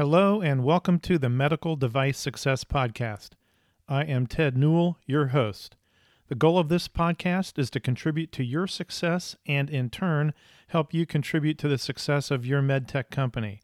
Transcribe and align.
Hello, 0.00 0.40
and 0.40 0.64
welcome 0.64 0.98
to 1.00 1.18
the 1.18 1.28
Medical 1.28 1.76
Device 1.76 2.16
Success 2.16 2.64
Podcast. 2.64 3.32
I 3.86 4.02
am 4.04 4.26
Ted 4.26 4.56
Newell, 4.56 4.96
your 5.04 5.26
host. 5.26 5.76
The 6.28 6.34
goal 6.34 6.58
of 6.58 6.70
this 6.70 6.88
podcast 6.88 7.58
is 7.58 7.68
to 7.68 7.80
contribute 7.80 8.32
to 8.32 8.42
your 8.42 8.66
success 8.66 9.36
and, 9.44 9.68
in 9.68 9.90
turn, 9.90 10.32
help 10.68 10.94
you 10.94 11.04
contribute 11.04 11.58
to 11.58 11.68
the 11.68 11.76
success 11.76 12.30
of 12.30 12.46
your 12.46 12.62
medtech 12.62 13.10
company. 13.10 13.60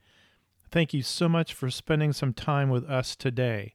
Thank 0.71 0.93
you 0.93 1.01
so 1.01 1.27
much 1.27 1.55
for 1.55 1.71
spending 1.71 2.13
some 2.13 2.35
time 2.35 2.69
with 2.69 2.85
us 2.85 3.17
today. 3.17 3.73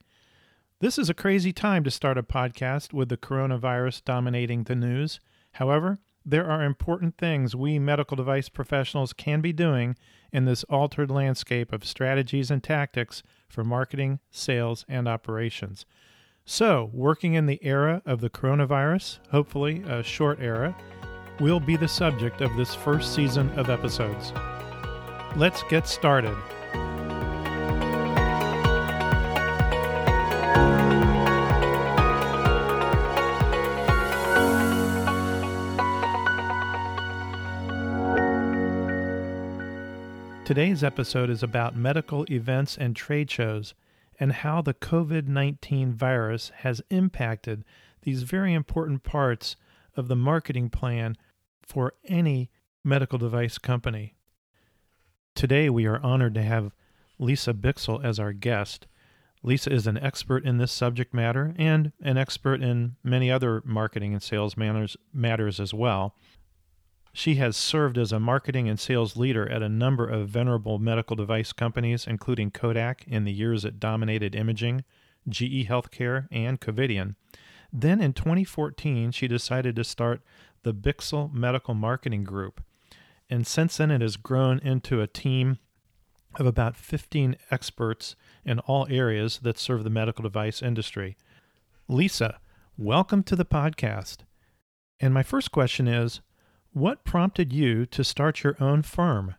This 0.82 1.00
is 1.00 1.10
a 1.10 1.16
crazy 1.16 1.52
time 1.52 1.84
to 1.86 1.90
start 1.90 2.20
a 2.20 2.22
podcast 2.22 2.94
with 2.94 3.10
the 3.10 3.18
coronavirus 3.18 4.06
dominating 4.06 4.66
the 4.66 4.76
news. 4.76 5.20
However, 5.54 5.98
there 6.24 6.48
are 6.48 6.64
important 6.64 7.18
things 7.18 7.56
we 7.56 7.80
medical 7.80 8.16
device 8.16 8.50
professionals 8.50 9.14
can 9.14 9.42
be 9.42 9.52
doing 9.52 9.96
in 10.32 10.46
this 10.46 10.64
altered 10.66 11.12
landscape 11.12 11.72
of 11.74 11.86
strategies 11.86 12.52
and 12.52 12.64
tactics 12.64 13.24
for 13.48 13.64
marketing, 13.64 14.20
sales, 14.30 14.86
and 14.88 15.08
operations. 15.08 15.86
So, 16.46 16.90
working 16.94 17.36
in 17.36 17.46
the 17.46 17.60
era 17.62 18.02
of 18.06 18.22
the 18.22 18.30
coronavirus, 18.30 19.20
hopefully 19.32 19.84
a 19.88 20.04
short 20.04 20.40
era, 20.42 20.76
will 21.40 21.60
be 21.60 21.76
the 21.76 21.88
subject 21.88 22.42
of 22.42 22.56
this 22.56 22.76
first 22.76 23.14
season 23.14 23.50
of 23.52 23.70
episodes. 23.70 24.34
Let's 25.36 25.64
get 25.64 25.88
started. 25.88 26.36
Today's 40.52 40.84
episode 40.84 41.30
is 41.30 41.44
about 41.44 41.78
medical 41.78 42.26
events 42.30 42.78
and 42.78 42.94
trade 42.94 43.32
shows 43.32 43.74
and 44.20 44.34
how 44.34 44.62
the 44.62 44.74
COVID 44.74 45.26
19 45.26 45.94
virus 45.94 46.52
has 46.58 46.82
impacted 46.90 47.64
these 48.02 48.24
very 48.24 48.54
important 48.54 49.04
parts 49.04 49.56
of 49.96 50.10
the 50.10 50.16
marketing 50.18 50.70
plan 50.70 51.16
for 51.62 51.94
any 52.04 52.50
medical 52.84 53.18
device 53.18 53.58
company. 53.58 54.18
Today, 55.36 55.70
we 55.70 55.86
are 55.86 56.04
honored 56.04 56.34
to 56.34 56.44
have 56.44 56.74
Lisa 57.18 57.54
Bixel 57.54 58.04
as 58.04 58.20
our 58.20 58.34
guest. 58.34 58.88
Lisa 59.44 59.72
is 59.72 59.88
an 59.88 59.98
expert 60.00 60.44
in 60.44 60.58
this 60.58 60.74
subject 60.74 61.14
matter 61.14 61.56
and 61.58 61.94
an 62.02 62.18
expert 62.18 62.62
in 62.62 62.98
many 63.06 63.32
other 63.32 63.62
marketing 63.64 64.12
and 64.12 64.22
sales 64.22 64.58
manners, 64.58 64.98
matters 65.14 65.62
as 65.62 65.74
well. 65.74 66.14
She 67.14 67.36
has 67.36 67.58
served 67.58 67.98
as 67.98 68.12
a 68.12 68.20
marketing 68.20 68.70
and 68.70 68.80
sales 68.80 69.18
leader 69.18 69.50
at 69.50 69.62
a 69.62 69.70
number 69.70 70.08
of 70.08 70.30
venerable 70.30 70.80
medical 70.80 71.16
device 71.16 71.52
companies, 71.52 72.08
including 72.08 72.52
Kodak 72.52 73.06
in 73.06 73.26
the 73.26 73.34
years 73.34 73.66
it 73.66 73.80
dominated 73.80 74.34
imaging, 74.34 74.86
GE 75.28 75.68
Healthcare, 75.68 76.28
and 76.32 76.62
Covidien. 76.62 77.16
Then 77.72 78.02
in 78.02 78.14
2014, 78.14 79.12
she 79.12 79.28
decided 79.28 79.76
to 79.76 79.84
start 79.84 80.22
the 80.64 80.74
Bixel 80.74 81.34
Medical 81.34 81.74
Marketing 81.74 82.24
Group. 82.24 82.62
And 83.30 83.46
since 83.46 83.78
then, 83.78 83.92
it 83.92 84.02
has 84.02 84.18
grown 84.18 84.60
into 84.60 85.02
a 85.02 85.08
team 85.08 85.58
of 86.36 86.46
about 86.46 86.78
15 86.78 87.36
experts 87.50 88.16
in 88.46 88.60
all 88.60 88.88
areas 88.90 89.40
that 89.40 89.58
serve 89.58 89.84
the 89.84 89.90
medical 89.90 90.24
device 90.24 90.62
industry. 90.62 91.18
Lisa, 91.88 92.40
welcome 92.78 93.22
to 93.24 93.36
the 93.36 93.46
podcast. 93.46 94.20
And 95.00 95.14
my 95.14 95.24
first 95.24 95.52
question 95.52 95.88
is 95.88 96.22
what 96.74 97.04
prompted 97.04 97.52
you 97.52 97.86
to 97.88 98.04
start 98.04 98.44
your 98.44 98.56
own 98.60 98.82
firm? 98.82 99.36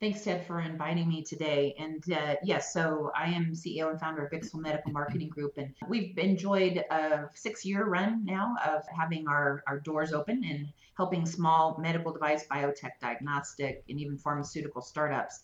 Thanks, 0.00 0.24
Ted, 0.24 0.44
for 0.46 0.60
inviting 0.60 1.08
me 1.08 1.22
today. 1.22 1.76
And 1.78 2.02
uh, 2.12 2.34
yes, 2.42 2.72
so 2.72 3.12
I 3.14 3.26
am 3.26 3.52
CEO 3.52 3.88
and 3.88 4.00
founder 4.00 4.24
of 4.26 4.32
Bixel 4.32 4.60
Medical 4.60 4.90
Marketing 4.90 5.28
Group, 5.28 5.58
and 5.58 5.72
we've 5.88 6.18
enjoyed 6.18 6.82
a 6.90 7.28
six-year 7.34 7.84
run 7.84 8.24
now 8.24 8.56
of 8.66 8.82
having 8.88 9.28
our, 9.28 9.62
our 9.68 9.78
doors 9.78 10.12
open 10.12 10.42
and 10.44 10.66
helping 10.96 11.24
small 11.24 11.78
medical 11.78 12.12
device, 12.12 12.44
biotech, 12.50 12.98
diagnostic, 13.00 13.84
and 13.88 14.00
even 14.00 14.18
pharmaceutical 14.18 14.82
startups. 14.82 15.40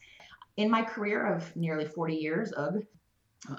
In 0.57 0.69
my 0.69 0.83
career 0.83 1.25
of 1.33 1.55
nearly 1.55 1.85
40 1.85 2.17
years, 2.17 2.53
ugh, 2.57 2.83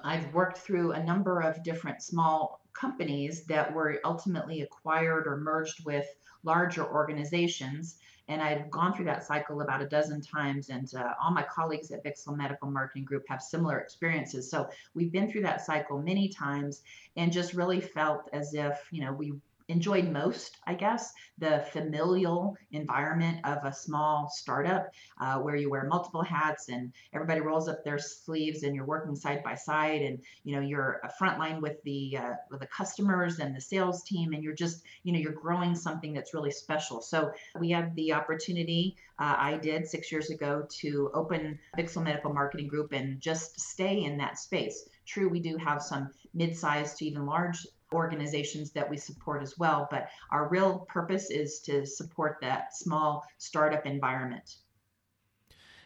I've 0.03 0.34
worked 0.34 0.58
through 0.58 0.91
a 0.91 1.03
number 1.03 1.40
of 1.40 1.64
different 1.64 2.02
small 2.02 2.62
companies 2.74 3.46
that 3.46 3.74
were 3.74 4.00
ultimately 4.03 4.62
acquired 4.62 5.28
or 5.28 5.38
merged 5.38 5.85
with 5.85 6.06
larger 6.44 6.86
organizations. 6.86 7.98
And 8.28 8.44
I've 8.44 8.70
gone 8.70 8.94
through 8.94 9.06
that 9.06 9.24
cycle 9.26 9.62
about 9.62 9.82
a 9.82 9.88
dozen 9.88 10.22
times, 10.22 10.70
and 10.70 10.94
uh, 10.94 11.14
all 11.22 11.32
my 11.32 11.42
colleagues 11.42 11.90
at 11.90 12.04
Bixel 12.04 12.38
Medical 12.38 12.70
Marketing 12.70 13.04
Group 13.04 13.24
have 13.28 13.42
similar 13.42 13.80
experiences. 13.80 14.52
So 14.52 14.70
we've 14.94 15.12
been 15.12 15.32
through 15.32 15.42
that 15.42 15.66
cycle 15.66 16.00
many 16.00 16.30
times 16.30 16.84
and 17.18 17.32
just 17.32 17.56
really 17.56 17.82
felt 17.82 18.30
as 18.32 18.54
if, 18.54 18.88
you 18.92 19.02
know, 19.02 19.12
we 19.12 19.34
enjoyed 19.69 20.12
most, 20.12 20.57
I 20.66 20.74
guess, 20.74 21.13
the 21.38 21.66
familial 21.72 22.57
environment 22.72 23.40
of 23.46 23.59
a 23.63 23.74
small 23.74 24.30
startup 24.30 24.90
uh, 25.22 25.38
where 25.38 25.56
you 25.56 25.69
wear 25.69 25.85
multiple 25.85 26.24
hats 26.24 26.69
and 26.69 26.91
everybody 27.13 27.40
rolls 27.40 27.69
up 27.69 27.84
their 27.84 28.00
sleeves 28.00 28.63
and 28.63 28.75
you're 28.75 28.85
working 28.85 29.16
side 29.16 29.44
by 29.44 29.56
side 29.56 30.02
and 30.02 30.19
you 30.44 30.56
know 30.56 30.62
you're 30.62 31.00
a 31.03 31.24
frontline 31.24 31.62
with 31.62 31.81
the 31.84 32.18
uh, 32.18 32.34
with 32.50 32.59
the 32.59 32.68
customers 32.68 33.40
and 33.40 33.56
the 33.56 33.62
sales 33.62 34.03
team 34.03 34.34
and 34.34 34.44
you're 34.44 34.56
just 34.56 34.84
you 35.03 35.13
know 35.13 35.19
you're 35.19 35.31
growing 35.31 35.75
something 35.75 36.13
that's 36.13 36.34
really 36.34 36.52
special. 36.52 37.02
So 37.02 37.31
we 37.59 37.69
had 37.69 37.96
the 37.96 38.13
opportunity 38.13 38.97
uh, 39.19 39.35
I 39.38 39.58
did 39.58 39.85
six 39.85 40.12
years 40.12 40.29
ago 40.29 40.66
to 40.79 41.12
open 41.13 41.59
Bixel 41.78 42.03
Medical 42.03 42.34
Marketing 42.34 42.68
Group 42.68 42.94
and 42.94 43.19
just 43.19 43.59
stay 43.59 44.03
in 44.03 44.18
that 44.18 44.40
space. 44.40 44.88
True, 45.06 45.28
we 45.28 45.41
do 45.41 45.58
have 45.58 45.81
some 45.81 46.09
mid-sized 46.34 46.97
to 46.97 47.06
even 47.06 47.25
large 47.25 47.68
organizations 47.94 48.72
that 48.72 48.90
we 48.90 48.98
support 48.98 49.42
as 49.42 49.58
well. 49.58 49.88
But 49.90 50.10
our 50.32 50.48
real 50.48 50.80
purpose 50.90 51.30
is 51.30 51.60
to 51.62 51.86
support 51.86 52.38
that 52.42 52.76
small 52.76 53.26
startup 53.38 53.86
environment. 53.86 54.58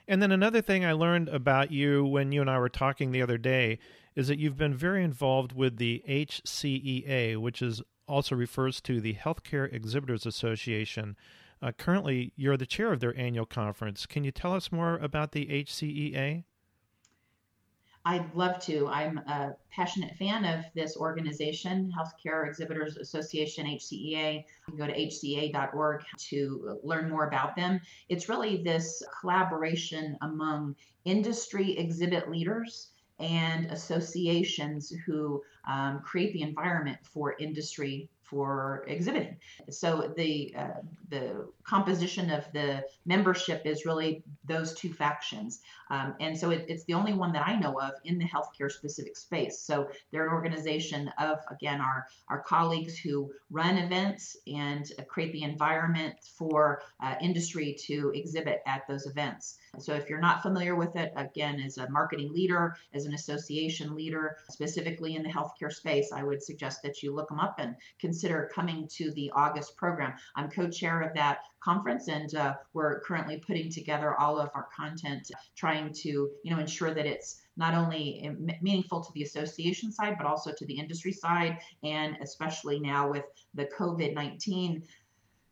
And 0.08 0.22
then 0.22 0.32
another 0.32 0.62
thing 0.62 0.84
I 0.84 0.92
learned 0.92 1.30
about 1.30 1.72
you 1.72 2.06
when 2.06 2.32
you 2.32 2.42
and 2.42 2.50
I 2.50 2.60
were 2.60 2.70
talking 2.70 3.12
the 3.12 3.22
other 3.22 3.38
day 3.38 3.80
is 4.16 4.28
that 4.28 4.38
you've 4.38 4.58
been 4.58 4.76
very 4.76 5.04
involved 5.04 5.54
with 5.54 5.78
the 5.78 6.04
HCEA, 6.08 7.38
which 7.38 7.62
is 7.62 7.82
also 8.08 8.36
refers 8.36 8.82
to 8.82 9.00
the 9.00 9.14
Healthcare 9.14 9.72
Exhibitors 9.74 10.26
Association. 10.26 11.16
Uh, 11.62 11.72
currently, 11.72 12.34
you're 12.36 12.58
the 12.58 12.66
chair 12.66 12.92
of 12.92 13.00
their 13.00 13.18
annual 13.18 13.46
conference. 13.46 14.06
Can 14.06 14.26
you 14.26 14.32
tell 14.32 14.54
us 14.54 14.72
more 14.72 14.98
about 14.98 15.32
the 15.32 15.46
HCEA? 15.46 16.44
I'd 18.06 18.36
love 18.36 18.60
to. 18.66 18.88
I'm 18.88 19.18
a 19.20 19.56
passionate 19.72 20.16
fan 20.18 20.44
of 20.44 20.66
this 20.76 20.98
organization, 20.98 21.92
Healthcare 21.98 22.48
Exhibitors 22.48 22.98
Association, 22.98 23.66
HCEA. 23.66 24.36
You 24.36 24.44
can 24.66 24.78
go 24.78 24.88
to 24.88 24.94
hcea.org 24.94 26.04
to 26.30 26.80
learn 26.84 27.10
more 27.10 27.28
about 27.28 27.56
them. 27.56 27.80
It's 28.10 28.28
really 28.28 28.62
this 28.62 29.02
collaboration 29.22 30.18
among 30.22 30.76
industry 31.06 31.78
exhibit 31.78 32.30
leaders 32.30 32.90
and 33.20 33.68
associations 33.68 34.94
who 35.06 35.42
um, 35.66 36.02
create 36.04 36.34
the 36.34 36.42
environment 36.42 36.98
for 37.04 37.36
industry 37.40 38.10
for 38.24 38.84
exhibiting. 38.88 39.38
So 39.70 40.14
the 40.16 40.54
uh, 40.58 40.82
the 41.10 41.48
composition 41.64 42.30
of 42.32 42.46
the 42.54 42.84
membership 43.06 43.62
is 43.66 43.86
really 43.86 44.24
those 44.46 44.74
two 44.74 44.94
factions, 44.94 45.62
um, 45.90 46.16
and 46.20 46.38
so 46.38 46.50
it, 46.50 46.66
it's 46.68 46.84
the 46.86 46.94
only 46.94 47.14
one 47.14 47.32
that 47.34 47.48
I 47.48 47.56
know 47.60 47.80
of 47.80 47.92
in 48.06 48.18
the 48.18 48.26
healthcare 48.26 48.72
specific 48.72 49.18
space. 49.18 49.60
So 49.60 49.90
they're 50.12 50.28
an 50.28 50.34
organization 50.34 51.12
of 51.20 51.40
again 51.52 51.82
our 51.82 52.08
our 52.30 52.42
colleagues 52.42 52.98
who 52.98 53.32
run 53.52 53.78
events 53.78 54.36
and 54.48 54.92
uh, 54.98 55.04
create 55.04 55.32
the 55.34 55.44
environment 55.44 56.16
for 56.38 56.82
uh, 57.02 57.16
industry 57.22 57.76
to 57.88 58.12
exhibit 58.16 58.62
at 58.66 58.88
those 58.88 59.06
events. 59.06 59.58
So 59.80 59.94
if 59.94 60.10
you're 60.10 60.20
not 60.20 60.42
familiar 60.42 60.76
with 60.76 60.96
it, 60.96 61.12
again, 61.16 61.60
as 61.60 61.78
a 61.78 61.90
marketing 61.90 62.32
leader, 62.32 62.76
as 62.94 63.06
an 63.06 63.14
association 63.14 63.96
leader, 63.96 64.38
specifically 64.50 65.16
in 65.16 65.24
the 65.24 65.30
healthcare 65.30 65.72
space, 65.72 66.12
I 66.12 66.24
would 66.24 66.42
suggest 66.42 66.82
that 66.84 67.02
you 67.04 67.14
look 67.14 67.30
them 67.30 67.40
up 67.40 67.60
and 67.60 67.76
consider 68.00 68.13
coming 68.54 68.88
to 68.96 69.12
the 69.12 69.32
August 69.36 69.78
program. 69.78 70.14
I'm 70.36 70.50
co-chair 70.50 71.02
of 71.02 71.14
that 71.16 71.40
conference 71.64 72.08
and 72.08 72.34
uh, 72.36 72.56
we're 72.74 73.00
currently 73.02 73.38
putting 73.38 73.70
together 73.70 74.16
all 74.20 74.38
of 74.38 74.50
our 74.54 74.68
content, 74.76 75.32
trying 75.56 75.94
to 75.94 76.10
you 76.44 76.52
know 76.52 76.60
ensure 76.60 76.94
that 76.94 77.06
it's 77.06 77.42
not 77.56 77.76
only 77.76 78.30
meaningful 78.62 79.02
to 79.02 79.12
the 79.14 79.24
association 79.24 79.92
side, 79.92 80.16
but 80.18 80.26
also 80.26 80.52
to 80.52 80.66
the 80.66 80.74
industry 80.74 81.12
side, 81.12 81.60
and 81.84 82.18
especially 82.22 82.80
now 82.80 83.10
with 83.10 83.26
the 83.54 83.70
COVID 83.78 84.14
19 84.14 84.84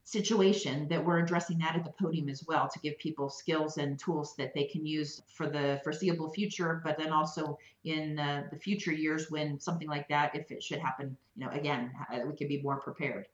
situation 0.03 0.87
that 0.87 1.03
we're 1.03 1.19
addressing 1.19 1.57
that 1.59 1.75
at 1.75 1.83
the 1.83 1.91
podium 1.91 2.27
as 2.27 2.43
well 2.47 2.67
to 2.67 2.79
give 2.79 2.97
people 2.97 3.29
skills 3.29 3.77
and 3.77 3.99
tools 3.99 4.35
that 4.35 4.53
they 4.53 4.63
can 4.63 4.85
use 4.85 5.21
for 5.27 5.47
the 5.47 5.79
foreseeable 5.83 6.31
future 6.31 6.81
but 6.83 6.97
then 6.97 7.11
also 7.11 7.57
in 7.83 8.17
uh, 8.17 8.43
the 8.51 8.57
future 8.57 8.91
years 8.91 9.29
when 9.29 9.59
something 9.59 9.87
like 9.87 10.07
that 10.09 10.35
if 10.35 10.51
it 10.51 10.61
should 10.61 10.79
happen 10.79 11.15
you 11.35 11.45
know 11.45 11.51
again 11.51 11.91
we 12.27 12.35
can 12.35 12.47
be 12.47 12.61
more 12.61 12.79
prepared 12.79 13.27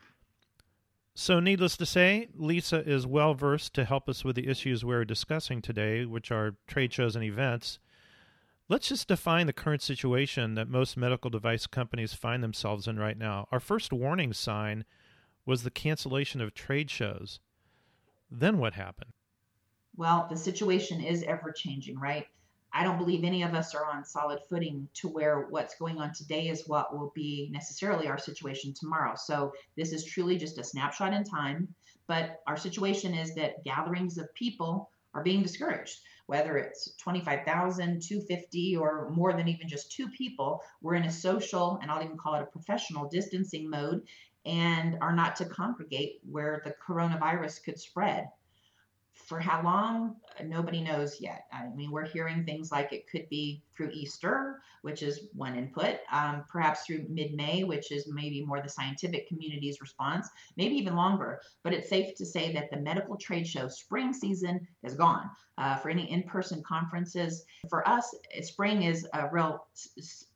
so 1.15 1.39
needless 1.39 1.77
to 1.77 1.85
say 1.85 2.27
lisa 2.35 2.87
is 2.87 3.07
well 3.07 3.33
versed 3.33 3.73
to 3.73 3.85
help 3.85 4.09
us 4.09 4.25
with 4.25 4.35
the 4.35 4.47
issues 4.47 4.83
we're 4.83 5.05
discussing 5.05 5.61
today 5.61 6.05
which 6.05 6.31
are 6.31 6.55
trade 6.67 6.91
shows 6.91 7.15
and 7.15 7.23
events 7.23 7.79
Let's 8.69 8.89
just 8.89 9.07
define 9.07 9.47
the 9.47 9.53
current 9.53 9.81
situation 9.81 10.55
that 10.55 10.67
most 10.67 10.97
medical 10.97 11.29
device 11.29 11.67
companies 11.67 12.13
find 12.13 12.43
themselves 12.43 12.85
in 12.85 12.99
right 12.99 13.17
now. 13.17 13.47
Our 13.49 13.61
first 13.61 13.93
warning 13.93 14.33
sign 14.33 14.83
was 15.47 15.63
the 15.63 15.71
cancellation 15.71 16.41
of 16.41 16.53
trade 16.53 16.91
shows. 16.91 17.39
Then 18.29 18.59
what 18.59 18.73
happened? 18.73 19.13
Well, 19.95 20.27
the 20.29 20.37
situation 20.37 21.01
is 21.01 21.23
ever 21.23 21.51
changing, 21.51 21.97
right? 21.97 22.27
I 22.73 22.83
don't 22.83 22.97
believe 22.97 23.23
any 23.23 23.43
of 23.43 23.55
us 23.55 23.73
are 23.73 23.85
on 23.85 24.03
solid 24.03 24.39
footing 24.49 24.87
to 24.95 25.07
where 25.07 25.47
what's 25.49 25.77
going 25.79 25.99
on 25.99 26.13
today 26.13 26.49
is 26.49 26.67
what 26.67 26.95
will 26.95 27.11
be 27.15 27.49
necessarily 27.51 28.07
our 28.07 28.17
situation 28.17 28.73
tomorrow. 28.73 29.13
So 29.15 29.53
this 29.77 29.93
is 29.93 30.03
truly 30.03 30.37
just 30.37 30.59
a 30.59 30.63
snapshot 30.63 31.13
in 31.13 31.23
time. 31.23 31.73
But 32.07 32.41
our 32.45 32.57
situation 32.57 33.13
is 33.13 33.33
that 33.35 33.63
gatherings 33.63 34.17
of 34.17 34.31
people 34.35 34.91
are 35.13 35.23
being 35.23 35.41
discouraged. 35.41 35.99
Whether 36.27 36.57
it's 36.57 36.93
25,000, 36.97 38.01
250, 38.01 38.75
or 38.75 39.09
more 39.11 39.31
than 39.33 39.47
even 39.47 39.67
just 39.67 39.91
two 39.91 40.09
people, 40.09 40.61
we're 40.81 40.95
in 40.95 41.05
a 41.05 41.11
social, 41.11 41.79
and 41.81 41.89
I'll 41.89 42.03
even 42.03 42.17
call 42.17 42.35
it 42.35 42.43
a 42.43 42.45
professional 42.45 43.07
distancing 43.07 43.69
mode, 43.69 44.01
and 44.47 44.97
are 45.01 45.13
not 45.13 45.35
to 45.35 45.45
congregate 45.45 46.21
where 46.29 46.61
the 46.63 46.73
coronavirus 46.85 47.63
could 47.63 47.79
spread. 47.79 48.29
For 49.13 49.39
how 49.39 49.63
long, 49.63 50.15
nobody 50.45 50.81
knows 50.81 51.19
yet. 51.19 51.45
I 51.51 51.67
mean, 51.75 51.91
we're 51.91 52.05
hearing 52.05 52.45
things 52.45 52.71
like 52.71 52.93
it 52.93 53.09
could 53.09 53.27
be 53.29 53.63
through 53.75 53.89
Easter, 53.91 54.61
which 54.83 55.01
is 55.01 55.27
one 55.33 55.57
input, 55.57 55.97
um, 56.11 56.45
perhaps 56.49 56.85
through 56.85 57.07
mid 57.09 57.33
May, 57.33 57.63
which 57.63 57.91
is 57.91 58.07
maybe 58.07 58.45
more 58.45 58.61
the 58.61 58.69
scientific 58.69 59.27
community's 59.27 59.81
response, 59.81 60.29
maybe 60.55 60.75
even 60.75 60.95
longer. 60.95 61.41
But 61.63 61.73
it's 61.73 61.89
safe 61.89 62.15
to 62.15 62.25
say 62.25 62.53
that 62.53 62.69
the 62.69 62.77
medical 62.77 63.17
trade 63.17 63.47
show 63.47 63.67
spring 63.67 64.13
season 64.13 64.65
is 64.83 64.93
gone. 64.93 65.29
Uh, 65.57 65.75
for 65.77 65.89
any 65.89 66.09
in 66.11 66.21
person 66.21 66.61
conferences, 66.61 67.43
for 67.67 67.87
us, 67.89 68.13
spring 68.41 68.83
is 68.83 69.07
a 69.13 69.27
real 69.31 69.65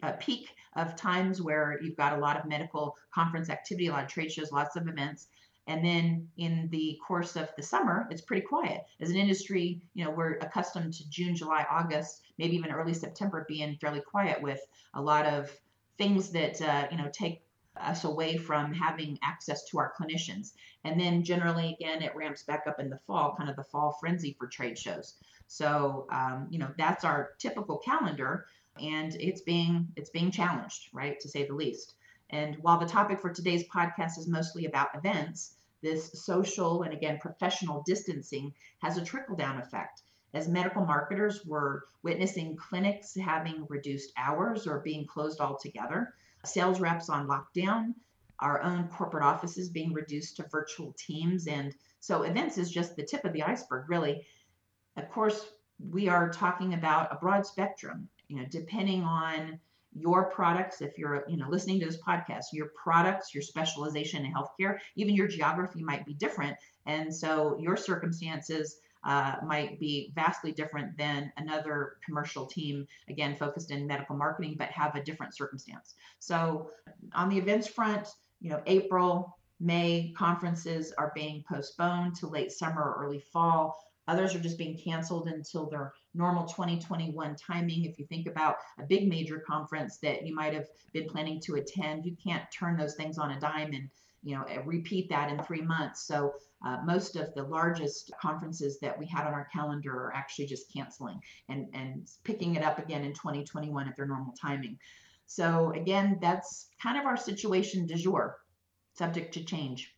a 0.01 0.13
peak 0.13 0.49
of 0.75 0.95
times 0.95 1.41
where 1.41 1.79
you've 1.81 1.97
got 1.97 2.13
a 2.13 2.19
lot 2.19 2.37
of 2.37 2.45
medical 2.45 2.95
conference 3.13 3.49
activity, 3.49 3.87
a 3.87 3.91
lot 3.91 4.03
of 4.03 4.09
trade 4.09 4.31
shows, 4.31 4.51
lots 4.51 4.75
of 4.75 4.87
events. 4.87 5.27
And 5.67 5.85
then 5.85 6.27
in 6.37 6.69
the 6.71 6.97
course 7.05 7.35
of 7.35 7.49
the 7.55 7.63
summer, 7.63 8.07
it's 8.09 8.21
pretty 8.21 8.45
quiet. 8.45 8.81
As 8.99 9.09
an 9.09 9.15
industry, 9.15 9.81
you 9.93 10.03
know, 10.03 10.11
we're 10.11 10.33
accustomed 10.37 10.93
to 10.93 11.09
June, 11.09 11.35
July, 11.35 11.65
August, 11.69 12.23
maybe 12.37 12.55
even 12.55 12.71
early 12.71 12.93
September 12.93 13.45
being 13.47 13.77
fairly 13.79 14.01
quiet 14.01 14.41
with 14.41 14.59
a 14.95 15.01
lot 15.01 15.25
of 15.25 15.55
things 15.97 16.31
that, 16.31 16.59
uh, 16.61 16.87
you 16.91 16.97
know, 16.97 17.09
take 17.13 17.43
us 17.77 18.03
away 18.03 18.37
from 18.37 18.73
having 18.73 19.17
access 19.23 19.63
to 19.65 19.79
our 19.79 19.93
clinicians. 19.99 20.53
And 20.83 20.99
then 20.99 21.23
generally, 21.23 21.77
again, 21.79 22.01
it 22.01 22.15
ramps 22.15 22.43
back 22.43 22.63
up 22.67 22.79
in 22.79 22.89
the 22.89 22.99
fall, 23.07 23.35
kind 23.35 23.49
of 23.49 23.55
the 23.55 23.63
fall 23.63 23.97
frenzy 23.99 24.35
for 24.37 24.47
trade 24.47 24.77
shows. 24.77 25.15
So, 25.47 26.07
um, 26.11 26.47
you 26.49 26.59
know, 26.59 26.71
that's 26.77 27.03
our 27.03 27.31
typical 27.39 27.77
calendar, 27.77 28.45
and 28.81 29.13
it's 29.15 29.41
being 29.41 29.89
it's 29.95 30.09
being 30.09 30.31
challenged, 30.31 30.89
right, 30.93 31.19
to 31.19 31.29
say 31.29 31.45
the 31.45 31.53
least. 31.53 31.95
And 32.29 32.55
while 32.61 32.79
the 32.79 32.85
topic 32.85 33.19
for 33.19 33.33
today's 33.33 33.67
podcast 33.67 34.17
is 34.17 34.27
mostly 34.27 34.65
about 34.65 34.95
events, 34.95 35.55
this 35.81 36.11
social 36.23 36.83
and 36.83 36.93
again 36.93 37.19
professional 37.19 37.83
distancing 37.85 38.53
has 38.79 38.97
a 38.97 39.03
trickle 39.03 39.35
down 39.35 39.59
effect. 39.59 40.03
As 40.33 40.47
medical 40.47 40.85
marketers, 40.85 41.45
we're 41.45 41.81
witnessing 42.03 42.55
clinics 42.55 43.15
having 43.15 43.65
reduced 43.67 44.13
hours 44.15 44.65
or 44.65 44.79
being 44.79 45.05
closed 45.05 45.41
altogether, 45.41 46.13
sales 46.45 46.79
reps 46.79 47.09
on 47.09 47.27
lockdown, 47.27 47.93
our 48.39 48.61
own 48.61 48.87
corporate 48.87 49.23
offices 49.23 49.69
being 49.69 49.93
reduced 49.93 50.37
to 50.37 50.47
virtual 50.51 50.95
teams. 50.97 51.47
And 51.47 51.75
so 51.99 52.23
events 52.23 52.57
is 52.57 52.71
just 52.71 52.95
the 52.95 53.03
tip 53.03 53.23
of 53.25 53.33
the 53.33 53.43
iceberg, 53.43 53.89
really. 53.89 54.25
Of 54.97 55.09
course, 55.09 55.45
we 55.79 56.07
are 56.09 56.29
talking 56.29 56.73
about 56.73 57.11
a 57.11 57.17
broad 57.17 57.45
spectrum, 57.45 58.09
you 58.27 58.37
know, 58.37 58.45
depending 58.49 59.03
on 59.03 59.59
your 59.93 60.29
products 60.29 60.81
if 60.81 60.97
you're 60.97 61.25
you 61.27 61.35
know 61.35 61.49
listening 61.49 61.79
to 61.79 61.85
this 61.85 61.97
podcast 61.97 62.45
your 62.53 62.71
products 62.81 63.33
your 63.33 63.41
specialization 63.41 64.25
in 64.25 64.33
healthcare 64.33 64.77
even 64.95 65.13
your 65.13 65.27
geography 65.27 65.83
might 65.83 66.05
be 66.05 66.13
different 66.13 66.55
and 66.85 67.13
so 67.13 67.57
your 67.59 67.75
circumstances 67.75 68.77
uh, 69.03 69.35
might 69.45 69.79
be 69.79 70.11
vastly 70.15 70.51
different 70.51 70.97
than 70.97 71.31
another 71.37 71.97
commercial 72.05 72.45
team 72.45 72.85
again 73.09 73.35
focused 73.35 73.71
in 73.71 73.87
medical 73.87 74.15
marketing 74.15 74.55
but 74.57 74.69
have 74.69 74.95
a 74.95 75.03
different 75.03 75.35
circumstance 75.35 75.95
so 76.19 76.69
on 77.13 77.29
the 77.29 77.37
events 77.37 77.67
front 77.67 78.07
you 78.39 78.49
know 78.49 78.61
april 78.67 79.37
may 79.59 80.13
conferences 80.17 80.91
are 80.97 81.11
being 81.15 81.43
postponed 81.47 82.15
to 82.15 82.27
late 82.27 82.51
summer 82.51 82.81
or 82.81 83.05
early 83.05 83.19
fall 83.19 83.77
Others 84.07 84.35
are 84.35 84.39
just 84.39 84.57
being 84.57 84.77
canceled 84.77 85.27
until 85.27 85.67
their 85.67 85.93
normal 86.13 86.45
2021 86.45 87.35
timing. 87.35 87.85
If 87.85 87.99
you 87.99 88.05
think 88.05 88.27
about 88.27 88.57
a 88.79 88.83
big 88.83 89.07
major 89.07 89.39
conference 89.39 89.97
that 89.99 90.25
you 90.25 90.35
might 90.35 90.53
have 90.53 90.67
been 90.91 91.07
planning 91.07 91.39
to 91.41 91.55
attend, 91.55 92.05
you 92.05 92.15
can't 92.21 92.43
turn 92.51 92.77
those 92.77 92.95
things 92.95 93.17
on 93.17 93.31
a 93.31 93.39
dime 93.39 93.73
and 93.73 93.89
you 94.23 94.35
know 94.35 94.45
repeat 94.65 95.09
that 95.09 95.31
in 95.31 95.41
three 95.43 95.61
months. 95.61 96.03
So 96.03 96.33
uh, 96.65 96.77
most 96.85 97.15
of 97.15 97.33
the 97.33 97.43
largest 97.43 98.11
conferences 98.21 98.79
that 98.79 98.97
we 98.97 99.05
had 99.05 99.25
on 99.25 99.33
our 99.33 99.47
calendar 99.51 99.93
are 99.93 100.13
actually 100.13 100.45
just 100.45 100.71
canceling 100.71 101.19
and 101.49 101.67
and 101.73 102.09
picking 102.23 102.55
it 102.55 102.63
up 102.63 102.79
again 102.79 103.03
in 103.03 103.13
2021 103.13 103.87
at 103.87 103.95
their 103.95 104.05
normal 104.05 104.33
timing. 104.39 104.77
So 105.25 105.71
again, 105.71 106.17
that's 106.21 106.67
kind 106.81 106.97
of 106.97 107.05
our 107.05 107.17
situation 107.17 107.87
du 107.87 107.95
jour, 107.95 108.37
subject 108.93 109.33
to 109.35 109.43
change. 109.43 109.93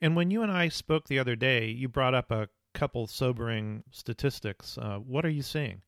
And 0.00 0.14
when 0.14 0.30
you 0.30 0.42
and 0.42 0.52
I 0.52 0.68
spoke 0.68 1.08
the 1.08 1.18
other 1.18 1.36
day, 1.36 1.68
you 1.68 1.88
brought 1.88 2.14
up 2.14 2.30
a 2.30 2.48
couple 2.74 3.06
sobering 3.06 3.82
statistics. 3.90 4.78
Uh, 4.78 4.98
what 4.98 5.24
are 5.24 5.30
you 5.30 5.42
seeing? 5.42 5.82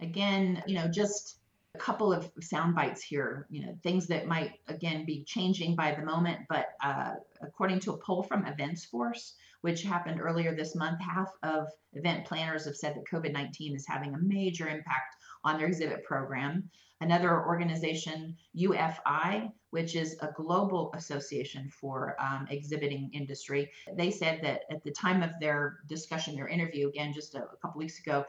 Again, 0.00 0.62
you 0.66 0.74
know, 0.74 0.88
just 0.88 1.38
a 1.74 1.78
couple 1.78 2.12
of 2.12 2.30
sound 2.40 2.74
bites 2.74 3.02
here, 3.02 3.46
you 3.48 3.64
know, 3.64 3.74
things 3.82 4.06
that 4.06 4.26
might, 4.26 4.52
again, 4.68 5.06
be 5.06 5.24
changing 5.24 5.74
by 5.74 5.94
the 5.94 6.04
moment. 6.04 6.40
But 6.48 6.74
uh, 6.84 7.14
according 7.40 7.80
to 7.80 7.92
a 7.92 7.96
poll 7.96 8.22
from 8.22 8.46
Events 8.46 8.84
Force, 8.84 9.36
which 9.62 9.82
happened 9.82 10.20
earlier 10.20 10.54
this 10.54 10.74
month, 10.74 11.00
half 11.00 11.30
of 11.42 11.68
event 11.94 12.26
planners 12.26 12.66
have 12.66 12.76
said 12.76 12.94
that 12.94 13.08
COVID 13.10 13.32
19 13.32 13.74
is 13.74 13.86
having 13.86 14.14
a 14.14 14.18
major 14.18 14.68
impact 14.68 15.16
on 15.44 15.56
their 15.56 15.68
exhibit 15.68 16.04
program. 16.04 16.68
Another 17.00 17.44
organization, 17.46 18.36
UFI, 18.56 19.50
which 19.70 19.96
is 19.96 20.16
a 20.20 20.30
global 20.36 20.92
association 20.94 21.70
for 21.70 22.16
um, 22.20 22.46
exhibiting 22.50 23.10
industry, 23.14 23.70
they 23.96 24.10
said 24.10 24.40
that 24.42 24.62
at 24.70 24.84
the 24.84 24.92
time 24.92 25.22
of 25.22 25.30
their 25.40 25.78
discussion, 25.88 26.36
their 26.36 26.48
interview, 26.48 26.88
again, 26.88 27.12
just 27.12 27.34
a, 27.34 27.44
a 27.44 27.56
couple 27.62 27.78
weeks 27.78 27.98
ago, 27.98 28.26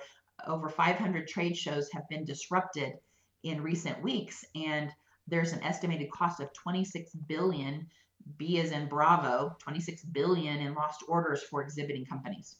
over 0.47 0.69
500 0.69 1.27
trade 1.27 1.57
shows 1.57 1.91
have 1.91 2.07
been 2.09 2.25
disrupted 2.25 2.93
in 3.43 3.61
recent 3.61 4.01
weeks. 4.01 4.43
And 4.55 4.91
there's 5.27 5.53
an 5.53 5.63
estimated 5.63 6.11
cost 6.11 6.39
of 6.39 6.51
26 6.53 7.11
billion 7.27 7.87
B 8.37 8.59
as 8.59 8.71
in 8.71 8.87
Bravo, 8.87 9.55
26 9.59 10.05
billion 10.05 10.59
in 10.59 10.73
lost 10.73 11.03
orders 11.07 11.43
for 11.43 11.61
exhibiting 11.61 12.05
companies. 12.05 12.55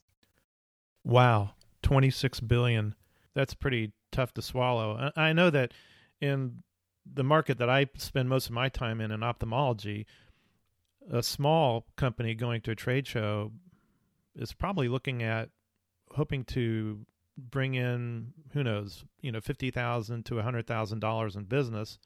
Wow, 1.04 1.52
26 1.82 2.42
billion. 2.42 2.96
That's 3.34 3.54
pretty 3.54 3.94
tough 4.12 4.34
to 4.36 4.42
swallow. 4.42 5.12
I 5.16 5.34
know 5.34 5.50
that 5.50 5.74
in 6.22 6.64
the 7.12 7.24
market 7.24 7.58
that 7.58 7.70
I 7.70 7.88
spend 7.98 8.30
most 8.30 8.48
of 8.48 8.54
my 8.54 8.70
time 8.70 9.02
in 9.02 9.12
in 9.12 9.24
ophthalmology, 9.24 10.06
a 11.12 11.24
small 11.24 11.86
company 11.98 12.36
going 12.36 12.62
to 12.62 12.72
a 12.72 12.76
trade 12.76 13.08
show 13.08 13.52
is 14.36 14.54
probably 14.54 14.88
looking 14.88 15.22
at 15.22 15.50
hoping 16.12 16.44
to 16.46 17.06
bring 17.38 17.76
in 17.76 18.34
who 18.54 18.64
knows, 18.64 19.06
you 19.22 19.32
know, 19.32 19.42
fifty 19.42 19.72
thousand 19.72 20.26
to 20.26 20.40
a 20.40 20.44
hundred 20.44 20.68
thousand 20.68 21.00
dollars 21.00 21.36
in 21.36 21.44
business. 21.44 22.00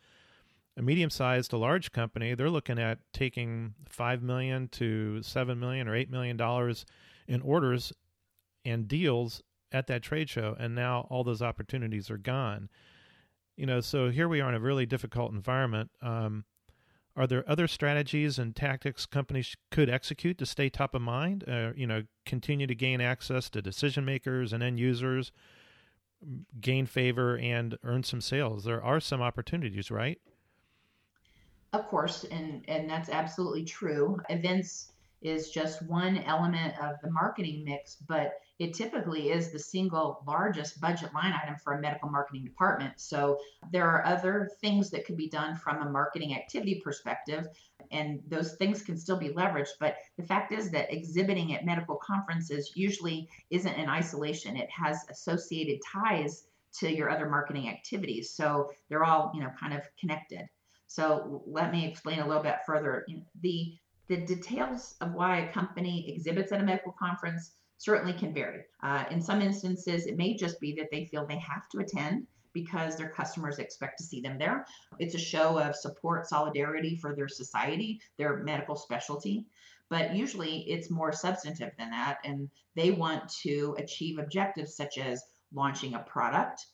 A 0.78 0.82
medium 0.82 1.10
sized 1.10 1.50
to 1.50 1.58
large 1.58 1.92
company, 1.92 2.36
they're 2.36 2.52
looking 2.52 2.78
at 2.78 3.00
taking 3.12 3.74
five 3.90 4.22
million 4.22 4.68
to 4.70 5.24
seven 5.24 5.60
million 5.60 5.88
or 5.88 5.96
eight 5.96 6.12
million 6.12 6.38
dollars 6.38 6.86
in 7.28 7.42
orders 7.42 7.92
and 8.64 8.88
deals 8.88 9.42
at 9.72 9.88
that 9.88 10.04
trade 10.04 10.30
show, 10.30 10.56
and 10.60 10.76
now 10.76 11.08
all 11.10 11.24
those 11.24 11.42
opportunities 11.42 12.10
are 12.10 12.18
gone. 12.18 12.70
You 13.56 13.66
know, 13.66 13.82
so 13.82 14.10
here 14.12 14.28
we 14.30 14.40
are 14.40 14.50
in 14.50 14.56
a 14.56 14.60
really 14.60 14.86
difficult 14.86 15.34
environment. 15.34 15.90
Um, 16.02 16.46
are 17.18 17.26
there 17.26 17.44
other 17.50 17.68
strategies 17.68 18.38
and 18.38 18.56
tactics 18.56 19.08
companies 19.08 19.56
could 19.72 19.90
execute 19.90 20.38
to 20.38 20.46
stay 20.46 20.70
top 20.70 20.94
of 20.94 21.02
mind? 21.02 21.44
Uh, 21.48 21.72
you 21.76 21.88
know, 21.88 22.04
continue 22.26 22.68
to 22.68 22.76
gain 22.76 23.02
access 23.02 23.50
to 23.50 23.62
decision 23.62 24.06
makers 24.06 24.54
and 24.54 24.62
end 24.62 24.80
users, 24.80 25.32
gain 26.62 26.86
favor, 26.86 27.36
and 27.38 27.76
earn 27.84 28.04
some 28.04 28.22
sales. 28.22 28.66
There 28.66 28.84
are 28.84 29.00
some 29.00 29.22
opportunities, 29.22 29.90
right? 29.90 30.20
Of 31.74 31.88
course, 31.88 32.24
and 32.26 32.64
and 32.68 32.90
that's 32.90 33.10
absolutely 33.10 33.66
true. 33.66 34.20
Events 34.30 34.92
is 35.22 35.50
just 35.50 35.82
one 35.88 36.20
element 36.20 36.76
of 36.80 36.96
the 37.02 37.10
marketing 37.10 37.64
mix, 37.66 37.98
but 38.08 38.34
it 38.60 38.74
typically 38.74 39.30
is 39.30 39.52
the 39.52 39.60
single 39.60 40.24
largest 40.26 40.82
budget 40.82 41.14
line 41.14 41.34
item 41.34 41.56
for 41.64 41.74
a 41.74 41.82
medical 41.82 42.10
marketing 42.10 42.44
department. 42.44 42.94
So 43.00 43.40
there 43.72 43.88
are 43.88 44.06
other 44.06 44.50
things 44.62 44.90
that 44.90 45.06
could 45.06 45.18
be 45.18 45.30
done 45.30 45.56
from 45.56 45.82
a 45.82 45.90
marketing 45.90 46.36
activity 46.36 46.82
perspective, 46.84 47.48
and 47.92 48.20
those 48.28 48.56
things 48.56 48.82
can 48.82 48.98
still 48.98 49.18
be 49.18 49.30
leveraged. 49.30 49.78
But 49.80 49.98
the 50.18 50.24
fact 50.24 50.52
is 50.52 50.72
that 50.72 50.92
exhibiting 50.92 51.54
at 51.54 51.66
medical 51.66 51.96
conferences 51.96 52.72
usually 52.76 53.30
isn't 53.52 53.74
in 53.76 53.90
isolation, 53.90 54.58
it 54.58 54.70
has 54.72 55.06
associated 55.10 55.80
ties 55.86 56.46
to 56.80 56.92
your 56.94 57.10
other 57.10 57.30
marketing 57.30 57.70
activities. 57.70 58.32
So 58.32 58.72
they're 58.90 59.04
all, 59.04 59.32
you 59.34 59.42
know, 59.42 59.52
kind 59.60 59.74
of 59.74 59.82
connected. 60.00 60.48
So 60.88 61.44
let 61.46 61.72
me 61.72 61.86
explain 61.86 62.20
a 62.20 62.28
little 62.28 62.44
bit 62.44 62.58
further. 62.66 63.06
The 63.42 63.78
the 64.08 64.18
details 64.18 64.96
of 65.02 65.14
why 65.14 65.40
a 65.40 65.52
company 65.52 66.10
exhibits 66.10 66.54
at 66.54 66.62
a 66.62 66.64
medical 66.64 66.94
conference 66.94 67.52
certainly 67.78 68.14
can 68.14 68.34
vary. 68.34 68.64
Uh, 68.84 69.06
in 69.12 69.22
some 69.22 69.42
instances, 69.42 70.08
it 70.08 70.18
may 70.18 70.36
just 70.36 70.60
be 70.60 70.74
that 70.76 70.90
they 70.92 71.06
feel 71.06 71.26
they 71.26 71.40
have 71.40 71.68
to 71.70 71.80
attend 71.80 72.28
because 72.54 72.96
their 72.96 73.10
customers 73.10 73.60
expect 73.60 74.00
to 74.00 74.04
see 74.04 74.20
them 74.20 74.38
there. 74.38 74.66
It's 75.00 75.14
a 75.14 75.20
show 75.20 75.60
of 75.60 75.76
support, 75.76 76.28
solidarity 76.28 76.96
for 76.96 77.16
their 77.16 77.28
society, 77.28 78.02
their 78.18 78.38
medical 78.38 78.76
specialty. 78.76 79.46
But 79.90 80.16
usually 80.16 80.70
it's 80.70 80.90
more 80.90 81.14
substantive 81.14 81.72
than 81.78 81.92
that, 81.92 82.18
and 82.26 82.50
they 82.76 82.92
want 82.92 83.30
to 83.44 83.76
achieve 83.78 84.20
objectives 84.20 84.76
such 84.76 84.98
as 84.98 85.24
launching 85.54 85.94
a 85.94 86.00
product, 86.00 86.66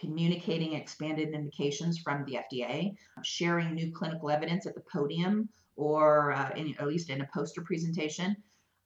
communicating 0.00 0.74
expanded 0.74 1.30
indications 1.30 1.98
from 1.98 2.24
the 2.24 2.38
FDA, 2.52 2.94
sharing 3.22 3.74
new 3.74 3.92
clinical 3.92 4.30
evidence 4.30 4.66
at 4.66 4.74
the 4.74 4.82
podium 4.92 5.48
or 5.76 6.32
uh, 6.32 6.50
in, 6.54 6.74
at 6.78 6.86
least 6.86 7.10
in 7.10 7.22
a 7.22 7.28
poster 7.34 7.62
presentation, 7.62 8.36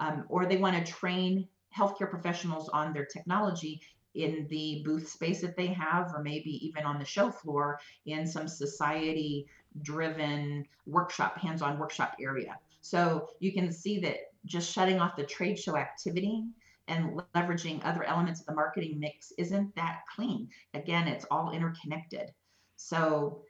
um, 0.00 0.24
or 0.28 0.46
they 0.46 0.56
want 0.56 0.76
to 0.76 0.92
train 0.92 1.46
healthcare 1.76 2.10
professionals 2.10 2.68
on 2.70 2.92
their 2.92 3.04
technology 3.04 3.80
in 4.14 4.46
the 4.48 4.82
booth 4.84 5.08
space 5.08 5.42
that 5.42 5.56
they 5.56 5.66
have, 5.66 6.12
or 6.14 6.22
maybe 6.22 6.66
even 6.66 6.84
on 6.84 6.98
the 6.98 7.04
show 7.04 7.30
floor 7.30 7.78
in 8.06 8.26
some 8.26 8.48
society 8.48 9.46
driven 9.82 10.64
workshop, 10.86 11.38
hands 11.38 11.60
on 11.60 11.78
workshop 11.78 12.16
area. 12.20 12.58
So 12.80 13.28
you 13.40 13.52
can 13.52 13.70
see 13.70 13.98
that 14.00 14.16
just 14.46 14.72
shutting 14.72 15.00
off 15.00 15.16
the 15.16 15.24
trade 15.24 15.58
show 15.58 15.76
activity 15.76 16.44
and 16.88 17.20
leveraging 17.34 17.80
other 17.84 18.04
elements 18.04 18.40
of 18.40 18.46
the 18.46 18.54
marketing 18.54 18.98
mix 18.98 19.32
isn't 19.38 19.74
that 19.74 20.00
clean. 20.14 20.48
Again, 20.72 21.08
it's 21.08 21.26
all 21.30 21.50
interconnected. 21.50 22.32
So 22.76 23.42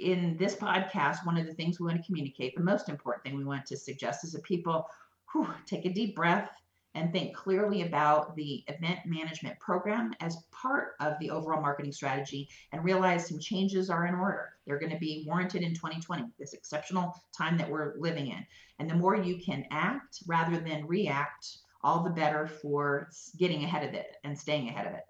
in 0.00 0.36
this 0.38 0.56
podcast, 0.56 1.24
one 1.26 1.36
of 1.36 1.46
the 1.46 1.52
things 1.52 1.78
we 1.78 1.86
want 1.86 1.98
to 2.00 2.06
communicate, 2.06 2.56
the 2.56 2.64
most 2.64 2.88
important 2.88 3.22
thing 3.22 3.36
we 3.36 3.44
want 3.44 3.66
to 3.66 3.76
suggest 3.76 4.24
is 4.24 4.32
that 4.32 4.42
people 4.42 4.88
whew, 5.32 5.48
take 5.66 5.84
a 5.84 5.90
deep 5.90 6.14
breath, 6.14 6.50
and 6.94 7.12
think 7.12 7.34
clearly 7.34 7.82
about 7.82 8.36
the 8.36 8.64
event 8.68 9.00
management 9.04 9.58
program 9.58 10.12
as 10.20 10.36
part 10.52 10.94
of 11.00 11.14
the 11.18 11.30
overall 11.30 11.60
marketing 11.60 11.92
strategy 11.92 12.48
and 12.72 12.84
realize 12.84 13.28
some 13.28 13.38
changes 13.38 13.90
are 13.90 14.06
in 14.06 14.14
order. 14.14 14.50
They're 14.66 14.78
going 14.78 14.92
to 14.92 14.98
be 14.98 15.24
warranted 15.26 15.62
in 15.62 15.74
2020, 15.74 16.24
this 16.38 16.52
exceptional 16.52 17.20
time 17.36 17.58
that 17.58 17.68
we're 17.68 17.94
living 17.98 18.28
in. 18.28 18.46
And 18.78 18.88
the 18.88 18.94
more 18.94 19.16
you 19.16 19.38
can 19.38 19.64
act 19.70 20.22
rather 20.26 20.58
than 20.58 20.86
react, 20.86 21.58
all 21.82 22.02
the 22.02 22.10
better 22.10 22.46
for 22.46 23.10
getting 23.36 23.64
ahead 23.64 23.86
of 23.86 23.94
it 23.94 24.16
and 24.24 24.38
staying 24.38 24.68
ahead 24.68 24.86
of 24.86 24.94
it. 24.94 25.04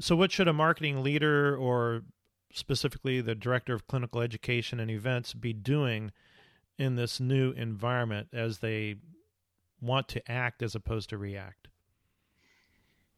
So, 0.00 0.16
what 0.16 0.32
should 0.32 0.48
a 0.48 0.54
marketing 0.54 1.02
leader 1.02 1.54
or 1.54 2.02
specifically 2.52 3.20
the 3.20 3.34
director 3.34 3.74
of 3.74 3.86
clinical 3.86 4.20
education 4.20 4.80
and 4.80 4.90
events 4.90 5.34
be 5.34 5.52
doing 5.52 6.12
in 6.78 6.96
this 6.96 7.20
new 7.20 7.52
environment 7.52 8.28
as 8.32 8.58
they 8.58 8.96
want 9.82 10.08
to 10.08 10.30
act 10.30 10.62
as 10.62 10.74
opposed 10.74 11.10
to 11.10 11.18
react? 11.18 11.68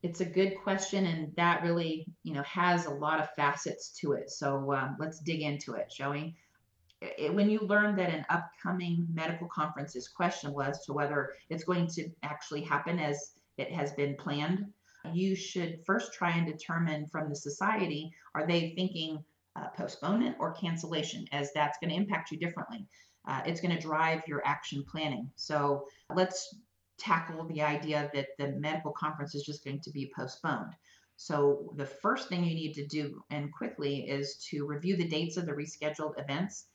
It's 0.02 0.20
a 0.20 0.24
good 0.24 0.56
question, 0.62 1.06
and 1.06 1.34
that 1.36 1.62
really, 1.62 2.06
you 2.24 2.34
know, 2.34 2.42
has 2.42 2.86
a 2.86 2.90
lot 2.90 3.20
of 3.20 3.30
facets 3.34 3.90
to 4.00 4.12
it. 4.12 4.30
So 4.30 4.72
um, 4.72 4.96
let's 4.98 5.20
dig 5.20 5.40
into 5.42 5.74
it, 5.74 5.92
shall 5.92 6.12
we? 6.12 6.36
It, 7.00 7.32
when 7.32 7.48
you 7.48 7.60
learn 7.60 7.96
that 7.96 8.12
an 8.12 8.26
upcoming 8.28 9.06
medical 9.12 9.48
conference 9.48 9.96
is 9.96 10.08
questionable 10.08 10.62
as 10.62 10.84
to 10.84 10.92
whether 10.92 11.34
it's 11.48 11.64
going 11.64 11.86
to 11.88 12.08
actually 12.22 12.62
happen 12.62 12.98
as 12.98 13.32
it 13.56 13.70
has 13.72 13.92
been 13.92 14.16
planned, 14.16 14.66
you 15.12 15.34
should 15.36 15.80
first 15.86 16.12
try 16.14 16.30
and 16.30 16.46
determine 16.46 17.06
from 17.06 17.28
the 17.28 17.36
society 17.36 18.12
are 18.34 18.46
they 18.46 18.72
thinking 18.74 19.22
uh, 19.56 19.68
postponement 19.76 20.36
or 20.38 20.52
cancellation, 20.52 21.26
as 21.32 21.50
that's 21.54 21.78
going 21.78 21.90
to 21.90 21.96
impact 21.96 22.30
you 22.30 22.38
differently 22.38 22.86
uh, 23.26 23.40
it's 23.46 23.60
going 23.60 23.74
to 23.74 23.80
drive 23.80 24.22
your 24.26 24.42
action 24.46 24.84
planning. 24.88 25.30
So 25.36 25.86
let's 26.14 26.56
tackle 26.98 27.44
the 27.46 27.62
idea 27.62 28.10
that 28.14 28.28
the 28.38 28.48
medical 28.58 28.92
conference 28.92 29.34
is 29.34 29.44
just 29.44 29.64
going 29.64 29.80
to 29.80 29.90
be 29.90 30.12
postponed. 30.16 30.74
So 31.16 31.72
the 31.76 31.86
first 31.86 32.28
thing 32.28 32.44
you 32.44 32.54
need 32.54 32.74
to 32.74 32.86
do 32.86 33.22
and 33.30 33.52
quickly 33.52 34.08
is 34.08 34.36
to 34.50 34.66
review 34.66 34.96
the 34.96 35.08
dates 35.08 35.36
of 35.36 35.46
the 35.46 35.52
rescheduled 35.52 36.20
events. 36.20 36.66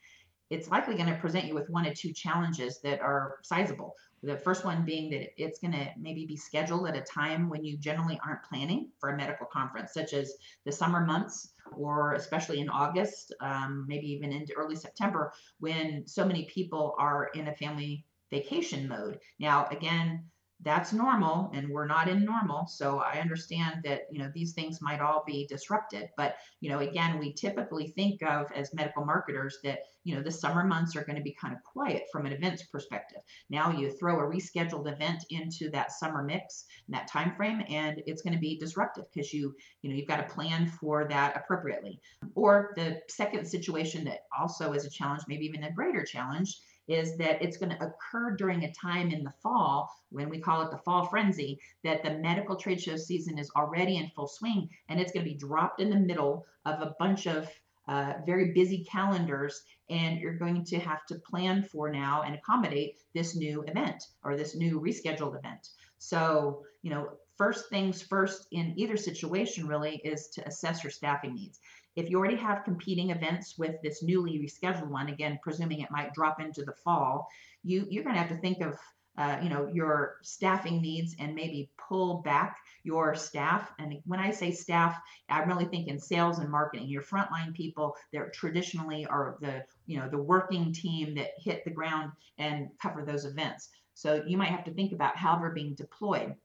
It's 0.49 0.69
likely 0.69 0.95
going 0.95 1.09
to 1.09 1.19
present 1.19 1.45
you 1.45 1.53
with 1.53 1.69
one 1.69 1.85
or 1.85 1.93
two 1.93 2.13
challenges 2.13 2.79
that 2.81 3.01
are 3.01 3.35
sizable. 3.43 3.95
The 4.23 4.37
first 4.37 4.65
one 4.65 4.85
being 4.85 5.09
that 5.11 5.29
it's 5.41 5.59
going 5.59 5.73
to 5.73 5.87
maybe 5.97 6.25
be 6.25 6.35
scheduled 6.35 6.87
at 6.87 6.97
a 6.97 7.01
time 7.01 7.49
when 7.49 7.63
you 7.63 7.77
generally 7.77 8.19
aren't 8.25 8.43
planning 8.43 8.89
for 8.99 9.09
a 9.09 9.17
medical 9.17 9.45
conference, 9.45 9.93
such 9.93 10.13
as 10.13 10.33
the 10.65 10.71
summer 10.71 11.05
months 11.05 11.53
or 11.77 12.13
especially 12.13 12.59
in 12.59 12.69
August, 12.69 13.33
um, 13.41 13.85
maybe 13.87 14.07
even 14.07 14.31
into 14.31 14.53
early 14.53 14.75
September, 14.75 15.31
when 15.59 16.05
so 16.07 16.25
many 16.25 16.45
people 16.45 16.95
are 16.97 17.29
in 17.35 17.47
a 17.47 17.55
family 17.55 18.05
vacation 18.31 18.87
mode. 18.87 19.19
Now, 19.39 19.67
again, 19.71 20.25
that's 20.61 20.91
normal 20.91 21.51
and 21.53 21.69
we're 21.69 21.87
not 21.87 22.09
in 22.09 22.25
normal. 22.25 22.67
So 22.67 22.99
i 22.99 23.19
understand 23.19 23.81
that 23.83 24.01
you 24.11 24.19
know 24.19 24.31
these 24.33 24.53
things 24.53 24.81
might 24.81 24.99
all 24.99 25.23
be 25.25 25.47
disrupted 25.47 26.09
but 26.17 26.35
you 26.59 26.69
know 26.69 26.79
again 26.79 27.19
we 27.19 27.33
typically 27.33 27.87
think 27.87 28.21
of 28.23 28.51
as 28.53 28.73
medical 28.73 29.05
marketers 29.05 29.59
that 29.63 29.79
you 30.03 30.15
know 30.15 30.21
the 30.21 30.31
summer 30.31 30.63
months 30.63 30.95
are 30.95 31.03
going 31.03 31.15
to 31.15 31.21
be 31.21 31.35
kind 31.39 31.53
of 31.53 31.63
quiet 31.63 32.03
from 32.11 32.25
an 32.25 32.33
events 32.33 32.63
perspective. 32.63 33.19
Now 33.49 33.71
you 33.71 33.91
throw 33.91 34.19
a 34.19 34.23
rescheduled 34.23 34.91
event 34.91 35.25
into 35.29 35.69
that 35.71 35.91
summer 35.91 36.23
mix 36.23 36.65
and 36.87 36.95
that 36.95 37.07
time 37.07 37.35
frame 37.35 37.63
and 37.69 38.01
it's 38.05 38.21
going 38.21 38.33
to 38.33 38.39
be 38.39 38.57
disruptive 38.57 39.05
because 39.13 39.33
you 39.33 39.55
you 39.81 39.89
know 39.89 39.95
you've 39.95 40.07
got 40.07 40.17
to 40.17 40.33
plan 40.33 40.67
for 40.67 41.07
that 41.09 41.37
appropriately. 41.37 41.99
Or 42.35 42.73
the 42.75 42.99
second 43.09 43.45
situation 43.45 44.03
that 44.05 44.21
also 44.37 44.73
is 44.73 44.85
a 44.85 44.89
challenge 44.89 45.23
maybe 45.27 45.45
even 45.45 45.63
a 45.63 45.71
greater 45.71 46.03
challenge 46.03 46.59
is 46.89 47.15
that 47.17 47.41
it's 47.41 47.57
going 47.57 47.69
to 47.69 47.83
occur 47.83 48.35
during 48.35 48.63
a 48.63 48.73
time 48.73 49.11
in 49.11 49.23
the 49.23 49.33
fall 49.43 49.89
when 50.09 50.27
we 50.27 50.39
call 50.39 50.63
it 50.63 50.71
the 50.71 50.77
fall 50.79 51.05
frenzy 51.05 51.59
that 51.83 52.03
the 52.03 52.17
medical 52.17 52.55
trade 52.55 52.81
show 52.81 52.97
season 52.97 53.37
is 53.37 53.51
already 53.55 53.97
in 53.97 54.09
full 54.15 54.27
swing 54.27 54.67
and 54.89 54.99
it's 54.99 55.11
going 55.11 55.23
to 55.23 55.31
be 55.31 55.37
dropped 55.37 55.79
in 55.79 55.89
the 55.89 55.95
middle 55.95 56.45
of 56.65 56.81
a 56.81 56.95
bunch 56.99 57.27
of 57.27 57.47
uh, 57.87 58.13
very 58.25 58.51
busy 58.51 58.83
calendars 58.83 59.63
and 59.89 60.19
you're 60.19 60.37
going 60.37 60.63
to 60.63 60.79
have 60.79 61.05
to 61.05 61.15
plan 61.19 61.63
for 61.63 61.89
now 61.89 62.23
and 62.23 62.35
accommodate 62.35 62.97
this 63.13 63.35
new 63.35 63.61
event 63.63 64.03
or 64.23 64.35
this 64.35 64.55
new 64.55 64.79
rescheduled 64.79 65.37
event. 65.37 65.69
So 65.99 66.63
you 66.81 66.89
know 66.89 67.09
first 67.37 67.69
things 67.69 68.01
first 68.01 68.47
in 68.51 68.73
either 68.77 68.97
situation 68.97 69.67
really 69.67 69.95
is 70.03 70.27
to 70.27 70.45
assess 70.47 70.83
your 70.83 70.91
staffing 70.91 71.33
needs 71.33 71.59
if 71.99 72.09
you 72.09 72.17
already 72.17 72.37
have 72.37 72.63
competing 72.63 73.09
events 73.09 73.57
with 73.57 73.75
this 73.83 74.01
newly 74.01 74.39
rescheduled 74.39 74.87
one, 74.87 75.09
again, 75.09 75.37
presuming 75.43 75.81
it 75.81 75.91
might 75.91 76.13
drop 76.13 76.39
into 76.39 76.63
the 76.63 76.71
fall, 76.71 77.27
you, 77.63 77.85
you're 77.89 78.03
going 78.03 78.15
to 78.15 78.21
have 78.21 78.29
to 78.29 78.37
think 78.37 78.61
of 78.61 78.79
uh, 79.17 79.37
you 79.43 79.49
know 79.49 79.67
your 79.67 80.15
staffing 80.21 80.81
needs 80.81 81.13
and 81.19 81.35
maybe 81.35 81.69
pull 81.77 82.21
back 82.21 82.55
your 82.83 83.15
staff. 83.15 83.69
And 83.77 83.97
when 84.05 84.19
i 84.19 84.31
say 84.31 84.49
staff 84.49 84.97
i'm 85.27 85.49
really 85.49 85.65
thinking 85.65 85.99
sales 85.99 86.39
and 86.39 86.49
marketing 86.49 86.87
your 86.87 87.01
frontline 87.01 87.53
people 87.53 87.97
that 88.13 88.31
traditionally 88.33 89.05
are 89.07 89.35
the 89.41 89.65
you 89.87 89.99
know 89.99 90.07
the 90.07 90.17
working 90.17 90.71
team 90.71 91.15
that 91.15 91.31
hit 91.37 91.65
the 91.65 91.71
ground 91.71 92.13
and 92.37 92.69
cover 92.81 93.03
those 93.03 93.25
events. 93.25 93.69
So 93.93 94.23
you 94.25 94.37
might 94.37 94.51
have 94.51 94.63
to 94.65 94.71
think 94.71 94.93
about 94.93 95.17
how 95.17 95.37
they're 95.37 95.49
being 95.49 95.73
deployed. 95.73 96.35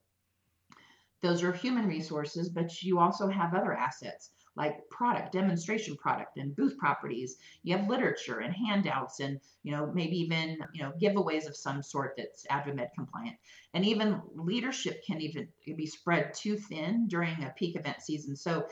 Those 1.21 1.43
are 1.43 1.53
human 1.53 1.87
resources 1.87 2.49
but 2.49 2.83
you 2.83 2.99
also 2.99 3.29
have 3.29 3.53
other 3.53 3.73
assets 3.73 4.31
like 4.55 4.87
product, 4.89 5.33
demonstration 5.33 5.95
product 5.97 6.37
and 6.37 6.55
booth 6.55 6.77
properties. 6.77 7.37
You 7.63 7.77
have 7.77 7.89
literature 7.89 8.39
and 8.39 8.53
handouts 8.53 9.19
and, 9.19 9.39
you 9.63 9.71
know, 9.71 9.91
maybe 9.93 10.17
even, 10.17 10.57
you 10.73 10.83
know, 10.83 10.93
giveaways 11.01 11.47
of 11.47 11.55
some 11.55 11.83
sort 11.83 12.15
that's 12.17 12.45
AdvaMed 12.47 12.89
compliant. 12.95 13.35
And 13.73 13.85
even 13.85 14.21
leadership 14.35 15.03
can 15.05 15.21
even 15.21 15.47
be 15.65 15.85
spread 15.85 16.33
too 16.33 16.57
thin 16.57 17.07
during 17.07 17.43
a 17.43 17.53
peak 17.57 17.75
event 17.75 18.01
season. 18.01 18.35
So 18.35 18.67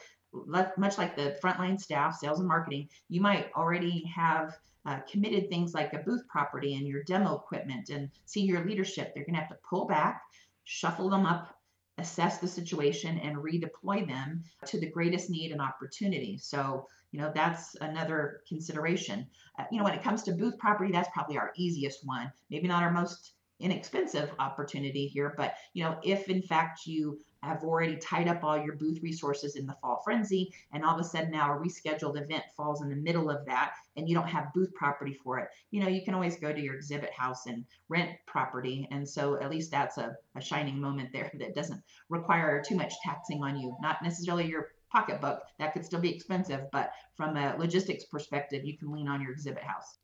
much 0.77 0.97
like 0.97 1.15
the 1.15 1.37
frontline 1.43 1.79
staff, 1.79 2.15
sales 2.15 2.39
and 2.39 2.47
marketing, 2.47 2.89
you 3.09 3.21
might 3.21 3.51
already 3.55 4.11
have 4.15 4.57
uh, 4.85 4.99
committed 5.09 5.49
things 5.49 5.73
like 5.73 5.93
a 5.93 5.99
booth 5.99 6.27
property 6.27 6.75
and 6.75 6.87
your 6.87 7.03
demo 7.03 7.35
equipment 7.35 7.89
and 7.89 8.09
senior 8.25 8.65
leadership. 8.65 9.13
They're 9.13 9.25
going 9.25 9.35
to 9.35 9.41
have 9.41 9.49
to 9.49 9.57
pull 9.69 9.85
back, 9.85 10.21
shuffle 10.63 11.09
them 11.09 11.25
up 11.25 11.55
assess 11.97 12.39
the 12.39 12.47
situation 12.47 13.19
and 13.19 13.38
redeploy 13.38 14.07
them 14.07 14.43
to 14.65 14.79
the 14.79 14.89
greatest 14.89 15.29
need 15.29 15.51
and 15.51 15.62
opportunity. 15.62 16.38
So, 16.38 16.88
you 17.12 17.19
know, 17.19 17.31
that's 17.33 17.75
another 17.81 18.41
consideration. 18.47 19.27
Uh, 19.59 19.65
you 19.71 19.77
know, 19.77 19.83
when 19.83 19.93
it 19.93 20.03
comes 20.03 20.23
to 20.23 20.31
booth 20.31 20.57
property, 20.57 20.91
that's 20.91 21.09
probably 21.13 21.38
our 21.38 21.53
easiest 21.55 22.05
one. 22.05 22.31
Maybe 22.50 22.67
not 22.67 22.83
our 22.83 22.91
most 22.91 23.33
inexpensive 23.59 24.31
opportunity 24.39 25.07
here, 25.07 25.33
but 25.38 25.55
you 25.73 25.83
know, 25.83 25.97
if 26.03 26.29
in 26.29 26.41
fact 26.41 26.85
you 26.85 27.19
have 27.43 27.63
already 27.63 27.97
tied 27.97 28.27
up 28.27 28.43
all 28.43 28.57
your 28.57 28.75
booth 28.75 29.01
resources 29.01 29.55
in 29.55 29.65
the 29.65 29.75
fall 29.81 30.01
frenzy, 30.03 30.53
and 30.71 30.83
all 30.83 30.95
of 30.95 31.01
a 31.01 31.03
sudden 31.03 31.31
now 31.31 31.53
a 31.53 31.59
rescheduled 31.59 32.21
event 32.21 32.43
falls 32.55 32.81
in 32.81 32.89
the 32.89 32.95
middle 32.95 33.29
of 33.29 33.45
that, 33.45 33.73
and 33.95 34.07
you 34.07 34.15
don't 34.15 34.27
have 34.27 34.53
booth 34.53 34.73
property 34.73 35.13
for 35.13 35.39
it, 35.39 35.50
you 35.71 35.81
know, 35.81 35.88
you 35.88 36.03
can 36.03 36.13
always 36.13 36.38
go 36.38 36.53
to 36.53 36.62
your 36.62 36.75
exhibit 36.75 37.12
house 37.12 37.45
and 37.45 37.65
rent 37.89 38.12
property. 38.25 38.88
And 38.91 39.07
so 39.07 39.41
at 39.41 39.50
least 39.50 39.71
that's 39.71 39.97
a, 39.97 40.15
a 40.35 40.41
shining 40.41 40.79
moment 40.79 41.09
there 41.13 41.31
that 41.39 41.55
doesn't 41.55 41.81
require 42.09 42.63
too 42.65 42.75
much 42.75 42.93
taxing 43.03 43.43
on 43.43 43.57
you. 43.57 43.75
Not 43.81 44.03
necessarily 44.03 44.47
your 44.47 44.69
pocketbook, 44.91 45.41
that 45.59 45.73
could 45.73 45.85
still 45.85 46.00
be 46.00 46.13
expensive. 46.13 46.62
But 46.71 46.91
from 47.15 47.35
a 47.35 47.55
logistics 47.57 48.05
perspective, 48.05 48.63
you 48.63 48.77
can 48.77 48.91
lean 48.91 49.07
on 49.07 49.21
your 49.21 49.31
exhibit 49.31 49.63
house. 49.63 49.97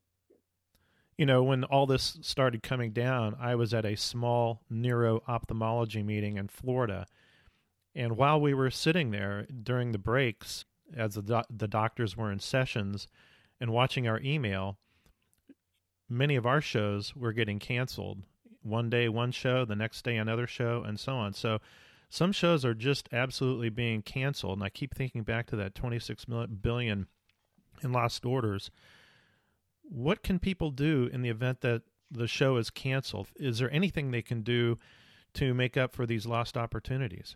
You 1.17 1.25
know, 1.25 1.43
when 1.43 1.65
all 1.65 1.86
this 1.86 2.17
started 2.22 2.63
coming 2.63 2.91
down, 2.91 3.36
I 3.39 3.55
was 3.55 3.74
at 3.74 3.86
a 3.86 3.96
small 3.96 4.62
neuro 4.69 5.22
ophthalmology 5.27 6.01
meeting 6.01 6.38
in 6.38 6.48
Florida. 6.48 7.05
And 7.96 8.17
while 8.17 8.39
we 8.39 8.53
were 8.53 8.69
sitting 8.69 9.12
there 9.12 9.48
during 9.63 9.91
the 9.91 9.98
breaks, 9.98 10.65
as 10.96 11.15
the, 11.15 11.22
do- 11.22 11.55
the 11.55 11.67
doctors 11.67 12.15
were 12.15 12.31
in 12.31 12.39
sessions 12.39 13.08
and 13.60 13.72
watching 13.72 14.08
our 14.08 14.19
email, 14.22 14.77
many 16.08 16.36
of 16.36 16.46
our 16.46 16.62
shows 16.62 17.15
were 17.15 17.34
getting 17.34 17.60
canceled. 17.60 18.24
One 18.62 18.89
day, 18.89 19.10
one 19.10 19.31
show, 19.31 19.65
the 19.65 19.75
next 19.75 20.03
day, 20.03 20.17
another 20.17 20.48
show, 20.48 20.84
and 20.86 21.00
so 21.00 21.13
on. 21.13 21.34
So, 21.34 21.60
some 22.10 22.31
shows 22.31 22.65
are 22.65 22.74
just 22.74 23.08
absolutely 23.12 23.69
being 23.69 24.01
canceled. 24.01 24.58
And 24.58 24.63
I 24.63 24.69
keep 24.69 24.96
thinking 24.96 25.22
back 25.22 25.46
to 25.48 25.55
that 25.58 25.75
26 25.75 26.25
billion 26.60 27.08
in 27.84 27.91
lost 27.91 28.25
orders. 28.25 28.72
What 29.84 30.24
can 30.24 30.39
people 30.39 30.72
do 30.72 31.10
in 31.13 31.22
the 31.22 31.29
event 31.29 31.62
that 31.62 31.84
the 32.10 32.27
show 32.27 32.58
is 32.58 32.72
canceled? 32.72 33.27
Is 33.36 33.60
there 33.60 33.72
anything 33.72 34.10
they 34.10 34.24
can 34.24 34.41
do 34.41 34.79
to 35.36 35.53
make 35.53 35.77
up 35.77 35.96
for 35.96 36.08
these 36.08 36.25
lost 36.25 36.58
opportunities? 36.58 37.36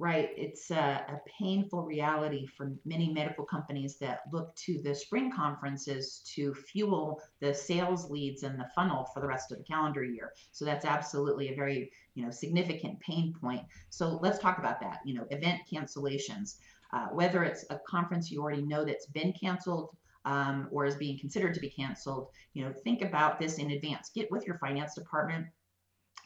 Right? 0.00 0.30
It's 0.34 0.70
a, 0.70 1.04
a, 1.08 1.20
painful 1.38 1.82
reality 1.82 2.46
for 2.46 2.72
many 2.86 3.12
medical 3.12 3.44
companies 3.44 3.98
that 3.98 4.22
look 4.32 4.56
to 4.56 4.80
the 4.82 4.94
spring 4.94 5.30
conferences 5.30 6.22
to 6.34 6.54
fuel 6.54 7.20
the 7.40 7.52
sales 7.52 8.08
leads 8.10 8.42
and 8.42 8.58
the 8.58 8.66
funnel 8.74 9.06
for 9.12 9.20
the 9.20 9.26
rest 9.26 9.52
of 9.52 9.58
the 9.58 9.64
calendar 9.64 10.02
year. 10.02 10.32
So 10.52 10.64
that's 10.64 10.86
absolutely 10.86 11.50
a 11.50 11.54
very 11.54 11.92
you 12.14 12.24
know 12.24 12.30
significant 12.30 12.98
pain 13.00 13.34
point. 13.38 13.60
So 13.90 14.18
let's 14.22 14.38
talk 14.38 14.58
about 14.58 14.80
that. 14.80 15.00
You 15.04 15.16
know, 15.16 15.26
event 15.30 15.60
cancellations. 15.70 16.56
Uh, 16.94 17.08
whether 17.12 17.44
it's 17.44 17.66
a 17.68 17.78
conference 17.86 18.30
you 18.30 18.40
already 18.40 18.62
know 18.62 18.84
that's 18.86 19.06
been 19.06 19.34
canceled 19.34 19.94
um, 20.24 20.66
or 20.72 20.86
is 20.86 20.96
being 20.96 21.18
considered 21.18 21.54
to 21.54 21.60
be 21.60 21.70
canceled, 21.70 22.28
you 22.54 22.64
know, 22.64 22.72
think 22.84 23.02
about 23.02 23.38
this 23.38 23.58
in 23.58 23.70
advance. 23.70 24.10
Get 24.14 24.30
with 24.30 24.46
your 24.46 24.58
finance 24.58 24.94
department 24.94 25.46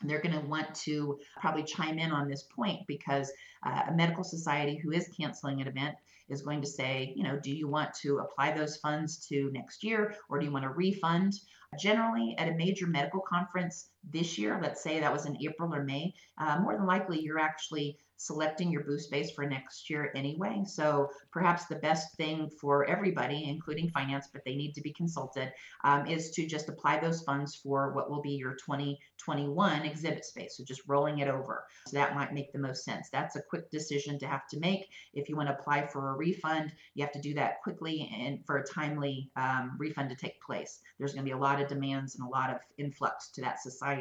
they're 0.09 0.21
going 0.21 0.39
to 0.39 0.47
want 0.47 0.75
to 0.75 1.19
probably 1.41 1.65
chime 1.65 1.99
in 1.99 2.11
on 2.11 2.29
this 2.29 2.43
point 2.43 2.81
because 2.87 3.33
uh, 3.67 3.83
a 3.89 3.95
medical 3.95 4.25
society 4.25 4.77
who 4.77 4.93
is 4.93 5.09
canceling 5.09 5.61
an 5.61 5.69
event 5.69 5.95
is 6.29 6.43
going 6.43 6.61
to 6.61 6.67
say, 6.67 7.13
you 7.17 7.23
know, 7.23 7.39
do 7.39 7.53
you 7.55 7.69
want 7.69 7.93
to 7.95 8.19
apply 8.19 8.53
those 8.53 8.77
funds 8.79 9.27
to 9.29 9.51
next 9.53 9.85
year 9.85 10.15
or 10.29 10.39
do 10.39 10.47
you 10.47 10.53
want 10.53 10.65
to 10.65 10.71
refund? 10.71 11.35
Generally, 11.79 12.37
at 12.39 12.49
a 12.49 12.55
major 12.55 12.87
medical 12.87 13.21
conference 13.21 13.89
this 14.11 14.39
year, 14.39 14.59
let's 14.63 14.83
say 14.83 15.01
that 15.01 15.13
was 15.13 15.27
in 15.27 15.37
April 15.43 15.75
or 15.75 15.83
May, 15.85 16.15
uh, 16.39 16.59
more 16.61 16.77
than 16.77 16.87
likely 16.87 17.21
you're 17.21 17.39
actually 17.39 17.99
selecting 18.17 18.71
your 18.71 18.85
booth 18.85 19.03
space 19.03 19.31
for 19.33 19.45
next 19.45 19.91
year 19.91 20.11
anyway. 20.15 20.63
So 20.67 21.09
perhaps 21.31 21.67
the 21.67 21.77
best 21.77 22.17
thing 22.17 22.49
for 22.61 22.85
everybody, 22.87 23.45
including 23.49 23.91
finance, 23.91 24.29
but 24.33 24.43
they 24.45 24.55
need 24.55 24.73
to 24.75 24.81
be 24.81 24.93
consulted, 24.93 25.53
um, 25.85 26.07
is 26.07 26.31
to 26.33 26.47
just 26.47 26.69
apply 26.69 26.99
those 27.01 27.23
funds 27.23 27.55
for 27.55 27.93
what 27.93 28.11
will 28.11 28.23
be 28.23 28.33
your 28.33 28.55
2021 28.55 29.83
exhibit 29.83 30.25
space. 30.25 30.57
So 30.57 30.65
just 30.65 30.83
rolling 30.87 31.19
it 31.19 31.29
over. 31.29 31.65
So 31.87 31.97
that 31.97 32.15
might 32.15 32.33
make 32.33 32.53
the 32.53 32.59
most 32.59 32.85
sense. 32.85 33.09
That's 33.11 33.37
a 33.37 33.43
quick 33.43 33.71
decision 33.71 34.19
to 34.21 34.27
have 34.27 34.47
to 34.49 34.59
make. 34.59 34.89
If 35.13 35.29
you 35.29 35.37
want 35.37 35.49
to 35.49 35.55
apply 35.55 35.87
for 35.87 36.11
a 36.11 36.17
refund, 36.17 36.73
you 36.95 37.05
have 37.05 37.13
to 37.13 37.21
do 37.21 37.35
that 37.35 37.63
quickly 37.63 38.11
and 38.17 38.45
for 38.47 38.59
a 38.59 38.67
timely 38.67 39.31
um, 39.37 39.77
refund 39.79 40.11
to 40.11 40.17
take 40.17 40.41
place. 40.41 40.81
There's 40.99 41.13
going 41.13 41.25
to 41.25 41.31
be 41.31 41.37
a 41.37 41.41
lot 41.41 41.61
of 41.61 41.69
demands 41.69 42.17
and 42.17 42.27
a 42.27 42.31
lot 42.31 42.51
of 42.51 42.57
influx 42.79 43.29
to 43.33 43.41
that 43.43 43.61
society. 43.61 43.94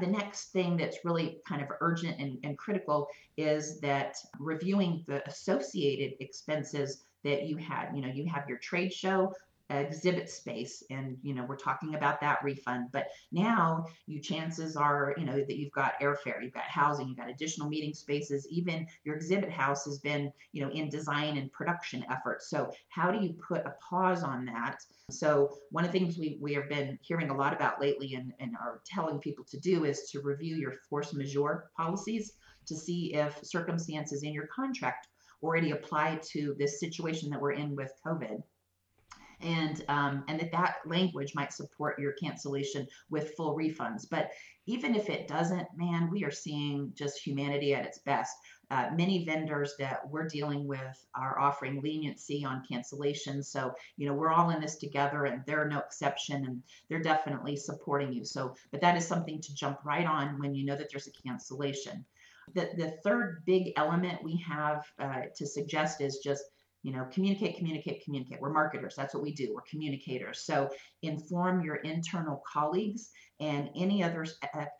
The 0.00 0.06
next 0.06 0.52
thing 0.52 0.76
that's 0.76 1.04
really 1.04 1.38
kind 1.46 1.62
of 1.62 1.68
urgent 1.80 2.20
and, 2.20 2.38
and 2.42 2.58
critical 2.58 3.08
is 3.36 3.78
that 3.80 4.16
reviewing 4.40 5.04
the 5.06 5.26
associated 5.28 6.16
expenses 6.20 7.04
that 7.22 7.44
you 7.44 7.56
had. 7.56 7.92
You 7.94 8.02
know, 8.02 8.08
you 8.08 8.28
have 8.28 8.48
your 8.48 8.58
trade 8.58 8.92
show, 8.92 9.32
exhibit 9.70 10.28
space 10.28 10.82
and 10.90 11.16
you 11.22 11.34
know 11.34 11.44
we're 11.48 11.56
talking 11.56 11.94
about 11.94 12.20
that 12.20 12.38
refund 12.44 12.88
but 12.92 13.06
now 13.32 13.84
you 14.06 14.20
chances 14.20 14.76
are 14.76 15.14
you 15.16 15.24
know 15.24 15.36
that 15.36 15.56
you've 15.56 15.72
got 15.72 15.98
airfare 16.02 16.42
you've 16.42 16.52
got 16.52 16.64
housing 16.64 17.08
you've 17.08 17.16
got 17.16 17.30
additional 17.30 17.68
meeting 17.68 17.94
spaces 17.94 18.46
even 18.50 18.86
your 19.04 19.16
exhibit 19.16 19.50
house 19.50 19.86
has 19.86 19.98
been 19.98 20.30
you 20.52 20.62
know 20.62 20.70
in 20.72 20.90
design 20.90 21.38
and 21.38 21.50
production 21.52 22.04
efforts 22.10 22.50
so 22.50 22.70
how 22.88 23.10
do 23.10 23.24
you 23.24 23.32
put 23.32 23.66
a 23.66 23.74
pause 23.88 24.22
on 24.22 24.44
that? 24.46 24.78
So 25.10 25.58
one 25.70 25.84
of 25.84 25.92
the 25.92 25.98
things 25.98 26.18
we, 26.18 26.38
we 26.40 26.54
have 26.54 26.68
been 26.68 26.98
hearing 27.02 27.30
a 27.30 27.36
lot 27.36 27.52
about 27.52 27.80
lately 27.80 28.14
and, 28.14 28.32
and 28.40 28.54
are 28.56 28.80
telling 28.86 29.18
people 29.18 29.44
to 29.50 29.58
do 29.58 29.84
is 29.84 30.10
to 30.10 30.20
review 30.20 30.56
your 30.56 30.74
force 30.88 31.12
majeure 31.12 31.70
policies 31.76 32.32
to 32.66 32.76
see 32.76 33.14
if 33.14 33.38
circumstances 33.44 34.22
in 34.22 34.32
your 34.32 34.46
contract 34.46 35.08
already 35.42 35.72
apply 35.72 36.18
to 36.22 36.54
this 36.58 36.80
situation 36.80 37.28
that 37.28 37.40
we're 37.40 37.52
in 37.52 37.76
with 37.76 37.92
covid 38.06 38.42
and 39.44 39.84
um, 39.88 40.24
and 40.28 40.40
that 40.40 40.52
that 40.52 40.76
language 40.86 41.32
might 41.34 41.52
support 41.52 41.98
your 41.98 42.12
cancellation 42.12 42.86
with 43.10 43.34
full 43.36 43.56
refunds. 43.56 44.08
But 44.10 44.30
even 44.66 44.94
if 44.94 45.10
it 45.10 45.28
doesn't, 45.28 45.68
man, 45.76 46.08
we 46.10 46.24
are 46.24 46.30
seeing 46.30 46.92
just 46.94 47.24
humanity 47.24 47.74
at 47.74 47.84
its 47.84 47.98
best. 47.98 48.34
Uh, 48.70 48.88
many 48.96 49.24
vendors 49.26 49.74
that 49.78 50.00
we're 50.08 50.26
dealing 50.26 50.66
with 50.66 51.06
are 51.14 51.38
offering 51.38 51.82
leniency 51.82 52.44
on 52.44 52.64
cancellations. 52.70 53.44
So, 53.44 53.74
you 53.98 54.08
know, 54.08 54.14
we're 54.14 54.32
all 54.32 54.50
in 54.50 54.60
this 54.60 54.76
together 54.76 55.26
and 55.26 55.44
they're 55.46 55.68
no 55.68 55.80
exception 55.80 56.46
and 56.46 56.62
they're 56.88 57.02
definitely 57.02 57.56
supporting 57.56 58.12
you. 58.12 58.24
So, 58.24 58.56
but 58.70 58.80
that 58.80 58.96
is 58.96 59.06
something 59.06 59.40
to 59.42 59.54
jump 59.54 59.84
right 59.84 60.06
on 60.06 60.38
when 60.38 60.54
you 60.54 60.64
know 60.64 60.76
that 60.76 60.88
there's 60.90 61.08
a 61.08 61.28
cancellation. 61.28 62.04
The, 62.54 62.70
the 62.76 62.98
third 63.04 63.42
big 63.44 63.72
element 63.76 64.24
we 64.24 64.42
have 64.46 64.84
uh, 64.98 65.22
to 65.36 65.46
suggest 65.46 66.00
is 66.00 66.18
just 66.18 66.44
you 66.84 66.92
know 66.92 67.06
communicate 67.10 67.56
communicate 67.56 68.04
communicate. 68.04 68.40
We're 68.40 68.52
marketers. 68.52 68.94
That's 68.94 69.14
what 69.14 69.22
we 69.22 69.32
do. 69.32 69.52
We're 69.54 69.62
communicators. 69.62 70.44
So 70.44 70.68
inform 71.02 71.64
your 71.64 71.76
internal 71.76 72.42
colleagues 72.50 73.10
and 73.40 73.70
any 73.74 74.04
other 74.04 74.26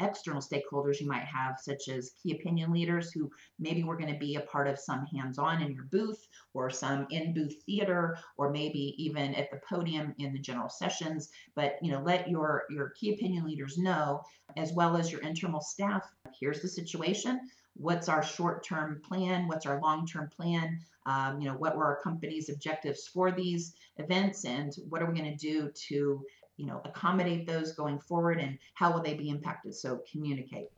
external 0.01 0.43
stakeholders 0.43 1.01
you 1.01 1.09
might 1.09 1.25
have 1.25 1.57
such 1.59 1.89
as 1.89 2.13
key 2.23 2.33
opinion 2.33 2.73
leaders 2.73 3.11
who 3.11 3.31
maybe 3.59 3.83
we're 3.83 3.97
going 3.97 4.13
to 4.13 4.19
be 4.19 4.37
a 4.37 4.41
part 4.43 4.69
of 4.69 4.79
some 4.79 5.07
hands-on 5.07 5.61
in 5.63 5.73
your 5.73 5.85
booth 5.85 6.25
or 6.53 6.71
some 6.71 7.07
in-booth 7.11 7.57
theater 7.65 8.17
or 8.37 8.51
maybe 8.51 8.95
even 8.99 9.35
at 9.35 9.51
the 9.51 9.59
podium 9.69 10.15
in 10.19 10.33
the 10.33 10.39
general 10.39 10.69
sessions. 10.69 11.31
But 11.57 11.77
you 11.81 11.91
know 11.91 12.03
let 12.03 12.29
your 12.29 12.65
your 12.69 12.91
key 12.91 13.15
opinion 13.15 13.47
leaders 13.47 13.79
know 13.79 14.21
as 14.59 14.75
well 14.75 14.99
as 14.99 15.11
your 15.11 15.23
internal 15.23 15.63
staff 15.63 16.07
here's 16.39 16.61
the 16.61 16.69
situation 16.69 17.41
what's 17.77 18.09
our 18.09 18.23
short-term 18.23 19.01
plan 19.07 19.47
what's 19.49 19.67
our 19.67 19.81
long-term 19.81 20.31
plan 20.37 20.79
um, 21.07 21.41
you 21.41 21.49
know 21.49 21.55
what 21.55 21.77
were 21.77 21.85
our 21.85 22.01
company's 22.03 22.49
objectives 22.49 23.07
for 23.07 23.31
these 23.31 23.75
events 23.99 24.45
and 24.45 24.75
what 24.89 25.03
are 25.03 25.11
we 25.11 25.19
going 25.19 25.31
to 25.31 25.37
do 25.37 25.71
to 25.75 26.25
you 26.57 26.67
know 26.67 26.81
accommodate 26.85 27.47
those 27.47 27.73
going 27.73 27.99
forward 27.99 28.39
and 28.39 28.59
how 28.75 28.93
will 28.93 29.03
they 29.03 29.15
be 29.15 29.29
impacted 29.29 29.75
so 29.75 30.01
communicate 30.11 30.69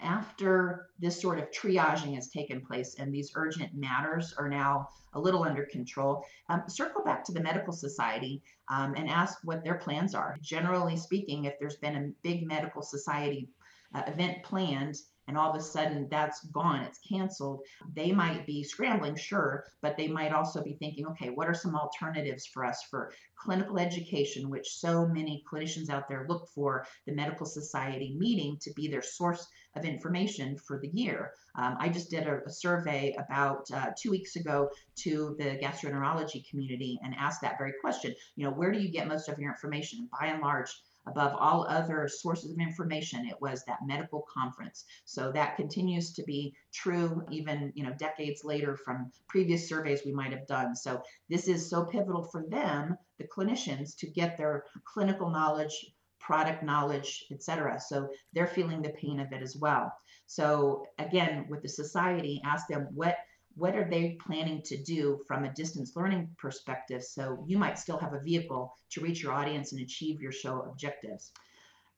after 0.00 0.90
this 0.98 1.20
sort 1.20 1.38
of 1.38 1.50
triaging 1.50 2.14
has 2.14 2.28
taken 2.28 2.60
place 2.60 2.94
and 2.98 3.12
these 3.12 3.32
urgent 3.34 3.74
matters 3.74 4.32
are 4.38 4.48
now 4.48 4.88
a 5.14 5.20
little 5.20 5.42
under 5.42 5.64
control, 5.64 6.24
um, 6.48 6.62
circle 6.68 7.02
back 7.02 7.24
to 7.24 7.32
the 7.32 7.40
medical 7.40 7.72
society 7.72 8.42
um, 8.68 8.94
and 8.96 9.08
ask 9.08 9.38
what 9.42 9.64
their 9.64 9.74
plans 9.74 10.14
are. 10.14 10.38
Generally 10.40 10.96
speaking, 10.98 11.44
if 11.44 11.58
there's 11.58 11.76
been 11.76 11.96
a 11.96 12.10
big 12.22 12.46
medical 12.46 12.82
society 12.82 13.48
uh, 13.94 14.02
event 14.06 14.42
planned 14.42 14.96
and 15.28 15.38
all 15.38 15.50
of 15.50 15.56
a 15.56 15.62
sudden 15.62 16.08
that's 16.10 16.44
gone, 16.46 16.80
it's 16.80 16.98
canceled, 16.98 17.60
they 17.94 18.10
might 18.10 18.46
be 18.46 18.64
scrambling, 18.64 19.14
sure, 19.14 19.64
but 19.82 19.96
they 19.96 20.08
might 20.08 20.32
also 20.32 20.62
be 20.62 20.74
thinking, 20.74 21.06
okay, 21.06 21.28
what 21.28 21.46
are 21.46 21.54
some 21.54 21.76
alternatives 21.76 22.46
for 22.46 22.64
us 22.64 22.82
for 22.90 23.12
clinical 23.36 23.78
education, 23.78 24.50
which 24.50 24.68
so 24.68 25.06
many 25.06 25.44
clinicians 25.50 25.90
out 25.90 26.08
there 26.08 26.26
look 26.28 26.48
for 26.54 26.86
the 27.06 27.12
medical 27.12 27.46
society 27.46 28.16
meeting 28.18 28.56
to 28.60 28.72
be 28.74 28.88
their 28.88 29.02
source 29.02 29.46
of 29.76 29.84
information 29.84 30.56
for 30.56 30.80
the 30.80 30.88
year. 30.88 31.32
Um, 31.54 31.76
I 31.78 31.88
just 31.88 32.10
did 32.10 32.26
a, 32.26 32.40
a 32.46 32.50
survey 32.50 33.14
about 33.18 33.70
uh, 33.72 33.90
two 34.00 34.10
weeks 34.10 34.36
ago 34.36 34.70
to 34.96 35.36
the 35.38 35.58
gastroenterology 35.62 36.48
community 36.48 36.98
and 37.04 37.14
asked 37.16 37.42
that 37.42 37.58
very 37.58 37.74
question. 37.80 38.14
You 38.36 38.44
know, 38.44 38.50
where 38.50 38.72
do 38.72 38.80
you 38.80 38.90
get 38.90 39.08
most 39.08 39.28
of 39.28 39.38
your 39.38 39.50
information? 39.50 40.08
By 40.18 40.28
and 40.28 40.40
large, 40.40 40.70
above 41.08 41.34
all 41.38 41.66
other 41.68 42.08
sources 42.08 42.50
of 42.50 42.58
information 42.58 43.26
it 43.26 43.40
was 43.40 43.64
that 43.64 43.86
medical 43.86 44.26
conference. 44.32 44.84
So 45.04 45.32
that 45.32 45.56
continues 45.56 46.12
to 46.14 46.22
be 46.22 46.54
true 46.72 47.22
even 47.30 47.72
you 47.74 47.84
know 47.84 47.94
decades 47.98 48.42
later 48.44 48.76
from 48.76 49.10
previous 49.28 49.68
surveys 49.68 50.02
we 50.04 50.12
might 50.12 50.32
have 50.32 50.46
done. 50.46 50.74
So 50.74 51.02
this 51.28 51.48
is 51.48 51.68
so 51.68 51.84
pivotal 51.84 52.24
for 52.24 52.44
them 52.48 52.96
the 53.18 53.26
clinicians 53.26 53.96
to 53.98 54.06
get 54.06 54.36
their 54.36 54.64
clinical 54.84 55.30
knowledge 55.30 55.92
product 56.20 56.62
knowledge 56.62 57.24
etc 57.30 57.80
so 57.80 58.08
they're 58.34 58.46
feeling 58.46 58.82
the 58.82 58.90
pain 58.90 59.20
of 59.20 59.32
it 59.32 59.42
as 59.42 59.56
well. 59.56 59.92
So 60.26 60.84
again 60.98 61.46
with 61.48 61.62
the 61.62 61.68
society 61.68 62.40
ask 62.44 62.66
them 62.68 62.88
what 62.94 63.16
what 63.58 63.74
are 63.74 63.88
they 63.90 64.16
planning 64.24 64.62
to 64.62 64.80
do 64.82 65.20
from 65.26 65.44
a 65.44 65.52
distance 65.52 65.96
learning 65.96 66.28
perspective? 66.38 67.02
So 67.02 67.44
you 67.46 67.58
might 67.58 67.78
still 67.78 67.98
have 67.98 68.14
a 68.14 68.20
vehicle 68.20 68.72
to 68.90 69.00
reach 69.00 69.22
your 69.22 69.32
audience 69.32 69.72
and 69.72 69.80
achieve 69.82 70.20
your 70.20 70.32
show 70.32 70.60
objectives. 70.62 71.32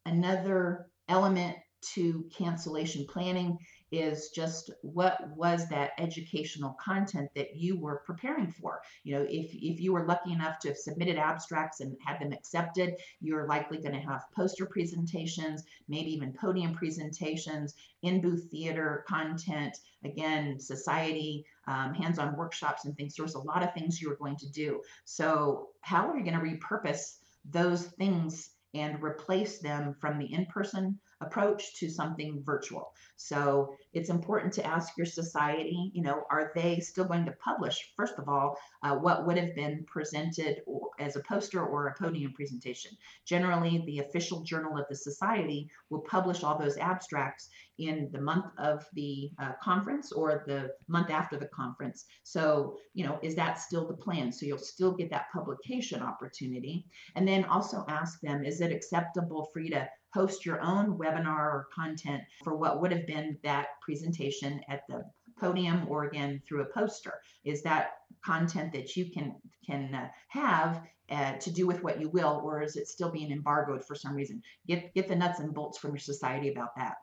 Another 0.06 0.86
element 1.08 1.56
to 1.94 2.24
cancellation 2.36 3.06
planning 3.06 3.58
is 3.92 4.30
just 4.30 4.70
what 4.82 5.28
was 5.36 5.68
that 5.68 5.92
educational 5.98 6.76
content 6.80 7.28
that 7.34 7.56
you 7.56 7.78
were 7.78 8.02
preparing 8.06 8.50
for. 8.50 8.80
You 9.02 9.16
know, 9.16 9.22
if, 9.28 9.52
if 9.52 9.80
you 9.80 9.92
were 9.92 10.06
lucky 10.06 10.32
enough 10.32 10.58
to 10.60 10.68
have 10.68 10.76
submitted 10.76 11.16
abstracts 11.16 11.80
and 11.80 11.96
had 12.04 12.20
them 12.20 12.32
accepted, 12.32 12.94
you're 13.20 13.46
likely 13.46 13.78
going 13.78 13.94
to 13.94 14.00
have 14.00 14.24
poster 14.34 14.66
presentations, 14.66 15.64
maybe 15.88 16.12
even 16.12 16.32
podium 16.32 16.74
presentations, 16.74 17.74
in 18.02 18.20
booth 18.20 18.48
theater 18.50 19.04
content, 19.08 19.76
again, 20.04 20.58
society, 20.58 21.44
um, 21.66 21.92
hands 21.92 22.18
on 22.18 22.36
workshops, 22.36 22.84
and 22.84 22.96
things. 22.96 23.14
There 23.14 23.24
was 23.24 23.34
a 23.34 23.40
lot 23.40 23.62
of 23.62 23.74
things 23.74 24.00
you 24.00 24.08
were 24.08 24.16
going 24.16 24.36
to 24.36 24.50
do. 24.50 24.80
So, 25.04 25.68
how 25.80 26.08
are 26.08 26.16
you 26.16 26.24
going 26.24 26.38
to 26.38 26.40
repurpose 26.40 27.16
those 27.44 27.86
things 27.86 28.50
and 28.74 29.02
replace 29.02 29.58
them 29.58 29.94
from 30.00 30.18
the 30.18 30.32
in 30.32 30.46
person 30.46 30.98
approach 31.20 31.74
to 31.78 31.90
something 31.90 32.42
virtual. 32.44 32.92
So 33.16 33.74
it's 33.92 34.08
important 34.08 34.52
to 34.54 34.66
ask 34.66 34.96
your 34.96 35.06
society, 35.06 35.90
you 35.94 36.02
know, 36.02 36.22
are 36.30 36.52
they 36.54 36.80
still 36.80 37.04
going 37.04 37.26
to 37.26 37.34
publish, 37.44 37.92
first 37.96 38.14
of 38.18 38.28
all, 38.28 38.56
uh, 38.82 38.94
what 38.96 39.26
would 39.26 39.36
have 39.36 39.54
been 39.54 39.84
presented 39.86 40.62
as 40.98 41.16
a 41.16 41.22
poster 41.28 41.64
or 41.64 41.88
a 41.88 41.94
podium 41.94 42.32
presentation? 42.32 42.92
Generally, 43.26 43.84
the 43.86 43.98
official 43.98 44.42
journal 44.42 44.78
of 44.78 44.86
the 44.88 44.96
society 44.96 45.68
will 45.90 46.00
publish 46.00 46.42
all 46.42 46.58
those 46.58 46.78
abstracts 46.78 47.50
in 47.78 48.10
the 48.12 48.20
month 48.20 48.46
of 48.58 48.84
the 48.92 49.30
uh, 49.38 49.52
conference 49.62 50.12
or 50.12 50.44
the 50.46 50.70
month 50.88 51.10
after 51.10 51.38
the 51.38 51.48
conference. 51.48 52.04
So, 52.24 52.76
you 52.94 53.06
know, 53.06 53.18
is 53.22 53.34
that 53.36 53.58
still 53.58 53.86
the 53.86 53.94
plan? 53.94 54.32
So 54.32 54.46
you'll 54.46 54.58
still 54.58 54.92
get 54.92 55.10
that 55.10 55.26
publication 55.32 56.02
opportunity. 56.02 56.86
And 57.16 57.26
then 57.26 57.44
also 57.44 57.84
ask 57.88 58.20
them, 58.20 58.44
is 58.44 58.60
it 58.60 58.72
acceptable 58.72 59.48
for 59.52 59.60
you 59.60 59.70
to 59.70 59.88
host 60.12 60.44
your 60.44 60.60
own 60.60 60.98
webinar 60.98 61.38
or 61.38 61.68
content 61.74 62.22
for 62.42 62.56
what 62.56 62.80
would 62.80 62.92
have 62.92 63.06
been 63.06 63.38
that 63.42 63.68
presentation 63.82 64.60
at 64.68 64.82
the 64.88 65.04
podium 65.38 65.86
or 65.88 66.04
again 66.04 66.42
through 66.46 66.62
a 66.62 66.66
poster. 66.66 67.14
Is 67.44 67.62
that 67.62 67.92
content 68.24 68.72
that 68.72 68.96
you 68.96 69.10
can 69.10 69.36
can 69.64 69.94
uh, 69.94 70.08
have 70.28 70.82
uh, 71.10 71.34
to 71.38 71.50
do 71.50 71.66
with 71.66 71.82
what 71.82 72.00
you 72.00 72.08
will 72.08 72.40
or 72.44 72.62
is 72.62 72.76
it 72.76 72.86
still 72.86 73.10
being 73.10 73.32
embargoed 73.32 73.84
for 73.84 73.94
some 73.94 74.14
reason? 74.14 74.42
Get 74.66 74.92
get 74.94 75.08
the 75.08 75.16
nuts 75.16 75.40
and 75.40 75.54
bolts 75.54 75.78
from 75.78 75.92
your 75.92 75.98
society 75.98 76.50
about 76.50 76.76
that. 76.76 76.96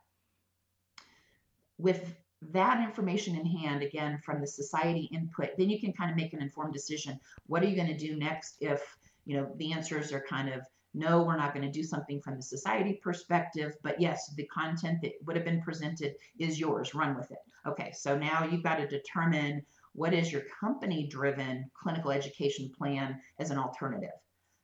With 1.78 2.16
that 2.54 2.84
information 2.84 3.36
in 3.36 3.46
hand 3.46 3.82
again 3.82 4.20
from 4.24 4.40
the 4.40 4.48
society 4.48 5.10
input 5.12 5.50
then 5.58 5.72
you 5.72 5.80
can 5.80 5.92
kind 5.92 6.12
of 6.12 6.18
make 6.18 6.34
an 6.34 6.42
informed 6.42 6.74
decision. 6.74 7.20
What 7.48 7.64
are 7.64 7.68
you 7.68 7.76
going 7.76 7.88
to 7.88 7.98
do 7.98 8.16
next 8.16 8.58
if 8.60 8.82
you 9.26 9.38
know 9.38 9.52
the 9.58 9.74
answers 9.74 10.14
are 10.14 10.24
kind 10.30 10.50
of 10.50 10.62
no, 10.94 11.22
we're 11.22 11.38
not 11.38 11.54
going 11.54 11.66
to 11.66 11.72
do 11.72 11.84
something 11.84 12.22
from 12.22 12.36
the 12.36 12.42
society 12.42 13.00
perspective, 13.04 13.76
but 13.84 14.00
yes, 14.00 14.34
the 14.36 14.48
content 14.48 15.00
that 15.02 15.14
would 15.26 15.36
have 15.36 15.46
been 15.46 15.62
presented 15.62 16.16
is 16.40 16.60
yours. 16.60 16.96
Run 16.96 17.16
with 17.16 17.32
it. 17.32 17.40
Okay, 17.68 17.92
so 17.92 18.18
now 18.18 18.46
you've 18.46 18.64
got 18.64 18.78
to 18.78 18.88
determine 18.88 19.64
what 19.94 20.14
is 20.14 20.32
your 20.32 20.44
company 20.60 21.08
driven 21.08 21.70
clinical 21.74 22.12
education 22.12 22.72
plan 22.78 23.20
as 23.40 23.52
an 23.52 23.58
alternative. 23.58 24.12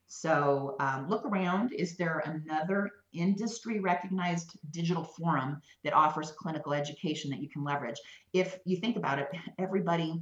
So 0.07 0.75
um, 0.79 1.09
look 1.09 1.25
around. 1.25 1.73
Is 1.73 1.97
there 1.97 2.19
another 2.25 2.91
industry 3.13 3.79
recognized 3.79 4.57
digital 4.69 5.03
forum 5.03 5.59
that 5.83 5.93
offers 5.93 6.31
clinical 6.31 6.73
education 6.73 7.31
that 7.31 7.41
you 7.41 7.49
can 7.49 7.63
leverage? 7.63 7.99
If 8.31 8.59
you 8.63 8.77
think 8.77 8.95
about 8.95 9.19
it, 9.19 9.27
everybody 9.57 10.21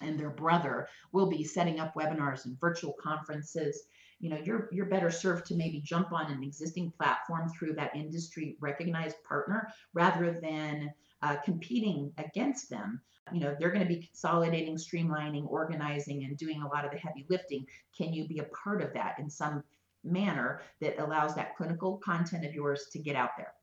and 0.00 0.18
their 0.18 0.30
brother 0.30 0.88
will 1.12 1.26
be 1.26 1.44
setting 1.44 1.80
up 1.80 1.94
webinars 1.94 2.46
and 2.46 2.58
virtual 2.58 2.94
conferences 3.02 3.82
you 4.20 4.28
know 4.28 4.38
you're 4.44 4.68
you're 4.70 4.86
better 4.86 5.10
served 5.10 5.46
to 5.46 5.56
maybe 5.56 5.80
jump 5.80 6.12
on 6.12 6.30
an 6.30 6.42
existing 6.42 6.92
platform 6.92 7.48
through 7.48 7.72
that 7.74 7.96
industry 7.96 8.56
recognized 8.60 9.16
partner 9.24 9.72
rather 9.94 10.38
than 10.40 10.92
uh, 11.22 11.36
competing 11.36 12.12
against 12.18 12.70
them. 12.70 13.00
You 13.32 13.40
know 13.40 13.56
they're 13.58 13.70
going 13.70 13.86
to 13.86 13.94
be 13.94 14.06
consolidating 14.06 14.76
streamlining 14.76 15.48
organizing 15.48 16.24
and 16.24 16.36
doing 16.36 16.62
a 16.62 16.68
lot 16.68 16.84
of 16.84 16.90
the 16.92 16.98
heavy 16.98 17.26
lifting. 17.30 17.66
Can 17.96 18.12
you 18.12 18.28
be 18.28 18.38
a 18.38 18.44
part 18.44 18.82
of 18.82 18.92
that 18.94 19.18
in 19.18 19.30
some 19.30 19.64
manner 20.04 20.62
that 20.80 20.98
allows 20.98 21.34
that 21.34 21.56
clinical 21.56 21.96
content 21.98 22.44
of 22.44 22.54
yours 22.54 22.86
to 22.92 22.98
get 22.98 23.16
out 23.16 23.30
there? 23.36 23.54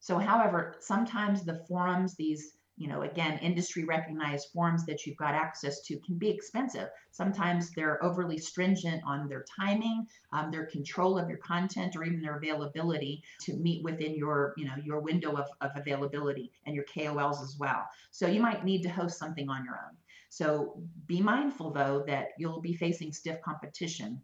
So 0.00 0.18
however 0.18 0.76
sometimes 0.80 1.44
the 1.44 1.64
forums 1.68 2.14
these 2.14 2.56
you 2.76 2.88
know, 2.88 3.02
again, 3.02 3.38
industry 3.38 3.84
recognized 3.84 4.48
forms 4.52 4.84
that 4.86 5.06
you've 5.06 5.16
got 5.16 5.34
access 5.34 5.80
to 5.82 5.96
can 5.98 6.18
be 6.18 6.28
expensive. 6.28 6.88
Sometimes 7.12 7.70
they're 7.70 8.02
overly 8.02 8.36
stringent 8.36 9.02
on 9.06 9.28
their 9.28 9.44
timing, 9.58 10.06
um, 10.32 10.50
their 10.50 10.66
control 10.66 11.16
of 11.16 11.28
your 11.28 11.38
content, 11.38 11.94
or 11.94 12.02
even 12.02 12.20
their 12.20 12.36
availability 12.36 13.22
to 13.42 13.54
meet 13.54 13.84
within 13.84 14.16
your, 14.16 14.54
you 14.56 14.64
know, 14.64 14.74
your 14.82 15.00
window 15.00 15.36
of, 15.36 15.46
of 15.60 15.70
availability 15.76 16.50
and 16.66 16.74
your 16.74 16.84
KOLs 16.84 17.42
as 17.42 17.56
well. 17.58 17.84
So 18.10 18.26
you 18.26 18.40
might 18.40 18.64
need 18.64 18.82
to 18.82 18.88
host 18.88 19.18
something 19.18 19.48
on 19.48 19.64
your 19.64 19.74
own. 19.74 19.96
So 20.28 20.82
be 21.06 21.20
mindful 21.20 21.70
though 21.70 22.02
that 22.08 22.30
you'll 22.38 22.60
be 22.60 22.74
facing 22.74 23.12
stiff 23.12 23.40
competition. 23.40 24.20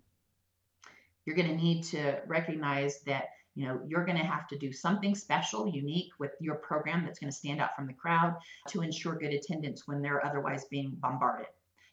You're 1.24 1.36
going 1.36 1.48
to 1.48 1.54
need 1.54 1.84
to 1.84 2.20
recognize 2.26 3.00
that 3.02 3.26
you 3.54 3.66
know 3.66 3.80
you're 3.86 4.04
going 4.04 4.18
to 4.18 4.24
have 4.24 4.46
to 4.48 4.58
do 4.58 4.72
something 4.72 5.14
special 5.14 5.66
unique 5.68 6.10
with 6.18 6.32
your 6.40 6.56
program 6.56 7.04
that's 7.04 7.18
going 7.18 7.30
to 7.30 7.36
stand 7.36 7.60
out 7.60 7.74
from 7.74 7.86
the 7.86 7.92
crowd 7.92 8.36
to 8.68 8.82
ensure 8.82 9.16
good 9.16 9.32
attendance 9.34 9.86
when 9.86 10.00
they're 10.00 10.24
otherwise 10.24 10.64
being 10.70 10.90
bombarded 11.00 11.46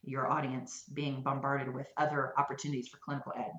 your 0.04 0.30
audience 0.32 0.84
being 0.94 1.22
bombarded 1.24 1.74
with 1.74 1.88
other 1.98 2.34
opportunities 2.38 2.88
for 2.88 2.98
clinical 2.98 3.34
ed 3.38 3.52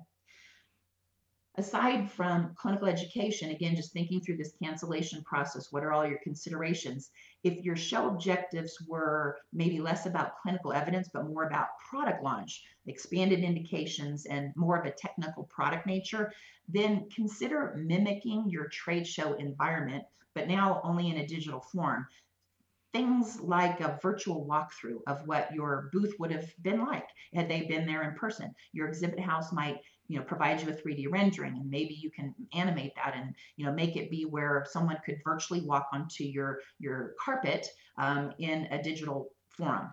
aside 1.59 2.09
from 2.09 2.55
clinical 2.55 2.87
education, 2.87 3.51
again, 3.51 3.75
just 3.75 3.91
thinking 3.91 4.21
through 4.21 4.37
this 4.37 4.53
cancellation 4.63 5.21
process, 5.23 5.71
what 5.71 5.83
are 5.83 5.91
all 5.91 6.07
your 6.07 6.19
considerations? 6.23 7.11
If 7.43 7.63
your 7.65 7.75
show 7.75 8.07
objectives 8.07 8.77
were 8.87 9.37
maybe 9.51 9.79
less 9.81 10.05
about 10.05 10.37
clinical 10.41 10.71
evidence, 10.71 11.09
but 11.13 11.27
more 11.27 11.43
about 11.43 11.67
product 11.89 12.23
launch, 12.23 12.63
expanded 12.87 13.41
indications, 13.41 14.25
and 14.25 14.53
more 14.55 14.79
of 14.79 14.85
a 14.85 14.91
technical 14.91 15.43
product 15.43 15.85
nature, 15.85 16.31
then 16.69 17.07
consider 17.13 17.75
mimicking 17.77 18.49
your 18.49 18.69
trade 18.69 19.05
show 19.05 19.33
environment, 19.33 20.05
but 20.33 20.47
now 20.47 20.79
only 20.85 21.09
in 21.09 21.17
a 21.17 21.27
digital 21.27 21.59
form 21.59 22.07
things 22.91 23.39
like 23.41 23.81
a 23.81 23.99
virtual 24.01 24.47
walkthrough 24.47 24.99
of 25.05 25.21
what 25.27 25.53
your 25.53 25.91
booth 25.93 26.15
would 26.17 26.31
have 26.31 26.51
been 26.63 26.83
like 26.83 27.07
had 27.35 27.47
they 27.47 27.61
been 27.61 27.85
there 27.85 28.01
in 28.09 28.15
person. 28.15 28.51
Your 28.73 28.87
exhibit 28.87 29.19
house 29.19 29.53
might 29.53 29.77
you 30.09 30.17
know 30.17 30.25
provide 30.25 30.61
you 30.61 30.67
a 30.69 30.73
3d 30.73 31.05
rendering 31.09 31.53
and 31.53 31.69
maybe 31.69 31.93
you 31.93 32.11
can 32.11 32.35
animate 32.53 32.93
that 32.95 33.15
and 33.15 33.33
you 33.55 33.65
know 33.65 33.71
make 33.71 33.95
it 33.95 34.11
be 34.11 34.23
where 34.23 34.65
someone 34.69 34.97
could 35.05 35.21
virtually 35.23 35.61
walk 35.61 35.87
onto 35.93 36.25
your 36.25 36.59
your 36.79 37.13
carpet 37.23 37.67
um, 37.97 38.33
in 38.39 38.67
a 38.71 38.81
digital 38.83 39.29
forum 39.47 39.89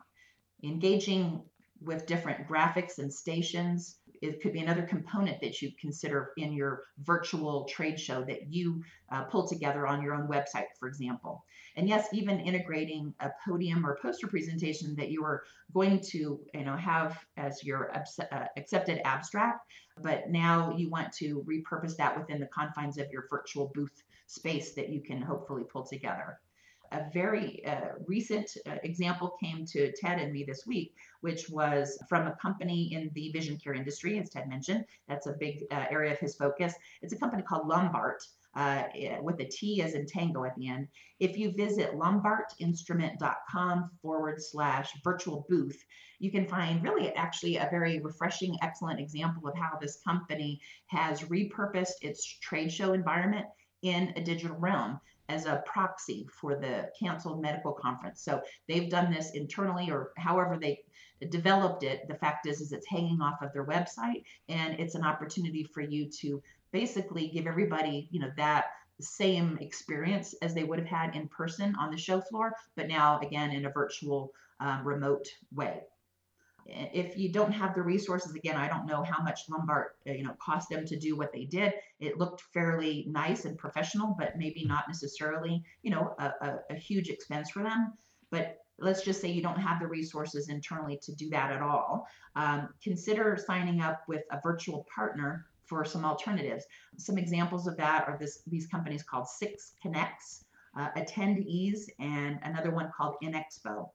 engaging 0.65 1.43
with 1.83 2.07
different 2.07 2.49
graphics 2.49 2.99
and 2.99 3.13
stations 3.13 3.97
it 4.23 4.41
could 4.41 4.53
be 4.53 4.61
another 4.61 4.83
component 4.83 5.41
that 5.41 5.61
you 5.61 5.71
consider 5.81 6.33
in 6.37 6.53
your 6.53 6.85
virtual 7.03 7.65
trade 7.65 7.99
show 7.99 8.23
that 8.25 8.53
you 8.53 8.83
uh, 9.11 9.25
pull 9.25 9.47
together 9.47 9.87
on 9.87 10.03
your 10.03 10.15
own 10.15 10.29
website, 10.29 10.67
for 10.79 10.89
example. 10.89 11.45
And 11.77 11.89
yes, 11.89 12.09
even 12.13 12.41
integrating 12.41 13.15
a 13.21 13.31
podium 13.47 13.85
or 13.85 13.99
poster 14.01 14.27
presentation 14.27 14.95
that 14.97 15.11
you 15.11 15.25
are 15.25 15.45
going 15.73 16.01
to, 16.01 16.41
you 16.55 16.65
know, 16.65 16.77
have 16.77 17.19
as 17.37 17.63
your 17.63 17.95
uh, 17.95 18.47
accepted 18.57 19.01
abstract, 19.05 19.61
but 20.03 20.31
now 20.31 20.75
you 20.77 20.89
want 20.89 21.13
to 21.15 21.45
repurpose 21.49 21.97
that 21.97 22.19
within 22.19 22.41
the 22.41 22.47
confines 22.47 22.99
of 22.99 23.11
your 23.11 23.27
virtual 23.31 23.71
booth 23.75 24.03
space 24.27 24.75
that 24.75 24.89
you 24.89 25.01
can 25.01 25.21
hopefully 25.21 25.65
pull 25.71 25.85
together 25.85 26.41
a 26.93 27.05
very 27.13 27.65
uh, 27.67 27.93
recent 28.07 28.57
uh, 28.67 28.77
example 28.83 29.37
came 29.43 29.65
to 29.67 29.93
Ted 29.93 30.19
and 30.19 30.33
me 30.33 30.45
this 30.45 30.67
week, 30.67 30.95
which 31.21 31.49
was 31.49 31.99
from 32.09 32.27
a 32.27 32.37
company 32.37 32.93
in 32.93 33.11
the 33.15 33.31
vision 33.31 33.59
care 33.63 33.75
industry, 33.75 34.19
as 34.19 34.31
Ted 34.31 34.49
mentioned. 34.49 34.85
That's 35.09 35.27
a 35.27 35.35
big 35.39 35.65
uh, 35.71 35.85
area 35.91 36.13
of 36.13 36.19
his 36.19 36.37
focus. 36.37 36.75
It's 37.03 37.13
a 37.13 37.19
company 37.19 37.43
called 37.43 37.69
Lombart. 37.69 38.19
Uh, 38.55 38.85
with 39.21 39.39
a 39.41 39.45
T 39.45 39.83
as 39.83 39.93
in 39.93 40.07
tango 40.07 40.45
at 40.45 40.57
the 40.57 40.67
end. 40.67 40.89
If 41.21 41.37
you 41.37 41.53
visit 41.53 41.93
lombartinstrument.com 41.93 43.91
forward 44.01 44.41
slash 44.41 44.91
virtual 45.05 45.45
booth, 45.51 45.85
you 46.21 46.31
can 46.31 46.49
find 46.49 46.83
really 46.83 47.13
actually 47.13 47.57
a 47.59 47.69
very 47.71 48.01
refreshing, 48.01 48.57
excellent 48.63 48.99
example 48.99 49.47
of 49.47 49.55
how 49.59 49.77
this 49.79 50.01
company 50.03 50.59
has 50.87 51.21
repurposed 51.21 51.97
its 52.01 52.25
trade 52.25 52.73
show 52.73 52.95
environment 52.95 53.45
in 53.83 54.15
a 54.17 54.23
digital 54.23 54.57
realm 54.57 54.99
as 55.29 55.47
a 55.47 55.63
proxy 55.67 56.29
for 56.33 56.55
the 56.55 56.91
canceled 56.99 57.43
medical 57.43 57.73
conference. 57.73 58.23
So 58.23 58.41
they've 58.69 58.91
done 58.91 59.13
this 59.13 59.33
internally 59.33 59.91
or 59.91 60.13
however 60.17 60.59
they 60.61 60.83
developed 61.29 61.83
it. 61.83 62.07
The 62.09 62.15
fact 62.15 62.47
is, 62.47 62.61
is 62.61 62.73
it's 62.73 62.87
hanging 62.87 63.21
off 63.21 63.43
of 63.43 63.53
their 63.53 63.65
website 63.65 64.25
and 64.49 64.79
it's 64.79 64.95
an 64.95 65.05
opportunity 65.05 65.65
for 65.65 65.81
you 65.81 66.09
to 66.21 66.43
basically 66.73 67.29
give 67.29 67.47
everybody, 67.47 68.09
you 68.11 68.21
know, 68.21 68.31
that 68.37 68.67
same 69.01 69.59
experience 69.61 70.35
as 70.43 70.55
they 70.55 70.65
would 70.65 70.79
have 70.79 70.89
had 70.89 71.15
in 71.15 71.29
person 71.29 71.75
on 71.77 71.91
the 71.91 71.99
show 71.99 72.21
floor, 72.21 72.55
but 72.77 72.89
now 72.89 73.19
again 73.21 73.51
in 73.51 73.67
a 73.67 73.71
virtual 73.71 74.33
um, 74.61 74.87
remote 74.87 75.27
way. 75.55 75.81
If 76.69 77.17
you 77.17 77.33
don't 77.33 77.53
have 77.53 77.75
the 77.75 77.83
resources 77.83 78.35
again 78.35 78.57
i 78.57 78.69
don't 78.69 78.87
know 78.87 79.03
how 79.03 79.23
much 79.23 79.49
lombart 79.49 79.91
uh, 80.09 80.13
you 80.13 80.25
know 80.25 80.35
cost 80.41 80.69
them 80.69 80.85
to 80.87 80.99
do 80.99 81.17
what 81.17 81.33
they 81.33 81.45
did. 81.45 81.75
It 82.01 82.19
looked 82.19 82.43
fairly 82.53 83.07
nice 83.09 83.45
and 83.45 83.57
professional 83.57 84.15
but 84.19 84.37
maybe 84.37 84.65
not 84.65 84.85
necessarily 84.89 85.63
you 85.83 85.91
know 85.91 86.15
a, 86.19 86.25
a, 86.25 86.59
a 86.71 86.75
huge 86.75 87.09
expense 87.09 87.51
for 87.51 87.63
them. 87.63 87.93
But 88.31 88.59
let's 88.79 89.03
just 89.03 89.21
say 89.21 89.31
you 89.31 89.43
don't 89.43 89.59
have 89.59 89.81
the 89.81 89.87
resources 89.87 90.49
internally 90.49 90.99
to 91.03 91.15
do 91.15 91.31
that 91.31 91.51
at 91.53 91.63
all. 91.63 92.07
Um, 92.35 92.69
consider 92.83 93.39
signing 93.47 93.81
up 93.81 94.03
with 94.09 94.23
a 94.31 94.41
virtual 94.43 94.87
partner 94.95 95.47
for 95.65 95.85
some 95.85 96.05
alternatives. 96.05 96.65
Some 96.99 97.19
examples 97.19 97.67
of 97.67 97.77
that 97.77 98.07
are 98.07 98.17
this 98.19 98.43
these 98.47 98.67
companies 98.67 99.03
called 99.03 99.27
6Connex 99.43 100.45
uh, 100.77 100.91
attendees 100.97 101.89
and 101.99 102.39
another 102.43 102.71
one 102.71 102.91
called 102.97 103.17
INXPO 103.23 103.89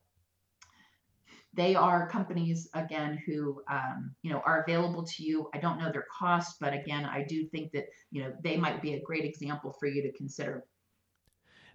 they 1.54 1.74
are 1.74 2.08
companies 2.08 2.68
again 2.74 3.22
who 3.26 3.62
um, 3.70 4.14
you 4.22 4.30
know 4.30 4.42
are 4.44 4.62
available 4.62 5.04
to 5.04 5.22
you 5.22 5.48
i 5.54 5.58
don't 5.58 5.78
know 5.78 5.90
their 5.90 6.06
cost 6.16 6.56
but 6.60 6.72
again 6.72 7.04
i 7.04 7.22
do 7.22 7.46
think 7.46 7.72
that 7.72 7.86
you 8.10 8.22
know 8.22 8.32
they 8.42 8.56
might 8.56 8.80
be 8.82 8.94
a 8.94 9.02
great 9.02 9.24
example 9.24 9.74
for 9.78 9.86
you 9.86 10.02
to 10.02 10.12
consider 10.12 10.64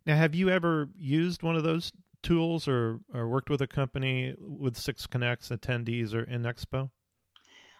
now 0.05 0.15
have 0.15 0.35
you 0.35 0.49
ever 0.49 0.89
used 0.95 1.43
one 1.43 1.55
of 1.55 1.63
those 1.63 1.91
tools 2.23 2.67
or, 2.67 2.99
or 3.13 3.29
worked 3.29 3.49
with 3.49 3.61
a 3.61 3.67
company 3.67 4.33
with 4.39 4.75
6Connex 4.75 5.55
attendees 5.55 6.13
or 6.13 6.25
INXPO 6.25 6.89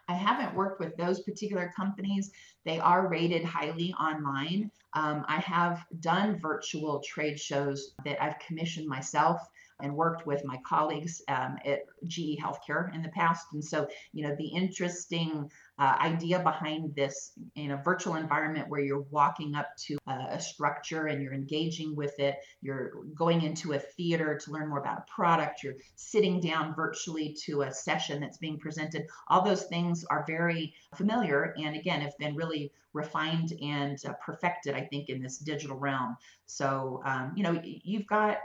I 0.10 0.14
haven't 0.14 0.56
worked 0.56 0.80
with 0.80 0.96
those 0.96 1.22
particular 1.22 1.74
companies. 1.76 2.32
They 2.64 2.80
are 2.80 3.10
rated 3.10 3.44
highly 3.44 3.94
online. 3.94 4.72
Um, 4.94 5.26
I 5.28 5.40
have 5.40 5.86
done 6.00 6.40
virtual 6.40 7.02
trade 7.02 7.38
shows 7.38 7.94
that 8.06 8.22
I've 8.24 8.40
commissioned 8.40 8.88
myself 8.88 9.42
and 9.80 9.96
worked 9.96 10.26
with 10.26 10.44
my 10.46 10.58
colleagues 10.66 11.22
um, 11.28 11.58
at 11.66 11.82
GE 12.06 12.38
Healthcare 12.40 12.94
in 12.94 13.02
the 13.02 13.10
past. 13.10 13.48
And 13.54 13.64
so, 13.64 13.88
you 14.14 14.28
know, 14.28 14.36
the 14.36 14.48
interesting 14.48 15.50
uh, 15.80 15.96
idea 16.00 16.40
behind 16.40 16.96
this 16.96 17.32
in 17.56 17.72
a 17.72 17.78
virtual 17.84 18.16
environment 18.16 18.70
where 18.70 18.82
you're 18.82 19.06
walking 19.12 19.56
up 19.56 19.70
to 19.78 19.98
a, 20.08 20.14
a 20.32 20.40
structure 20.40 21.08
and 21.08 21.22
you're 21.22 21.34
engaging 21.34 21.96
with 21.96 22.20
it, 22.20 22.38
you're 22.62 22.92
going 23.14 23.44
into 23.44 23.74
a 23.74 23.80
theater 23.80 24.40
to 24.44 24.52
learn 24.52 24.70
more 24.70 24.80
about 24.80 25.00
a 25.00 25.12
product, 25.14 25.64
you're 25.64 25.76
sitting 25.96 26.40
down 26.40 26.74
virtually 26.74 27.36
to 27.46 27.62
a 27.62 27.72
session 27.72 28.20
that's 28.20 28.38
being 28.38 28.58
presented. 28.58 29.06
All 29.28 29.44
those 29.44 29.66
things 29.66 30.04
are 30.10 30.26
very 30.28 30.74
familiar 30.96 31.54
and 31.58 31.76
again 31.76 32.02
have 32.02 32.18
been 32.18 32.36
really 32.36 32.72
refined 32.94 33.54
and 33.62 33.98
uh, 34.06 34.14
perfected, 34.26 34.74
I 34.74 34.82
think, 34.82 35.10
in 35.10 35.22
this 35.22 35.38
digital 35.38 35.78
realm. 35.78 36.18
So, 36.48 37.02
um, 37.06 37.34
you 37.36 37.44
know, 37.44 37.62
you've 37.64 38.08
got 38.08 38.38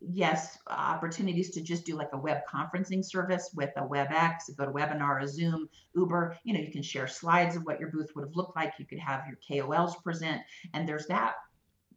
yes, 0.00 0.58
opportunities 0.68 1.50
to 1.50 1.60
just 1.60 1.84
do 1.84 1.96
like 1.96 2.10
a 2.12 2.18
web 2.18 2.38
conferencing 2.52 3.04
service 3.04 3.50
with 3.54 3.70
a 3.76 3.82
WebEx, 3.82 4.50
GoToWebinar, 4.56 5.22
a 5.22 5.28
Zoom, 5.28 5.68
Uber. 5.94 6.36
You 6.44 6.54
know, 6.54 6.60
you 6.60 6.72
can 6.72 6.82
share 6.82 7.06
slides 7.06 7.56
of 7.56 7.64
what 7.64 7.80
your 7.80 7.90
booth 7.90 8.10
would 8.14 8.24
have 8.24 8.36
looked 8.36 8.56
like. 8.56 8.74
You 8.78 8.86
could 8.86 8.98
have 8.98 9.24
your 9.26 9.38
KOLs 9.66 10.02
present, 10.02 10.42
and 10.74 10.88
there's 10.88 11.06
that 11.06 11.34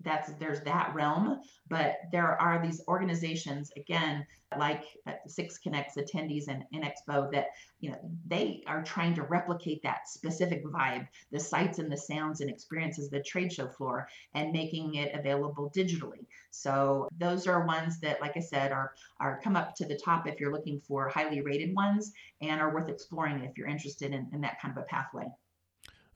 that's 0.04 0.34
there's 0.34 0.62
that 0.62 0.94
realm 0.94 1.40
but 1.68 1.98
there 2.12 2.42
are 2.42 2.62
these 2.62 2.82
organizations 2.88 3.72
again 3.78 4.26
like 4.58 4.84
uh, 5.08 5.14
6Connex 5.28 5.98
attendees 5.98 6.48
and 6.48 6.64
INXPO 6.74 7.32
that 7.32 7.48
you 7.80 7.92
know 7.92 7.98
they 8.28 8.64
are 8.68 8.84
trying 8.84 9.14
to 9.16 9.24
replicate 9.24 9.82
that 9.84 10.08
specific 10.08 10.66
vibe 10.66 11.08
the 11.32 11.40
sights 11.40 11.80
and 11.80 11.92
the 11.92 11.98
sounds 11.98 12.42
and 12.42 12.50
experiences 12.50 13.10
the 13.10 13.22
trade 13.22 13.52
show 13.52 13.68
floor 13.68 14.08
and 14.34 14.52
making 14.52 14.96
it 14.96 15.14
available 15.16 15.72
digitally. 15.76 16.26
So 16.50 17.08
those 17.18 17.48
are 17.48 17.66
ones 17.66 18.00
that 18.02 18.20
like 18.22 18.36
i 18.36 18.42
said 18.42 18.72
are 18.72 18.94
are 19.20 19.40
come 19.42 19.56
up 19.56 19.76
to 19.76 19.86
the 19.86 19.98
top 19.98 20.28
if 20.28 20.40
you're 20.40 20.52
looking 20.52 20.80
for 20.82 21.08
highly 21.08 21.42
rated 21.42 21.74
ones 21.74 22.12
and 22.42 22.60
are 22.60 22.74
worth 22.74 22.90
exploring 22.90 23.44
if 23.44 23.58
you're 23.58 23.68
interested 23.68 24.14
in, 24.14 24.28
in 24.34 24.42
that 24.42 24.62
kind 24.62 24.76
of 24.76 24.84
a 24.84 24.86
pathway. 24.86 25.26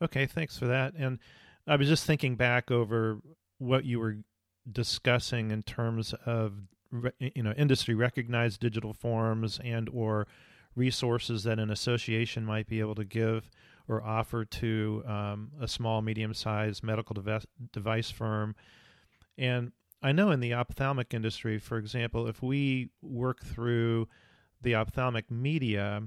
Okay 0.01 0.25
thanks 0.25 0.57
for 0.57 0.67
that. 0.67 0.93
And 0.97 1.19
I 1.67 1.77
was 1.77 1.87
just 1.87 2.05
thinking 2.05 2.35
back 2.35 2.69
over 2.69 3.19
what 3.57 3.85
you 3.85 3.99
were 3.99 4.17
discussing 4.71 5.51
in 5.51 5.63
terms 5.63 6.13
of 6.25 6.53
you 7.19 7.43
know 7.43 7.51
industry 7.53 7.93
recognized 7.93 8.59
digital 8.59 8.93
forms 8.93 9.59
and 9.63 9.89
or 9.89 10.27
resources 10.75 11.43
that 11.43 11.59
an 11.59 11.69
association 11.69 12.45
might 12.45 12.67
be 12.67 12.79
able 12.79 12.95
to 12.95 13.05
give 13.05 13.49
or 13.87 14.03
offer 14.03 14.43
to 14.43 15.03
um, 15.07 15.51
a 15.61 15.67
small 15.67 16.01
medium 16.01 16.33
sized 16.33 16.83
medical 16.83 17.13
device, 17.13 17.45
device 17.71 18.09
firm. 18.09 18.55
And 19.37 19.71
i 20.01 20.11
know 20.11 20.31
in 20.31 20.39
the 20.39 20.53
ophthalmic 20.53 21.13
industry 21.13 21.57
for 21.57 21.77
example 21.77 22.27
if 22.27 22.41
we 22.43 22.89
work 23.01 23.43
through 23.43 24.07
the 24.61 24.75
ophthalmic 24.75 25.31
media 25.31 26.03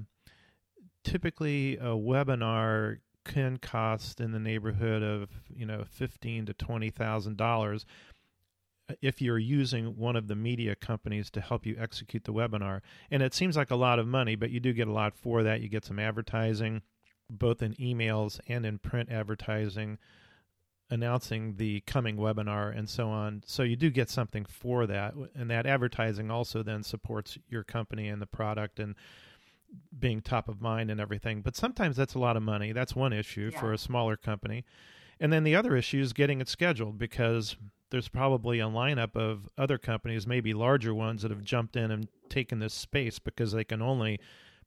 typically 1.03 1.75
a 1.77 1.95
webinar 1.95 2.99
can 3.29 3.57
cost 3.57 4.19
in 4.19 4.31
the 4.31 4.39
neighborhood 4.39 5.03
of 5.03 5.29
you 5.55 5.65
know 5.65 5.83
fifteen 5.87 6.47
to 6.47 6.53
twenty 6.53 6.89
thousand 6.89 7.37
dollars 7.37 7.85
uh, 8.89 8.95
if 9.01 9.21
you're 9.21 9.37
using 9.37 9.95
one 9.97 10.15
of 10.15 10.27
the 10.27 10.35
media 10.35 10.75
companies 10.75 11.29
to 11.29 11.39
help 11.39 11.63
you 11.63 11.75
execute 11.79 12.23
the 12.23 12.33
webinar. 12.33 12.81
And 13.11 13.21
it 13.21 13.35
seems 13.35 13.55
like 13.55 13.69
a 13.69 13.75
lot 13.75 13.99
of 13.99 14.07
money, 14.07 14.35
but 14.35 14.49
you 14.49 14.59
do 14.59 14.73
get 14.73 14.87
a 14.87 14.91
lot 14.91 15.13
for 15.15 15.43
that. 15.43 15.61
You 15.61 15.69
get 15.69 15.85
some 15.85 15.99
advertising, 15.99 16.81
both 17.29 17.61
in 17.61 17.75
emails 17.75 18.39
and 18.47 18.65
in 18.65 18.79
print 18.79 19.09
advertising, 19.11 19.99
announcing 20.89 21.57
the 21.57 21.81
coming 21.81 22.17
webinar 22.17 22.75
and 22.75 22.89
so 22.89 23.09
on. 23.09 23.43
So 23.45 23.61
you 23.61 23.75
do 23.75 23.91
get 23.91 24.09
something 24.09 24.45
for 24.45 24.87
that. 24.87 25.13
And 25.35 25.51
that 25.51 25.67
advertising 25.67 26.31
also 26.31 26.63
then 26.63 26.81
supports 26.81 27.37
your 27.47 27.63
company 27.63 28.07
and 28.07 28.19
the 28.19 28.25
product 28.25 28.79
and 28.79 28.95
being 29.97 30.21
top 30.21 30.47
of 30.49 30.61
mind 30.61 30.89
and 30.89 30.99
everything. 30.99 31.41
But 31.41 31.55
sometimes 31.55 31.95
that's 31.95 32.15
a 32.15 32.19
lot 32.19 32.37
of 32.37 32.43
money. 32.43 32.71
That's 32.71 32.95
one 32.95 33.13
issue 33.13 33.49
yeah. 33.53 33.59
for 33.59 33.73
a 33.73 33.77
smaller 33.77 34.17
company. 34.17 34.65
And 35.19 35.33
then 35.33 35.43
the 35.43 35.55
other 35.55 35.75
issue 35.75 35.99
is 35.99 36.13
getting 36.13 36.39
it 36.39 36.47
scheduled 36.47 36.97
because 36.97 37.57
there's 37.91 38.07
probably 38.07 38.59
a 38.59 38.67
lineup 38.67 39.15
of 39.15 39.49
other 39.57 39.77
companies, 39.77 40.27
maybe 40.27 40.53
larger 40.53 40.93
ones, 40.93 41.23
that 41.23 41.31
have 41.31 41.43
jumped 41.43 41.75
in 41.75 41.91
and 41.91 42.07
taken 42.29 42.59
this 42.59 42.73
space 42.73 43.19
because 43.19 43.51
they 43.51 43.63
can 43.63 43.81
only 43.81 44.19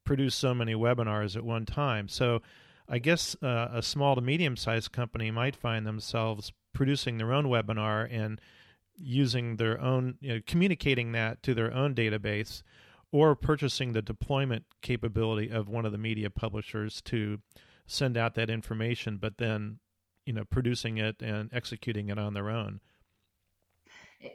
produce 0.04 0.34
so 0.34 0.52
many 0.52 0.74
webinars 0.74 1.36
at 1.36 1.44
one 1.44 1.64
time. 1.64 2.08
So 2.08 2.42
I 2.88 2.98
guess 2.98 3.36
uh, 3.42 3.68
a 3.72 3.82
small 3.82 4.14
to 4.16 4.20
medium 4.20 4.56
sized 4.56 4.92
company 4.92 5.30
might 5.30 5.56
find 5.56 5.86
themselves 5.86 6.52
producing 6.72 7.18
their 7.18 7.32
own 7.32 7.46
webinar 7.46 8.08
and 8.12 8.40
using 8.96 9.56
their 9.56 9.80
own, 9.80 10.16
you 10.20 10.34
know, 10.34 10.40
communicating 10.46 11.12
that 11.12 11.42
to 11.44 11.54
their 11.54 11.72
own 11.72 11.94
database 11.94 12.62
or 13.12 13.36
purchasing 13.36 13.92
the 13.92 14.02
deployment 14.02 14.64
capability 14.80 15.50
of 15.50 15.68
one 15.68 15.86
of 15.86 15.92
the 15.92 15.98
media 15.98 16.30
publishers 16.30 17.00
to 17.02 17.38
send 17.86 18.16
out 18.16 18.34
that 18.34 18.50
information, 18.50 19.18
but 19.18 19.38
then 19.38 19.78
you 20.26 20.32
know 20.32 20.44
producing 20.44 20.98
it 20.98 21.20
and 21.20 21.50
executing 21.52 22.08
it 22.08 22.18
on 22.18 22.34
their 22.34 22.48
own 22.48 22.80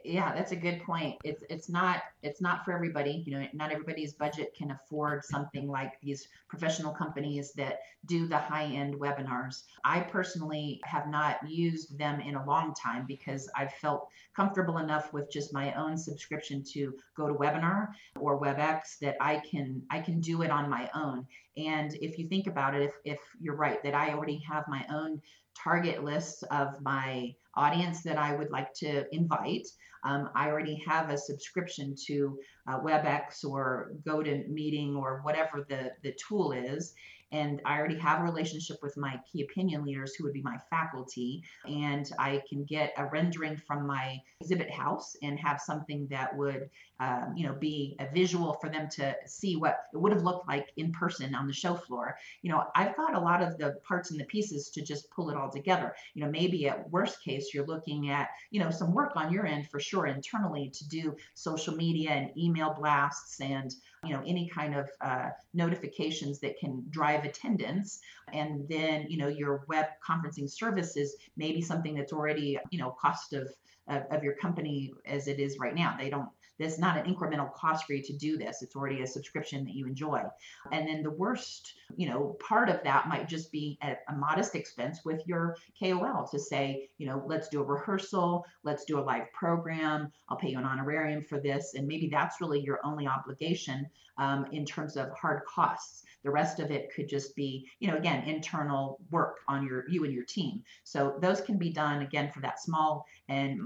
yeah 0.03 0.33
that's 0.33 0.51
a 0.51 0.55
good 0.55 0.81
point. 0.83 1.15
It's 1.23 1.43
it's 1.49 1.69
not 1.69 2.03
it's 2.21 2.41
not 2.41 2.65
for 2.65 2.73
everybody 2.73 3.23
you 3.25 3.37
know 3.37 3.47
not 3.53 3.71
everybody's 3.71 4.13
budget 4.13 4.53
can 4.57 4.71
afford 4.71 5.23
something 5.23 5.67
like 5.67 5.93
these 6.01 6.27
professional 6.49 6.93
companies 6.93 7.53
that 7.53 7.79
do 8.05 8.27
the 8.27 8.37
high 8.37 8.65
end 8.65 8.95
webinars. 8.95 9.63
I 9.83 10.01
personally 10.01 10.79
have 10.83 11.07
not 11.07 11.37
used 11.47 11.97
them 11.97 12.19
in 12.19 12.35
a 12.35 12.45
long 12.45 12.73
time 12.73 13.05
because 13.07 13.49
i've 13.55 13.73
felt 13.73 14.07
comfortable 14.35 14.77
enough 14.77 15.13
with 15.13 15.31
just 15.31 15.53
my 15.53 15.73
own 15.73 15.97
subscription 15.97 16.63
to 16.73 16.93
GoToWebinar 17.17 17.87
or 18.19 18.39
webex 18.39 18.97
that 19.01 19.15
i 19.21 19.41
can 19.49 19.81
i 19.89 19.99
can 19.99 20.19
do 20.19 20.41
it 20.41 20.51
on 20.51 20.69
my 20.69 20.89
own. 20.93 21.25
And 21.55 21.95
if 22.01 22.19
you 22.19 22.27
think 22.27 22.45
about 22.47 22.75
it 22.75 22.83
if, 22.83 22.93
if 23.03 23.19
you're 23.39 23.55
right 23.55 23.81
that 23.83 23.93
i 23.93 24.11
already 24.11 24.39
have 24.47 24.65
my 24.67 24.85
own 24.91 25.21
target 25.55 26.03
list 26.03 26.43
of 26.51 26.79
my 26.81 27.33
audience 27.57 28.03
that 28.03 28.17
I 28.17 28.35
would 28.35 28.51
like 28.51 28.73
to 28.75 29.13
invite. 29.13 29.67
Um, 30.03 30.29
I 30.35 30.47
already 30.47 30.75
have 30.87 31.09
a 31.09 31.17
subscription 31.17 31.95
to 32.05 32.39
uh, 32.67 32.79
WebEx 32.79 33.43
or 33.43 33.93
GoToMeeting 34.07 34.95
or 34.95 35.21
whatever 35.23 35.65
the, 35.67 35.91
the 36.03 36.15
tool 36.27 36.51
is. 36.51 36.93
And 37.31 37.61
I 37.65 37.77
already 37.77 37.97
have 37.97 38.21
a 38.21 38.23
relationship 38.23 38.77
with 38.81 38.95
my 38.95 39.19
key 39.29 39.41
opinion 39.41 39.83
leaders 39.83 40.15
who 40.15 40.23
would 40.23 40.33
be 40.33 40.41
my 40.41 40.57
faculty. 40.69 41.43
And 41.65 42.09
I 42.17 42.41
can 42.47 42.63
get 42.63 42.93
a 42.97 43.05
rendering 43.05 43.57
from 43.57 43.85
my 43.85 44.21
exhibit 44.39 44.71
house 44.71 45.13
and 45.21 45.37
have 45.39 45.59
something 45.59 46.07
that 46.09 46.35
would, 46.37 46.69
um, 46.99 47.33
you 47.35 47.45
know, 47.45 47.53
be 47.53 47.95
a 47.99 48.07
visual 48.11 48.53
for 48.53 48.69
them 48.69 48.89
to 48.89 49.15
see 49.25 49.55
what 49.55 49.85
it 49.93 49.97
would 49.97 50.11
have 50.11 50.23
looked 50.23 50.47
like 50.47 50.71
in 50.77 50.91
person 50.91 51.35
on 51.35 51.47
the 51.47 51.53
show 51.53 51.75
floor. 51.75 52.17
You 52.41 52.51
know, 52.51 52.63
I've 52.75 52.95
got 52.95 53.15
a 53.15 53.19
lot 53.19 53.41
of 53.41 53.57
the 53.57 53.77
parts 53.87 54.11
and 54.11 54.19
the 54.19 54.25
pieces 54.25 54.69
to 54.71 54.81
just 54.81 55.09
pull 55.11 55.29
it 55.29 55.37
all 55.37 55.49
together. 55.49 55.93
You 56.13 56.23
know, 56.23 56.31
maybe 56.31 56.67
at 56.67 56.89
worst 56.89 57.23
case, 57.23 57.53
you're 57.53 57.65
looking 57.65 58.09
at, 58.09 58.29
you 58.51 58.59
know, 58.59 58.71
some 58.71 58.93
work 58.93 59.13
on 59.15 59.31
your 59.31 59.45
end 59.45 59.69
for 59.69 59.79
sure 59.79 60.07
internally 60.07 60.69
to 60.69 60.87
do 60.87 61.15
social 61.33 61.75
media 61.75 62.11
and 62.11 62.37
email 62.37 62.73
blasts 62.73 63.39
and 63.41 63.73
you 64.03 64.13
know 64.13 64.21
any 64.25 64.47
kind 64.47 64.75
of 64.75 64.89
uh, 65.01 65.29
notifications 65.53 66.39
that 66.39 66.57
can 66.59 66.83
drive 66.89 67.25
attendance 67.25 67.99
and 68.33 68.67
then 68.69 69.05
you 69.09 69.17
know 69.17 69.27
your 69.27 69.65
web 69.67 69.85
conferencing 70.07 70.49
services 70.49 71.15
may 71.35 71.51
be 71.51 71.61
something 71.61 71.95
that's 71.95 72.13
already 72.13 72.57
you 72.69 72.79
know 72.79 72.91
cost 72.91 73.33
of 73.33 73.51
of, 73.87 74.03
of 74.11 74.23
your 74.23 74.35
company 74.35 74.93
as 75.05 75.27
it 75.27 75.39
is 75.39 75.57
right 75.59 75.75
now 75.75 75.95
they 75.97 76.09
don't 76.09 76.29
This 76.57 76.79
not 76.79 76.97
an 76.97 77.05
incremental 77.13 77.53
cost 77.53 77.85
for 77.85 77.93
you 77.93 78.01
to 78.03 78.13
do 78.13 78.37
this. 78.37 78.61
It's 78.63 78.75
already 78.75 79.01
a 79.01 79.07
subscription 79.07 79.63
that 79.65 79.75
you 79.75 79.85
enjoy. 79.85 80.23
And 80.71 80.87
then 80.87 81.03
the 81.03 81.11
worst, 81.11 81.75
you 81.95 82.09
know, 82.09 82.35
part 82.39 82.69
of 82.69 82.83
that 82.83 83.07
might 83.07 83.27
just 83.29 83.51
be 83.51 83.77
a, 83.83 83.95
a 84.09 84.15
modest 84.15 84.55
expense 84.55 85.05
with 85.05 85.21
your 85.27 85.57
KOL 85.79 86.27
to 86.31 86.39
say, 86.39 86.89
you 86.97 87.05
know, 87.07 87.23
let's 87.27 87.47
do 87.49 87.61
a 87.61 87.63
rehearsal, 87.63 88.43
let's 88.63 88.85
do 88.85 88.99
a 88.99 89.01
live 89.01 89.31
program. 89.33 90.11
I'll 90.29 90.37
pay 90.37 90.49
you 90.49 90.57
an 90.57 90.65
honorarium 90.65 91.23
for 91.23 91.39
this, 91.39 91.75
and 91.75 91.87
maybe 91.87 92.07
that's 92.09 92.41
really 92.41 92.59
your 92.59 92.79
only 92.83 93.07
obligation 93.07 93.87
um, 94.17 94.47
in 94.51 94.65
terms 94.65 94.97
of 94.97 95.11
hard 95.11 95.43
costs. 95.45 96.03
The 96.23 96.31
rest 96.31 96.59
of 96.59 96.71
it 96.71 96.91
could 96.93 97.07
just 97.07 97.35
be, 97.35 97.69
you 97.79 97.87
know, 97.89 97.97
again, 97.97 98.23
internal 98.27 98.99
work 99.11 99.39
on 99.47 99.65
your 99.65 99.87
you 99.89 100.03
and 100.03 100.13
your 100.13 100.25
team. 100.25 100.63
So 100.83 101.17
those 101.21 101.41
can 101.41 101.57
be 101.57 101.71
done 101.71 102.01
again 102.01 102.31
for 102.31 102.41
that 102.41 102.59
small 102.59 103.05
and 103.29 103.59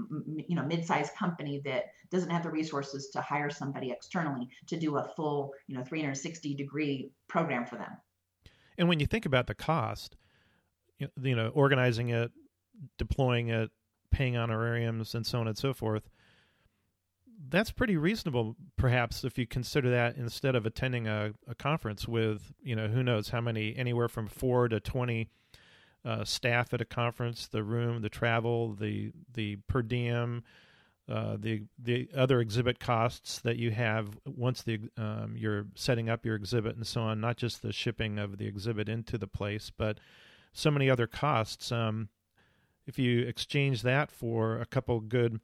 you 0.46 0.54
know 0.54 0.62
mid-sized 0.62 1.14
company 1.14 1.60
that 1.64 1.86
doesn't 2.10 2.30
have 2.30 2.42
the 2.42 2.50
resources 2.50 3.08
to 3.08 3.20
hire 3.20 3.50
somebody 3.50 3.90
externally 3.90 4.48
to 4.66 4.76
do 4.78 4.98
a 4.98 5.04
full, 5.16 5.52
you 5.66 5.76
know, 5.76 5.82
360 5.82 6.54
degree 6.54 7.10
program 7.26 7.64
for 7.64 7.76
them. 7.76 7.96
And 8.78 8.88
when 8.88 9.00
you 9.00 9.06
think 9.06 9.26
about 9.26 9.46
the 9.46 9.54
cost, 9.54 10.16
you 10.98 11.34
know, 11.34 11.48
organizing 11.48 12.10
it, 12.10 12.30
deploying 12.98 13.48
it, 13.48 13.70
paying 14.10 14.36
honorariums, 14.36 15.14
and 15.14 15.26
so 15.26 15.40
on 15.40 15.48
and 15.48 15.56
so 15.56 15.72
forth, 15.72 16.08
that's 17.48 17.70
pretty 17.70 17.96
reasonable, 17.96 18.56
perhaps, 18.76 19.24
if 19.24 19.38
you 19.38 19.46
consider 19.46 19.90
that 19.90 20.16
instead 20.16 20.54
of 20.54 20.66
attending 20.66 21.08
a, 21.08 21.32
a 21.48 21.54
conference 21.54 22.06
with, 22.06 22.52
you 22.62 22.76
know, 22.76 22.88
who 22.88 23.02
knows 23.02 23.30
how 23.30 23.40
many, 23.40 23.74
anywhere 23.76 24.08
from 24.08 24.28
four 24.28 24.68
to 24.68 24.80
20 24.80 25.28
uh, 26.04 26.24
staff 26.24 26.72
at 26.72 26.80
a 26.80 26.84
conference, 26.84 27.48
the 27.48 27.62
room, 27.62 28.02
the 28.02 28.08
travel, 28.08 28.74
the, 28.74 29.12
the 29.32 29.56
per 29.68 29.82
diem, 29.82 30.42
uh, 31.08 31.36
the 31.38 31.64
the 31.82 32.08
other 32.16 32.40
exhibit 32.40 32.78
costs 32.78 33.40
that 33.40 33.56
you 33.56 33.72
have 33.72 34.16
once 34.24 34.62
the 34.62 34.78
um, 34.96 35.34
you're 35.36 35.66
setting 35.74 36.08
up 36.08 36.24
your 36.24 36.36
exhibit 36.36 36.76
and 36.76 36.86
so 36.86 37.00
on, 37.00 37.20
not 37.20 37.36
just 37.36 37.60
the 37.60 37.72
shipping 37.72 38.20
of 38.20 38.38
the 38.38 38.46
exhibit 38.46 38.88
into 38.88 39.18
the 39.18 39.26
place, 39.26 39.70
but 39.76 39.98
so 40.52 40.70
many 40.70 40.88
other 40.88 41.08
costs. 41.08 41.72
Um, 41.72 42.08
if 42.86 42.98
you 42.98 43.20
exchange 43.22 43.82
that 43.82 44.12
for 44.12 44.60
a 44.60 44.66
couple 44.66 45.00
good 45.00 45.40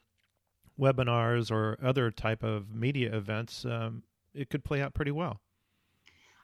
webinars 0.79 1.51
or 1.51 1.77
other 1.83 2.11
type 2.11 2.43
of 2.43 2.75
media 2.75 3.15
events, 3.15 3.65
um, 3.65 4.03
it 4.35 4.51
could 4.51 4.65
play 4.65 4.81
out 4.81 4.95
pretty 4.95 5.11
well. 5.11 5.41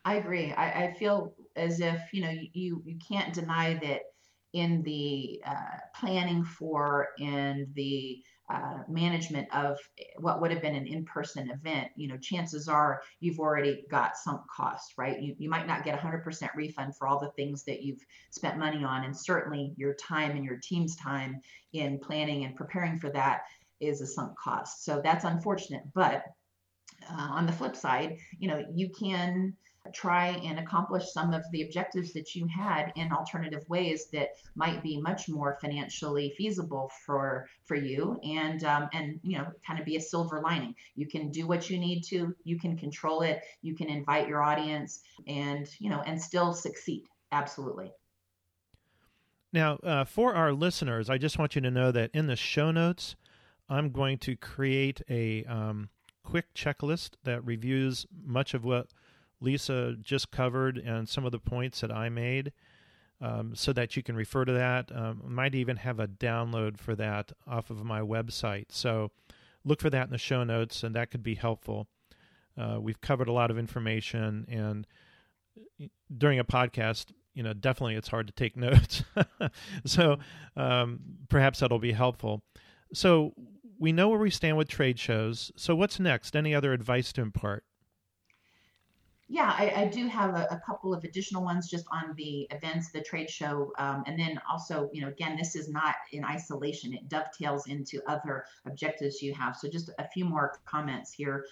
I 0.04 0.16
agree. 0.16 0.52
I, 0.52 0.84
I, 0.84 0.92
feel 0.92 1.34
as 1.56 1.80
if 1.80 1.98
you 2.12 2.20
know 2.22 2.30
you 2.52 2.82
you 2.84 2.98
can't 3.08 3.32
deny 3.32 3.74
that 3.74 4.02
in 4.52 4.82
the 4.82 5.40
uh, 5.46 5.78
planning 5.94 6.44
for 6.44 7.08
and 7.18 7.66
the 7.74 8.22
uh, 8.50 8.80
management 8.88 9.48
of 9.54 9.78
what 10.18 10.40
would 10.40 10.50
have 10.50 10.60
been 10.60 10.74
an 10.74 10.86
in-person 10.86 11.50
event, 11.50 11.88
you 11.96 12.06
know, 12.06 12.16
chances 12.18 12.68
are 12.68 13.00
you've 13.20 13.40
already 13.40 13.84
got 13.90 14.18
sunk 14.18 14.42
costs, 14.54 14.92
right? 14.98 15.20
You, 15.20 15.34
you 15.38 15.48
might 15.48 15.66
not 15.66 15.82
get 15.82 15.98
100% 15.98 16.54
refund 16.54 16.94
for 16.94 17.08
all 17.08 17.18
the 17.18 17.30
things 17.30 17.64
that 17.64 17.82
you've 17.82 18.04
spent 18.30 18.58
money 18.58 18.84
on, 18.84 19.04
and 19.04 19.16
certainly 19.16 19.72
your 19.76 19.94
time 19.94 20.32
and 20.32 20.44
your 20.44 20.58
team's 20.58 20.94
time 20.94 21.40
in 21.72 21.98
planning 21.98 22.44
and 22.44 22.54
preparing 22.54 22.98
for 22.98 23.08
that 23.10 23.44
is 23.80 24.00
a 24.00 24.06
sunk 24.06 24.36
cost. 24.38 24.84
So 24.84 25.00
that's 25.02 25.24
unfortunate. 25.24 25.82
But 25.94 26.24
uh, 27.10 27.28
on 27.30 27.46
the 27.46 27.52
flip 27.52 27.76
side, 27.76 28.16
you 28.38 28.48
know, 28.48 28.64
you 28.74 28.90
can 28.90 29.54
try 29.92 30.28
and 30.28 30.58
accomplish 30.58 31.12
some 31.12 31.34
of 31.34 31.42
the 31.52 31.62
objectives 31.62 32.12
that 32.14 32.34
you 32.34 32.46
had 32.46 32.90
in 32.96 33.12
alternative 33.12 33.62
ways 33.68 34.06
that 34.12 34.30
might 34.54 34.82
be 34.82 34.98
much 35.00 35.28
more 35.28 35.58
financially 35.60 36.32
feasible 36.38 36.90
for 37.04 37.46
for 37.66 37.74
you 37.74 38.18
and 38.24 38.64
um, 38.64 38.88
and 38.94 39.20
you 39.22 39.36
know 39.36 39.46
kind 39.66 39.78
of 39.78 39.84
be 39.84 39.96
a 39.96 40.00
silver 40.00 40.40
lining 40.40 40.74
you 40.94 41.06
can 41.06 41.30
do 41.30 41.46
what 41.46 41.68
you 41.68 41.78
need 41.78 42.00
to 42.02 42.34
you 42.44 42.58
can 42.58 42.76
control 42.76 43.20
it 43.20 43.42
you 43.60 43.74
can 43.74 43.88
invite 43.88 44.26
your 44.26 44.42
audience 44.42 45.00
and 45.26 45.68
you 45.78 45.90
know 45.90 46.00
and 46.06 46.20
still 46.20 46.54
succeed 46.54 47.04
absolutely 47.30 47.92
now 49.52 49.74
uh, 49.82 50.04
for 50.04 50.34
our 50.34 50.52
listeners 50.52 51.10
i 51.10 51.18
just 51.18 51.38
want 51.38 51.54
you 51.54 51.60
to 51.60 51.70
know 51.70 51.92
that 51.92 52.10
in 52.14 52.26
the 52.26 52.36
show 52.36 52.70
notes 52.70 53.16
i'm 53.68 53.90
going 53.90 54.18
to 54.18 54.36
create 54.36 55.00
a 55.08 55.44
um, 55.44 55.88
quick 56.24 56.52
checklist 56.54 57.10
that 57.24 57.44
reviews 57.44 58.06
much 58.24 58.54
of 58.54 58.64
what 58.64 58.88
Lisa 59.44 59.96
just 60.00 60.30
covered 60.30 60.78
and 60.78 61.08
some 61.08 61.24
of 61.24 61.32
the 61.32 61.38
points 61.38 61.80
that 61.82 61.92
I 61.92 62.08
made. 62.08 62.52
Um, 63.20 63.54
so 63.54 63.72
that 63.72 63.96
you 63.96 64.02
can 64.02 64.16
refer 64.16 64.44
to 64.44 64.52
that. 64.52 64.90
Um, 64.94 65.22
might 65.26 65.54
even 65.54 65.76
have 65.76 66.00
a 66.00 66.08
download 66.08 66.76
for 66.76 66.94
that 66.96 67.32
off 67.46 67.70
of 67.70 67.82
my 67.84 68.00
website. 68.00 68.66
So 68.70 69.12
look 69.64 69.80
for 69.80 69.88
that 69.88 70.06
in 70.06 70.10
the 70.10 70.18
show 70.18 70.44
notes, 70.44 70.82
and 70.82 70.94
that 70.94 71.10
could 71.10 71.22
be 71.22 71.36
helpful. 71.36 71.86
Uh, 72.58 72.78
we've 72.80 73.00
covered 73.00 73.28
a 73.28 73.32
lot 73.32 73.50
of 73.50 73.58
information, 73.58 74.44
and 74.50 74.86
during 76.14 76.38
a 76.38 76.44
podcast, 76.44 77.12
you 77.34 77.42
know, 77.42 77.54
definitely 77.54 77.94
it's 77.94 78.08
hard 78.08 78.26
to 78.26 78.32
take 78.32 78.56
notes. 78.58 79.04
so 79.86 80.18
um, 80.56 81.00
perhaps 81.28 81.60
that'll 81.60 81.78
be 81.78 81.92
helpful. 81.92 82.42
So 82.92 83.32
we 83.78 83.92
know 83.92 84.08
where 84.08 84.18
we 84.18 84.30
stand 84.30 84.56
with 84.56 84.68
trade 84.68 84.98
shows. 84.98 85.52
So 85.56 85.74
what's 85.74 85.98
next? 85.98 86.36
Any 86.36 86.54
other 86.54 86.72
advice 86.72 87.12
to 87.14 87.22
impart? 87.22 87.64
Yeah, 89.28 89.54
I, 89.56 89.72
I 89.74 89.84
do 89.86 90.06
have 90.06 90.34
a, 90.34 90.46
a, 90.50 90.62
couple 90.66 90.92
of 90.92 91.02
additional 91.02 91.42
ones 91.42 91.68
just 91.70 91.86
on 91.90 92.14
the 92.14 92.46
events, 92.50 92.92
the 92.92 93.00
trade 93.00 93.30
show, 93.30 93.72
um, 93.78 94.04
and 94.06 94.18
then 94.18 94.38
also, 94.50 94.90
you 94.92 95.00
know, 95.00 95.08
again, 95.08 95.34
this 95.36 95.56
is 95.56 95.70
not 95.70 95.94
in 96.12 96.24
isolation. 96.24 96.92
It 96.92 97.08
dovetails 97.08 97.66
into 97.66 98.02
other 98.06 98.44
objectives 98.66 99.22
you 99.22 99.32
have. 99.32 99.56
So 99.56 99.66
just 99.66 99.90
a 99.98 100.06
few 100.08 100.26
more 100.26 100.58
comments 100.66 101.10
here. 101.12 101.46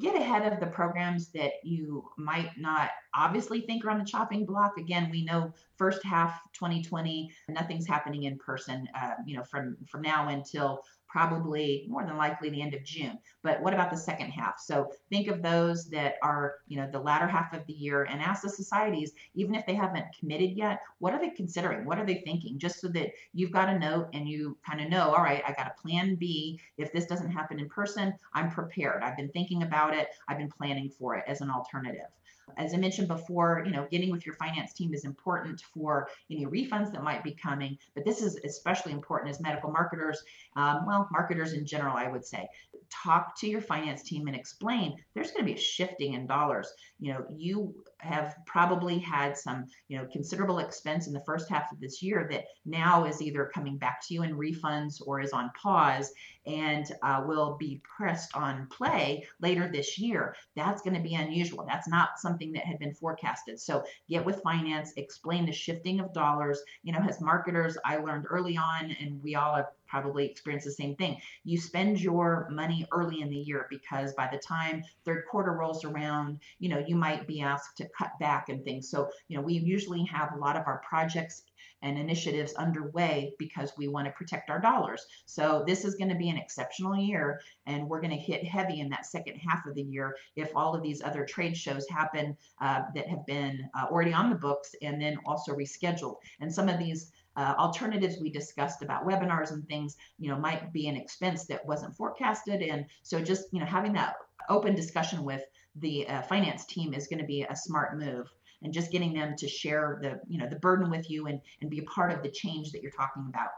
Get 0.00 0.16
ahead 0.16 0.52
of 0.52 0.58
the 0.58 0.66
programs 0.66 1.28
that 1.28 1.52
you 1.62 2.08
might 2.16 2.50
not 2.58 2.90
obviously 3.14 3.60
think 3.60 3.84
are 3.84 3.90
on 3.90 3.98
the 3.98 4.04
chopping 4.04 4.44
block. 4.44 4.76
Again, 4.78 5.08
we 5.08 5.24
know 5.24 5.52
first 5.76 6.04
half 6.04 6.40
2020, 6.54 7.30
nothing's 7.48 7.86
happening 7.86 8.24
in 8.24 8.36
person. 8.38 8.88
Uh, 9.00 9.14
you 9.26 9.36
know, 9.36 9.44
from 9.44 9.76
from 9.88 10.02
now 10.02 10.28
until 10.28 10.82
probably 11.12 11.84
more 11.90 12.06
than 12.06 12.16
likely 12.16 12.48
the 12.48 12.62
end 12.62 12.72
of 12.72 12.82
June. 12.82 13.18
But 13.42 13.60
what 13.60 13.74
about 13.74 13.90
the 13.90 13.96
second 13.98 14.30
half? 14.30 14.58
So 14.58 14.90
think 15.10 15.28
of 15.28 15.42
those 15.42 15.90
that 15.90 16.14
are, 16.22 16.54
you 16.66 16.78
know, 16.78 16.88
the 16.90 16.98
latter 16.98 17.26
half 17.26 17.52
of 17.52 17.66
the 17.66 17.74
year 17.74 18.04
and 18.04 18.22
ask 18.22 18.42
the 18.42 18.48
societies, 18.48 19.12
even 19.34 19.54
if 19.54 19.66
they 19.66 19.74
haven't 19.74 20.06
committed 20.18 20.52
yet, 20.52 20.80
what 21.00 21.12
are 21.12 21.20
they 21.20 21.28
considering? 21.28 21.84
What 21.84 21.98
are 21.98 22.06
they 22.06 22.22
thinking? 22.24 22.58
Just 22.58 22.80
so 22.80 22.88
that 22.88 23.10
you've 23.34 23.52
got 23.52 23.68
a 23.68 23.78
note 23.78 24.08
and 24.14 24.26
you 24.26 24.56
kind 24.66 24.80
of 24.80 24.88
know, 24.88 25.10
all 25.10 25.22
right, 25.22 25.42
I 25.46 25.52
got 25.52 25.66
a 25.66 25.82
plan 25.82 26.14
B. 26.14 26.58
If 26.78 26.92
this 26.94 27.04
doesn't 27.04 27.30
happen 27.30 27.60
in 27.60 27.68
person, 27.68 28.14
I'm 28.32 28.50
prepared. 28.50 29.02
I've 29.02 29.16
been 29.16 29.30
thinking 29.32 29.64
about 29.64 29.94
it. 29.94 30.08
I've 30.28 30.38
been 30.38 30.50
planning 30.50 30.88
for 30.88 31.16
it 31.16 31.24
as 31.26 31.42
an 31.42 31.50
alternative. 31.50 32.08
As 32.56 32.74
I 32.74 32.76
mentioned 32.76 33.08
before, 33.08 33.62
you 33.64 33.72
know, 33.72 33.86
getting 33.90 34.10
with 34.10 34.26
your 34.26 34.34
finance 34.34 34.72
team 34.72 34.94
is 34.94 35.04
important 35.04 35.62
for 35.74 36.08
any 36.30 36.46
refunds 36.46 36.92
that 36.92 37.02
might 37.02 37.24
be 37.24 37.32
coming, 37.32 37.78
but 37.94 38.04
this 38.04 38.22
is 38.22 38.36
especially 38.44 38.92
important 38.92 39.30
as 39.30 39.40
medical 39.40 39.70
marketers, 39.70 40.22
um, 40.56 40.84
well, 40.86 41.08
marketers 41.10 41.52
in 41.52 41.64
general, 41.66 41.96
I 41.96 42.08
would 42.08 42.24
say. 42.24 42.48
Talk 42.90 43.38
to 43.40 43.48
your 43.48 43.60
finance 43.60 44.02
team 44.02 44.26
and 44.26 44.36
explain 44.36 44.96
there's 45.14 45.30
going 45.30 45.44
to 45.44 45.52
be 45.52 45.58
a 45.58 45.62
shifting 45.62 46.14
in 46.14 46.26
dollars. 46.26 46.72
You 47.00 47.14
know, 47.14 47.24
you 47.30 47.74
have 48.02 48.34
probably 48.46 48.98
had 48.98 49.36
some, 49.36 49.66
you 49.88 49.96
know, 49.96 50.06
considerable 50.12 50.58
expense 50.58 51.06
in 51.06 51.12
the 51.12 51.22
first 51.24 51.48
half 51.48 51.70
of 51.70 51.80
this 51.80 52.02
year 52.02 52.28
that 52.30 52.44
now 52.66 53.04
is 53.04 53.22
either 53.22 53.50
coming 53.54 53.78
back 53.78 54.00
to 54.06 54.14
you 54.14 54.24
in 54.24 54.36
refunds 54.36 55.00
or 55.06 55.20
is 55.20 55.32
on 55.32 55.50
pause 55.60 56.12
and 56.44 56.86
uh, 57.02 57.22
will 57.24 57.56
be 57.58 57.80
pressed 57.84 58.34
on 58.36 58.66
play 58.66 59.24
later 59.40 59.70
this 59.72 59.98
year. 59.98 60.34
That's 60.56 60.82
going 60.82 60.96
to 60.96 61.02
be 61.02 61.14
unusual. 61.14 61.64
That's 61.66 61.88
not 61.88 62.18
something 62.18 62.52
that 62.52 62.64
had 62.64 62.80
been 62.80 62.94
forecasted. 62.94 63.60
So 63.60 63.84
get 64.08 64.24
with 64.24 64.42
finance, 64.42 64.92
explain 64.96 65.46
the 65.46 65.52
shifting 65.52 66.00
of 66.00 66.12
dollars. 66.12 66.60
You 66.82 66.92
know, 66.92 67.00
as 67.08 67.20
marketers, 67.20 67.78
I 67.84 67.98
learned 67.98 68.26
early 68.28 68.56
on, 68.56 68.90
and 69.00 69.22
we 69.22 69.36
all 69.36 69.54
have 69.54 69.66
probably 69.92 70.24
experience 70.24 70.64
the 70.64 70.72
same 70.72 70.96
thing. 70.96 71.20
You 71.44 71.60
spend 71.60 72.00
your 72.00 72.48
money 72.50 72.86
early 72.92 73.20
in 73.20 73.28
the 73.28 73.36
year 73.36 73.66
because 73.68 74.14
by 74.14 74.26
the 74.32 74.38
time 74.38 74.82
third 75.04 75.24
quarter 75.30 75.52
rolls 75.52 75.84
around, 75.84 76.40
you 76.58 76.70
know, 76.70 76.82
you 76.88 76.96
might 76.96 77.26
be 77.26 77.42
asked 77.42 77.76
to 77.76 77.88
cut 77.96 78.12
back 78.18 78.48
and 78.48 78.64
things. 78.64 78.88
So, 78.88 79.10
you 79.28 79.36
know, 79.36 79.42
we 79.42 79.52
usually 79.52 80.04
have 80.04 80.32
a 80.32 80.38
lot 80.38 80.56
of 80.56 80.62
our 80.66 80.80
projects 80.88 81.42
and 81.82 81.98
initiatives 81.98 82.54
underway 82.54 83.34
because 83.38 83.72
we 83.76 83.88
want 83.88 84.06
to 84.06 84.12
protect 84.12 84.48
our 84.50 84.60
dollars. 84.60 85.04
So 85.26 85.64
this 85.66 85.84
is 85.84 85.96
going 85.96 86.10
to 86.10 86.16
be 86.16 86.30
an 86.30 86.36
exceptional 86.36 86.96
year, 86.96 87.40
and 87.66 87.88
we're 87.88 88.00
going 88.00 88.12
to 88.12 88.16
hit 88.16 88.44
heavy 88.44 88.80
in 88.80 88.88
that 88.90 89.04
second 89.04 89.36
half 89.36 89.66
of 89.66 89.74
the 89.74 89.82
year 89.82 90.16
if 90.36 90.50
all 90.56 90.74
of 90.74 90.82
these 90.82 91.02
other 91.02 91.24
trade 91.24 91.56
shows 91.56 91.86
happen 91.88 92.36
uh, 92.60 92.82
that 92.94 93.08
have 93.08 93.26
been 93.26 93.68
uh, 93.74 93.86
already 93.90 94.12
on 94.12 94.30
the 94.30 94.36
books 94.36 94.74
and 94.80 95.02
then 95.02 95.18
also 95.26 95.54
rescheduled. 95.54 96.16
And 96.40 96.52
some 96.52 96.68
of 96.68 96.78
these 96.78 97.12
uh, 97.36 97.54
alternatives 97.58 98.16
we 98.20 98.30
discussed 98.30 98.82
about 98.82 99.06
webinars 99.06 99.52
and 99.52 99.66
things, 99.66 99.96
you 100.18 100.28
know, 100.28 100.36
might 100.36 100.72
be 100.72 100.88
an 100.88 100.96
expense 100.96 101.46
that 101.46 101.64
wasn't 101.64 101.96
forecasted. 101.96 102.62
And 102.62 102.86
so 103.02 103.20
just, 103.20 103.44
you 103.52 103.60
know, 103.60 103.66
having 103.66 103.92
that 103.94 104.16
open 104.48 104.74
discussion 104.74 105.24
with 105.24 105.42
the 105.76 106.06
uh, 106.08 106.22
finance 106.22 106.66
team 106.66 106.92
is 106.92 107.06
going 107.06 107.20
to 107.20 107.26
be 107.26 107.42
a 107.42 107.56
smart 107.56 107.98
move 107.98 108.30
and 108.62 108.72
just 108.72 108.90
getting 108.92 109.12
them 109.12 109.36
to 109.36 109.48
share 109.48 109.98
the 110.02 110.20
you 110.28 110.38
know 110.38 110.48
the 110.48 110.56
burden 110.56 110.90
with 110.90 111.10
you 111.10 111.26
and 111.26 111.40
and 111.60 111.70
be 111.70 111.78
a 111.78 111.84
part 111.84 112.12
of 112.12 112.22
the 112.22 112.30
change 112.30 112.70
that 112.72 112.82
you're 112.82 112.92
talking 112.92 113.24
about 113.28 113.50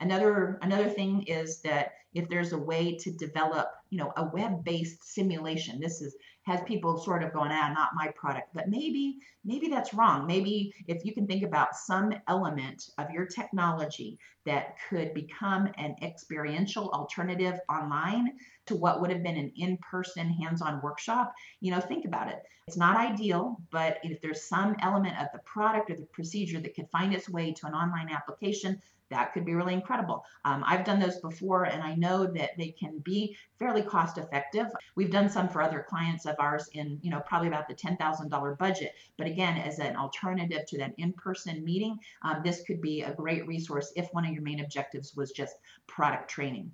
another 0.00 0.58
another 0.62 0.88
thing 0.88 1.22
is 1.24 1.60
that 1.62 1.92
if 2.14 2.28
there's 2.28 2.52
a 2.52 2.58
way 2.58 2.96
to 2.96 3.10
develop 3.10 3.68
you 3.90 3.98
know 3.98 4.12
a 4.16 4.24
web-based 4.32 5.02
simulation 5.02 5.80
this 5.80 6.00
is 6.00 6.16
has 6.44 6.60
people 6.62 6.98
sort 6.98 7.22
of 7.22 7.32
going 7.32 7.50
ah 7.52 7.72
not 7.72 7.90
my 7.94 8.08
product 8.16 8.48
but 8.52 8.68
maybe 8.68 9.18
maybe 9.44 9.68
that's 9.68 9.92
wrong. 9.94 10.26
Maybe 10.26 10.72
if 10.86 11.04
you 11.04 11.12
can 11.12 11.26
think 11.26 11.42
about 11.42 11.74
some 11.74 12.14
element 12.28 12.90
of 12.98 13.10
your 13.10 13.26
technology 13.26 14.18
that 14.46 14.76
could 14.88 15.14
become 15.14 15.68
an 15.78 15.96
experiential 16.02 16.90
alternative 16.90 17.58
online 17.68 18.32
to 18.66 18.76
what 18.76 19.00
would 19.00 19.10
have 19.10 19.22
been 19.22 19.36
an 19.36 19.52
in-person 19.56 20.28
hands-on 20.30 20.80
workshop 20.82 21.32
you 21.60 21.70
know 21.70 21.80
think 21.80 22.04
about 22.04 22.28
it. 22.28 22.42
It's 22.68 22.76
not 22.76 22.96
ideal 22.96 23.56
but 23.70 23.98
if 24.02 24.20
there's 24.20 24.48
some 24.48 24.76
element 24.80 25.20
of 25.20 25.28
the 25.32 25.40
product 25.40 25.90
or 25.90 25.96
the 25.96 26.06
procedure 26.12 26.60
that 26.60 26.74
could 26.74 26.90
find 26.90 27.12
its 27.14 27.28
way 27.28 27.52
to 27.52 27.66
an 27.66 27.74
online 27.74 28.08
application 28.08 28.80
that 29.12 29.32
could 29.32 29.44
be 29.44 29.54
really 29.54 29.74
incredible. 29.74 30.24
Um, 30.44 30.64
I've 30.66 30.84
done 30.84 30.98
those 30.98 31.18
before 31.20 31.64
and 31.64 31.82
I 31.82 31.94
know 31.94 32.26
that 32.26 32.50
they 32.56 32.70
can 32.70 32.98
be 32.98 33.36
fairly 33.58 33.82
cost 33.82 34.18
effective. 34.18 34.66
We've 34.96 35.10
done 35.10 35.28
some 35.28 35.48
for 35.48 35.62
other 35.62 35.84
clients 35.88 36.26
of 36.26 36.36
ours 36.38 36.68
in, 36.72 36.98
you 37.02 37.10
know, 37.10 37.20
probably 37.20 37.48
about 37.48 37.68
the 37.68 37.74
$10,000 37.74 38.58
budget. 38.58 38.94
But 39.16 39.26
again, 39.26 39.58
as 39.58 39.78
an 39.78 39.96
alternative 39.96 40.66
to 40.68 40.78
that 40.78 40.94
in-person 40.98 41.64
meeting, 41.64 41.98
um, 42.22 42.40
this 42.42 42.62
could 42.66 42.80
be 42.80 43.02
a 43.02 43.14
great 43.14 43.46
resource 43.46 43.92
if 43.96 44.08
one 44.12 44.24
of 44.24 44.32
your 44.32 44.42
main 44.42 44.60
objectives 44.60 45.14
was 45.14 45.30
just 45.32 45.56
product 45.86 46.28
training. 46.28 46.72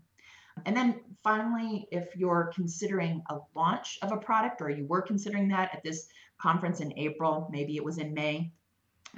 And 0.66 0.76
then 0.76 1.00
finally, 1.22 1.86
if 1.90 2.16
you're 2.16 2.50
considering 2.54 3.22
a 3.30 3.38
launch 3.54 3.98
of 4.02 4.12
a 4.12 4.16
product 4.16 4.60
or 4.60 4.70
you 4.70 4.86
were 4.86 5.02
considering 5.02 5.48
that 5.48 5.74
at 5.74 5.82
this 5.82 6.08
conference 6.38 6.80
in 6.80 6.96
April, 6.96 7.48
maybe 7.50 7.76
it 7.76 7.84
was 7.84 7.98
in 7.98 8.14
May, 8.14 8.52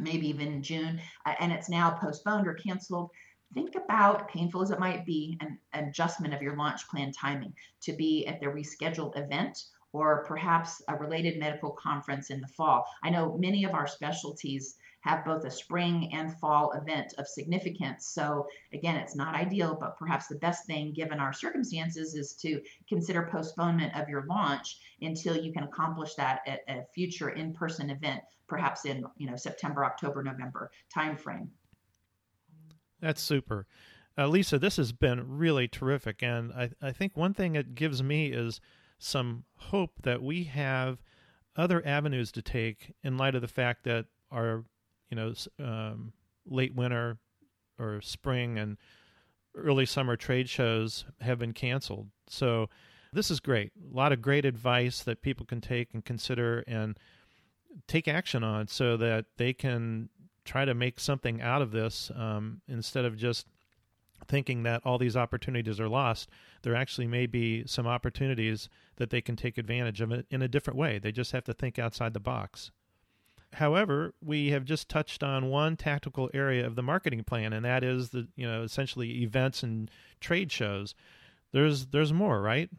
maybe 0.01 0.29
even 0.29 0.49
in 0.49 0.63
June, 0.63 1.01
uh, 1.27 1.35
and 1.41 1.53
it's 1.53 1.69
now 1.69 1.91
postponed 1.91 2.47
or 2.47 2.55
canceled, 2.55 3.11
think 3.55 3.75
about, 3.75 4.29
painful 4.29 4.63
as 4.63 4.71
it 4.71 4.79
might 4.79 5.05
be, 5.05 5.39
an 5.41 5.59
adjustment 5.75 6.35
of 6.35 6.43
your 6.43 6.57
launch 6.57 6.87
plan 6.89 7.13
timing 7.13 7.53
to 7.83 7.93
be 7.93 8.27
at 8.27 8.41
the 8.41 8.47
rescheduled 8.47 9.19
event 9.19 9.65
or 9.93 10.25
perhaps 10.25 10.81
a 10.89 10.95
related 10.95 11.39
medical 11.39 11.71
conference 11.71 12.31
in 12.31 12.41
the 12.41 12.47
fall. 12.49 12.85
I 13.03 13.11
know 13.11 13.37
many 13.39 13.65
of 13.65 13.75
our 13.75 13.89
specialties 13.89 14.77
have 15.01 15.25
both 15.25 15.45
a 15.45 15.51
spring 15.51 16.11
and 16.13 16.39
fall 16.39 16.73
event 16.73 17.15
of 17.19 17.27
significance. 17.27 18.07
So, 18.07 18.47
again, 18.73 18.97
it's 18.97 19.17
not 19.17 19.35
ideal, 19.35 19.77
but 19.81 19.97
perhaps 19.99 20.27
the 20.27 20.37
best 20.37 20.67
thing 20.67 20.93
given 20.93 21.19
our 21.19 21.33
circumstances 21.33 22.15
is 22.15 22.35
to 22.35 22.61
consider 22.89 23.29
postponement 23.31 23.97
of 23.97 24.09
your 24.09 24.27
launch 24.27 24.79
until 25.01 25.37
you 25.37 25.53
can 25.53 25.65
accomplish 25.65 26.15
that 26.15 26.41
at 26.47 26.61
a 26.69 26.85
future 26.95 27.31
in 27.31 27.55
person 27.55 27.91
event, 27.91 28.21
perhaps 28.47 28.85
in 28.85 29.05
you 29.17 29.29
know 29.29 29.37
September, 29.37 29.85
October, 29.85 30.23
November 30.23 30.71
timeframe. 30.95 31.49
That's 33.01 33.23
super. 33.23 33.67
Uh, 34.19 34.27
Lisa, 34.27 34.59
this 34.59 34.77
has 34.77 34.93
been 34.93 35.39
really 35.39 35.67
terrific. 35.67 36.23
And 36.23 36.53
I, 36.53 36.71
I 36.83 36.93
think 36.93 37.17
one 37.17 37.33
thing 37.33 37.57
it 37.57 37.75
gives 37.75 38.03
me 38.03 38.27
is 38.27 38.61
some 38.99 39.45
hope 39.57 40.03
that 40.03 40.23
we 40.23 40.45
have 40.45 40.99
other 41.57 41.85
avenues 41.87 42.31
to 42.33 42.43
take 42.43 42.93
in 43.03 43.17
light 43.17 43.35
of 43.35 43.41
the 43.41 43.49
fact 43.49 43.85
that 43.85 44.07
our 44.31 44.65
you 45.11 45.17
know, 45.17 45.33
um, 45.59 46.13
late 46.47 46.75
winter 46.75 47.19
or 47.79 48.01
spring 48.01 48.59
and 48.59 48.77
early 49.55 49.87
summer 49.87 50.17
trade 50.17 50.49
shows 50.49 51.05
have 51.21 51.39
been 51.39 51.53
canceled. 51.53 52.09
So 52.29 52.69
this 53.13 53.31
is 53.31 53.41
great. 53.41 53.73
A 53.93 53.97
lot 53.97 54.13
of 54.13 54.23
great 54.23 54.45
advice 54.45 55.03
that 55.03 55.23
people 55.23 55.45
can 55.45 55.61
take 55.61 55.93
and 55.93 56.05
consider 56.05 56.65
and 56.67 56.99
take 57.87 58.09
action 58.09 58.45
on 58.45 58.69
so 58.69 58.97
that 58.97 59.27
they 59.37 59.53
can 59.53 60.09
try 60.45 60.65
to 60.65 60.75
make 60.75 61.01
something 61.01 61.41
out 61.43 61.63
of 61.63 61.73
this 61.73 62.11
um, 62.15 62.61
instead 62.69 63.05
of 63.05 63.17
just 63.17 63.47
thinking 64.27 64.63
that 64.63 64.83
all 64.85 64.99
these 64.99 65.17
opportunities 65.17 65.81
are 65.81 65.89
lost. 65.89 66.29
There 66.63 66.75
actually 66.75 67.07
may 67.07 67.27
be 67.27 67.67
some 67.67 67.87
opportunities 67.87 68.69
that 68.97 69.11
they 69.11 69.21
can 69.21 69.37
take 69.37 69.59
advantage 69.59 70.01
of 70.01 70.13
it 70.13 70.27
in 70.31 70.43
a 70.43 70.49
different 70.49 70.79
way. 70.79 70.99
They 70.99 71.13
just 71.13 71.33
have 71.33 71.45
to 71.45 71.55
think 71.55 71.79
outside 71.79 72.15
the 72.15 72.21
box. 72.21 72.71
However, 73.55 74.15
we 74.23 74.51
have 74.51 74.65
just 74.65 74.89
touched 74.89 75.23
on 75.23 75.51
one 75.51 75.77
tactical 75.77 76.31
area 76.33 76.67
of 76.67 76.77
the 76.77 76.83
marketing 76.83 77.25
plan, 77.25 77.53
and 77.53 77.65
that 77.65 77.83
is 77.83 78.11
the 78.11 78.29
you 78.37 78.47
know 78.47 78.63
essentially 78.63 79.23
events 79.23 79.63
and 79.63 79.91
trade 80.21 80.53
shows. 80.53 80.95
There's 81.53 81.87
there's 81.87 82.13
more, 82.13 82.41
right? 82.41 82.71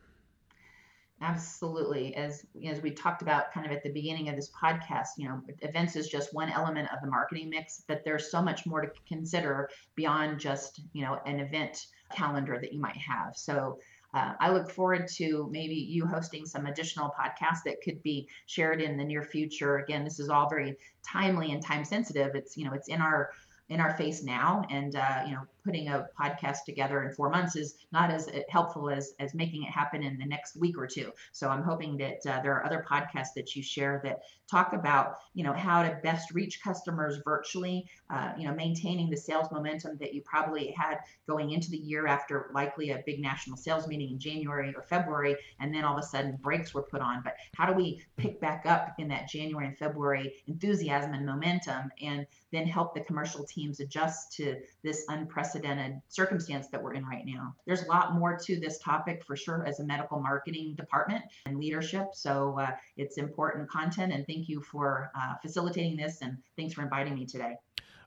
Absolutely. 1.22 2.16
As 2.16 2.46
as 2.66 2.82
we 2.82 2.90
talked 2.90 3.22
about 3.22 3.52
kind 3.52 3.66
of 3.66 3.72
at 3.72 3.84
the 3.84 3.92
beginning 3.92 4.30
of 4.30 4.36
this 4.36 4.50
podcast, 4.50 5.10
you 5.18 5.28
know, 5.28 5.42
events 5.60 5.96
is 5.96 6.08
just 6.08 6.34
one 6.34 6.50
element 6.50 6.90
of 6.92 7.00
the 7.02 7.08
marketing 7.08 7.50
mix, 7.50 7.84
but 7.88 8.04
there's 8.04 8.32
so 8.32 8.42
much 8.42 8.66
more 8.66 8.82
to 8.82 8.92
consider 9.08 9.70
beyond 9.96 10.40
just, 10.40 10.82
you 10.94 11.04
know, 11.04 11.20
an 11.28 11.40
event 11.40 11.86
calendar 12.12 12.58
that 12.60 12.74
you 12.74 12.80
might 12.80 12.98
have. 12.98 13.36
So 13.36 13.78
uh, 14.14 14.34
I 14.40 14.52
look 14.52 14.70
forward 14.70 15.08
to 15.16 15.48
maybe 15.52 15.76
you 15.76 16.06
hosting 16.06 16.46
some 16.46 16.66
additional 16.66 17.14
podcasts 17.18 17.64
that 17.66 17.82
could 17.82 18.02
be 18.04 18.28
shared 18.46 18.82
in 18.82 18.98
the 18.98 19.04
near 19.04 19.24
future. 19.24 19.78
Again, 19.78 20.04
this 20.04 20.20
is 20.20 20.30
all 20.30 20.50
very 20.50 20.76
timely 21.04 21.52
and 21.52 21.64
time 21.64 21.86
sensitive. 21.86 22.36
It's 22.36 22.58
you 22.58 22.66
know 22.66 22.74
it's 22.74 22.90
in 22.90 23.02
our 23.02 23.32
in 23.70 23.80
our 23.80 23.96
face 23.96 24.22
now, 24.22 24.66
and 24.70 24.96
uh, 24.96 25.24
you 25.26 25.32
know 25.34 25.44
putting 25.64 25.88
a 25.88 26.08
podcast 26.20 26.66
together 26.66 27.04
in 27.04 27.14
four 27.14 27.30
months 27.30 27.56
is 27.56 27.76
not 27.92 28.10
as 28.10 28.30
helpful 28.50 28.90
as 28.90 29.14
as 29.20 29.34
making 29.34 29.64
it 29.64 29.70
happen 29.70 30.04
in 30.04 30.18
the 30.18 30.26
next 30.26 30.56
week 30.56 30.78
or 30.78 30.88
two. 30.88 31.12
So 31.32 31.50
I'm 31.50 31.64
hoping 31.64 31.98
that 31.98 32.26
uh, 32.28 32.42
there 32.42 32.54
are 32.56 32.66
other 32.66 32.86
podcasts 32.90 33.34
that 33.36 33.56
you 33.56 33.64
share 33.64 34.02
that 34.04 34.22
talk 34.50 34.74
about 34.74 35.18
you 35.34 35.44
know 35.44 35.54
how 35.54 35.84
to 35.84 35.98
best 36.04 36.32
reach 36.32 36.62
customers 36.64 37.20
virtually, 37.24 37.86
uh, 38.10 38.34
you 38.38 38.48
know 38.48 38.54
maintaining 38.54 39.10
the 39.10 39.18
sales 39.18 39.48
momentum 39.52 39.98
that 40.00 40.14
you 40.14 40.22
probably 40.22 40.74
had 40.78 40.98
going 41.28 41.52
into 41.52 41.70
the 41.70 41.78
year 41.78 42.08
after 42.08 42.50
likely 42.54 42.92
a 42.92 43.04
big 43.06 43.22
national 43.22 43.58
sales 43.58 43.88
meeting 43.88 44.12
in 44.12 44.20
January 44.20 44.74
or 44.76 44.84
February, 44.84 45.36
and 45.60 45.74
then 45.74 45.84
all 45.84 45.98
of 45.98 46.04
a 46.04 46.08
sudden 46.08 46.38
breaks 46.42 46.74
were 46.74 46.84
put 46.84 47.02
on. 47.02 47.22
But 47.24 47.36
how 47.56 47.66
do 47.66 47.74
we 47.74 48.02
pick 48.18 48.42
back 48.42 48.66
up 48.66 48.94
in 48.98 49.08
that 49.10 49.30
January 49.30 49.68
and 49.68 49.78
February 49.78 50.34
enthusiasm 50.48 51.14
and 51.14 51.26
momentum, 51.26 51.92
and 52.02 52.26
then 52.52 52.68
help 52.68 52.94
the 52.94 53.02
commercial 53.02 53.46
teams 53.46 53.80
adjust 53.80 54.34
to 54.34 54.58
this 54.84 55.06
unprecedented 55.08 55.51
unprecedented 55.54 56.02
circumstance 56.08 56.68
that 56.68 56.82
we're 56.82 56.94
in 56.94 57.06
right 57.06 57.26
now. 57.26 57.56
There's 57.66 57.84
a 57.84 57.88
lot 57.88 58.16
more 58.16 58.38
to 58.38 58.60
this 58.60 58.80
topic 58.80 59.24
for 59.26 59.36
sure 59.36 59.66
as 59.66 59.80
a 59.80 59.84
medical 59.84 60.20
marketing 60.20 60.76
department 60.76 61.24
and 61.46 61.58
leadership. 61.58 62.10
So 62.14 62.58
uh, 62.60 62.72
it's 62.98 63.18
important 63.18 63.70
content. 63.70 64.14
And 64.14 64.26
thank 64.28 64.48
you 64.50 64.62
for 64.62 65.12
uh, 65.16 65.36
facilitating 65.42 65.98
this. 65.98 66.22
And 66.22 66.38
thanks 66.58 66.74
for 66.74 66.82
inviting 66.82 67.16
me 67.16 67.26
today. 67.26 67.56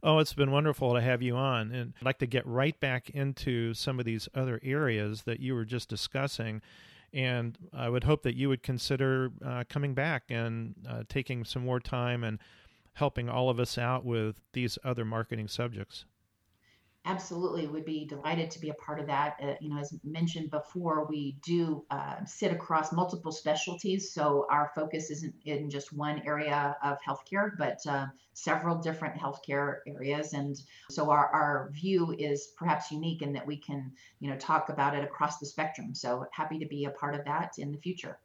Oh, 0.02 0.18
it's 0.18 0.34
been 0.34 0.50
wonderful 0.50 0.94
to 0.94 1.00
have 1.00 1.22
you 1.22 1.36
on. 1.36 1.72
And 1.72 1.94
I'd 2.00 2.04
like 2.04 2.18
to 2.18 2.26
get 2.26 2.46
right 2.46 2.78
back 2.78 3.10
into 3.10 3.72
some 3.74 3.98
of 3.98 4.04
these 4.04 4.28
other 4.34 4.60
areas 4.62 5.22
that 5.22 5.40
you 5.40 5.54
were 5.54 5.64
just 5.64 5.88
discussing. 5.88 6.60
And 7.12 7.56
I 7.72 7.88
would 7.88 8.04
hope 8.04 8.22
that 8.22 8.36
you 8.36 8.48
would 8.48 8.62
consider 8.62 9.30
uh, 9.44 9.64
coming 9.68 9.94
back 9.94 10.24
and 10.28 10.74
uh, 10.88 11.04
taking 11.08 11.44
some 11.44 11.64
more 11.64 11.80
time 11.80 12.24
and 12.24 12.38
helping 12.94 13.28
all 13.28 13.50
of 13.50 13.58
us 13.58 13.78
out 13.78 14.04
with 14.04 14.40
these 14.52 14.78
other 14.84 15.04
marketing 15.04 15.48
subjects 15.48 16.04
absolutely 17.06 17.66
would 17.66 17.84
be 17.84 18.06
delighted 18.06 18.50
to 18.50 18.58
be 18.58 18.70
a 18.70 18.74
part 18.74 18.98
of 18.98 19.06
that. 19.06 19.36
Uh, 19.42 19.54
you 19.60 19.68
know, 19.68 19.78
as 19.78 19.94
mentioned 20.04 20.50
before, 20.50 21.06
we 21.06 21.36
do 21.44 21.84
uh, 21.90 22.24
sit 22.24 22.50
across 22.50 22.92
multiple 22.92 23.32
specialties, 23.32 24.10
so 24.10 24.46
our 24.50 24.70
focus 24.74 25.10
isn't 25.10 25.34
in 25.44 25.68
just 25.68 25.92
one 25.92 26.22
area 26.24 26.76
of 26.82 26.96
healthcare, 27.06 27.52
but 27.58 27.78
uh, 27.86 28.06
several 28.32 28.76
different 28.76 29.14
healthcare 29.16 29.78
areas. 29.86 30.32
And 30.32 30.60
so 30.90 31.10
our, 31.10 31.28
our 31.28 31.70
view 31.72 32.14
is 32.18 32.52
perhaps 32.56 32.90
unique 32.90 33.22
in 33.22 33.32
that 33.34 33.46
we 33.46 33.56
can, 33.56 33.92
you 34.20 34.30
know, 34.30 34.36
talk 34.36 34.70
about 34.70 34.96
it 34.96 35.04
across 35.04 35.38
the 35.38 35.46
spectrum. 35.46 35.94
So 35.94 36.26
happy 36.32 36.58
to 36.58 36.66
be 36.66 36.86
a 36.86 36.90
part 36.90 37.14
of 37.14 37.24
that 37.26 37.58
in 37.58 37.70
the 37.70 37.78
future. 37.78 38.18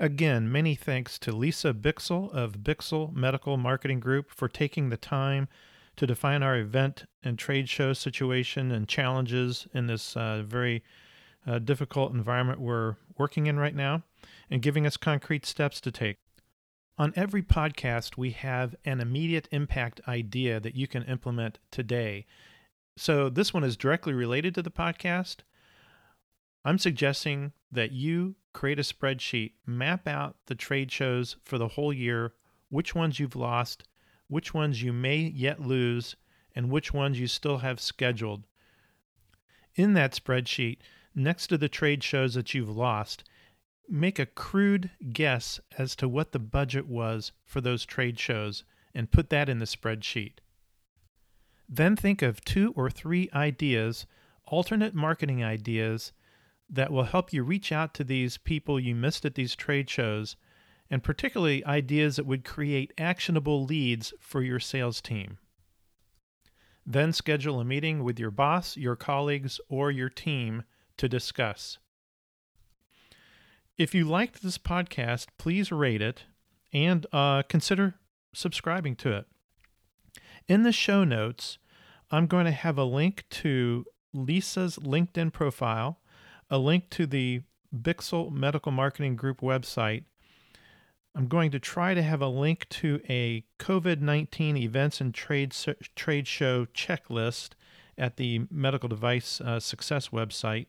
Again, 0.00 0.50
many 0.50 0.74
thanks 0.74 1.20
to 1.20 1.30
Lisa 1.30 1.72
Bichsel 1.72 2.28
of 2.32 2.64
Bichsel 2.64 3.14
Medical 3.14 3.56
Marketing 3.56 4.00
Group 4.00 4.28
for 4.28 4.48
taking 4.48 4.88
the 4.88 4.96
time 4.96 5.46
to 5.96 6.06
define 6.06 6.42
our 6.42 6.56
event 6.56 7.04
and 7.22 7.38
trade 7.38 7.68
show 7.68 7.92
situation 7.92 8.72
and 8.72 8.88
challenges 8.88 9.66
in 9.72 9.86
this 9.86 10.16
uh, 10.16 10.42
very 10.46 10.82
uh, 11.46 11.58
difficult 11.58 12.12
environment 12.12 12.60
we're 12.60 12.96
working 13.18 13.46
in 13.46 13.58
right 13.58 13.74
now 13.74 14.02
and 14.50 14.62
giving 14.62 14.86
us 14.86 14.96
concrete 14.96 15.46
steps 15.46 15.80
to 15.80 15.92
take. 15.92 16.16
On 16.96 17.12
every 17.16 17.42
podcast, 17.42 18.16
we 18.16 18.30
have 18.30 18.76
an 18.84 19.00
immediate 19.00 19.48
impact 19.50 20.00
idea 20.06 20.60
that 20.60 20.76
you 20.76 20.86
can 20.86 21.02
implement 21.04 21.58
today. 21.70 22.24
So, 22.96 23.28
this 23.28 23.52
one 23.52 23.64
is 23.64 23.76
directly 23.76 24.12
related 24.12 24.54
to 24.54 24.62
the 24.62 24.70
podcast. 24.70 25.38
I'm 26.64 26.78
suggesting 26.78 27.52
that 27.72 27.90
you 27.90 28.36
create 28.52 28.78
a 28.78 28.82
spreadsheet, 28.82 29.52
map 29.66 30.06
out 30.06 30.36
the 30.46 30.54
trade 30.54 30.92
shows 30.92 31.36
for 31.44 31.58
the 31.58 31.68
whole 31.68 31.92
year, 31.92 32.32
which 32.70 32.94
ones 32.94 33.18
you've 33.18 33.36
lost, 33.36 33.82
which 34.28 34.54
ones 34.54 34.82
you 34.82 34.92
may 34.92 35.18
yet 35.18 35.60
lose, 35.60 36.16
and 36.54 36.70
which 36.70 36.92
ones 36.92 37.18
you 37.18 37.26
still 37.26 37.58
have 37.58 37.80
scheduled. 37.80 38.44
In 39.74 39.94
that 39.94 40.12
spreadsheet, 40.12 40.78
next 41.14 41.48
to 41.48 41.58
the 41.58 41.68
trade 41.68 42.02
shows 42.02 42.34
that 42.34 42.54
you've 42.54 42.74
lost, 42.74 43.24
make 43.88 44.18
a 44.18 44.26
crude 44.26 44.90
guess 45.12 45.60
as 45.76 45.94
to 45.96 46.08
what 46.08 46.32
the 46.32 46.38
budget 46.38 46.86
was 46.86 47.32
for 47.44 47.60
those 47.60 47.84
trade 47.84 48.18
shows 48.18 48.64
and 48.94 49.10
put 49.10 49.30
that 49.30 49.48
in 49.48 49.58
the 49.58 49.64
spreadsheet. 49.64 50.34
Then 51.68 51.96
think 51.96 52.22
of 52.22 52.44
two 52.44 52.72
or 52.76 52.90
three 52.90 53.28
ideas, 53.34 54.06
alternate 54.46 54.94
marketing 54.94 55.42
ideas, 55.42 56.12
that 56.70 56.92
will 56.92 57.04
help 57.04 57.32
you 57.32 57.42
reach 57.42 57.72
out 57.72 57.94
to 57.94 58.04
these 58.04 58.38
people 58.38 58.80
you 58.80 58.94
missed 58.94 59.24
at 59.24 59.34
these 59.34 59.56
trade 59.56 59.90
shows, 59.90 60.36
and 60.94 61.02
particularly 61.02 61.64
ideas 61.64 62.14
that 62.14 62.24
would 62.24 62.44
create 62.44 62.92
actionable 62.96 63.64
leads 63.64 64.14
for 64.20 64.42
your 64.42 64.60
sales 64.60 65.00
team. 65.00 65.38
Then 66.86 67.12
schedule 67.12 67.58
a 67.58 67.64
meeting 67.64 68.04
with 68.04 68.20
your 68.20 68.30
boss, 68.30 68.76
your 68.76 68.94
colleagues, 68.94 69.58
or 69.68 69.90
your 69.90 70.08
team 70.08 70.62
to 70.98 71.08
discuss. 71.08 71.78
If 73.76 73.92
you 73.92 74.04
liked 74.04 74.40
this 74.40 74.56
podcast, 74.56 75.26
please 75.36 75.72
rate 75.72 76.00
it 76.00 76.26
and 76.72 77.08
uh, 77.12 77.42
consider 77.48 77.96
subscribing 78.32 78.94
to 78.98 79.14
it. 79.14 79.26
In 80.46 80.62
the 80.62 80.70
show 80.70 81.02
notes, 81.02 81.58
I'm 82.12 82.28
going 82.28 82.44
to 82.44 82.52
have 82.52 82.78
a 82.78 82.84
link 82.84 83.24
to 83.30 83.84
Lisa's 84.12 84.76
LinkedIn 84.76 85.32
profile, 85.32 85.98
a 86.48 86.58
link 86.58 86.88
to 86.90 87.04
the 87.04 87.42
Bichsel 87.76 88.30
Medical 88.30 88.70
Marketing 88.70 89.16
Group 89.16 89.40
website. 89.40 90.04
I'm 91.16 91.28
going 91.28 91.52
to 91.52 91.60
try 91.60 91.94
to 91.94 92.02
have 92.02 92.20
a 92.20 92.28
link 92.28 92.68
to 92.70 93.00
a 93.08 93.44
COVID 93.60 94.00
19 94.00 94.56
events 94.56 95.00
and 95.00 95.14
trade, 95.14 95.54
trade 95.94 96.26
show 96.26 96.66
checklist 96.66 97.50
at 97.96 98.16
the 98.16 98.46
Medical 98.50 98.88
Device 98.88 99.40
uh, 99.40 99.60
Success 99.60 100.08
website. 100.08 100.66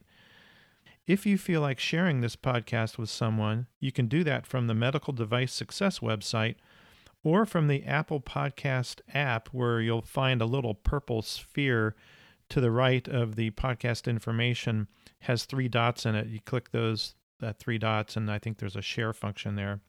If 1.07 1.25
you 1.25 1.39
feel 1.39 1.61
like 1.61 1.79
sharing 1.79 2.21
this 2.21 2.35
podcast 2.35 2.99
with 2.99 3.09
someone, 3.09 3.65
you 3.79 3.91
can 3.91 4.07
do 4.07 4.23
that 4.23 4.45
from 4.45 4.67
the 4.67 4.75
Medical 4.75 5.13
Device 5.13 5.51
Success 5.51 5.99
website 5.99 6.55
or 7.23 7.47
from 7.47 7.67
the 7.67 7.83
Apple 7.83 8.21
Podcast 8.21 9.01
app, 9.13 9.49
where 9.49 9.81
you'll 9.81 10.03
find 10.03 10.41
a 10.41 10.45
little 10.45 10.75
purple 10.75 11.23
sphere 11.23 11.95
to 12.49 12.61
the 12.61 12.71
right 12.71 13.07
of 13.07 13.35
the 13.35 13.49
podcast 13.51 14.07
information 14.07 14.87
has 15.21 15.45
three 15.45 15.67
dots 15.67 16.05
in 16.05 16.13
it. 16.13 16.27
You 16.27 16.39
click 16.39 16.71
those 16.71 17.15
three 17.57 17.79
dots, 17.79 18.15
and 18.15 18.29
I 18.29 18.37
think 18.37 18.59
there's 18.59 18.75
a 18.75 18.81
share 18.81 19.11
function 19.11 19.55
there. 19.55 19.81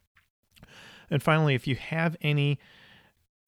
And 1.11 1.23
finally, 1.23 1.55
if 1.55 1.67
you 1.67 1.77
have 1.77 2.17
any 2.21 2.59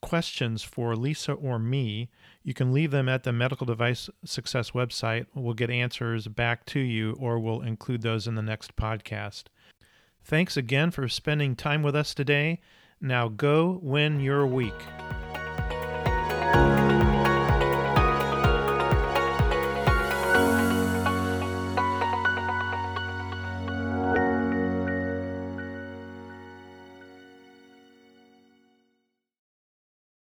questions 0.00 0.62
for 0.62 0.94
Lisa 0.94 1.32
or 1.32 1.58
me, 1.58 2.08
you 2.42 2.54
can 2.54 2.72
leave 2.72 2.90
them 2.90 3.08
at 3.08 3.24
the 3.24 3.32
Medical 3.32 3.66
Device 3.66 4.08
Success 4.24 4.70
website. 4.70 5.26
We'll 5.34 5.54
get 5.54 5.70
answers 5.70 6.28
back 6.28 6.64
to 6.66 6.80
you, 6.80 7.16
or 7.18 7.38
we'll 7.38 7.62
include 7.62 8.02
those 8.02 8.26
in 8.26 8.34
the 8.34 8.42
next 8.42 8.76
podcast. 8.76 9.44
Thanks 10.22 10.56
again 10.56 10.90
for 10.90 11.08
spending 11.08 11.56
time 11.56 11.82
with 11.82 11.96
us 11.96 12.14
today. 12.14 12.60
Now 13.00 13.28
go 13.28 13.80
win 13.82 14.20
your 14.20 14.46
week. 14.46 14.74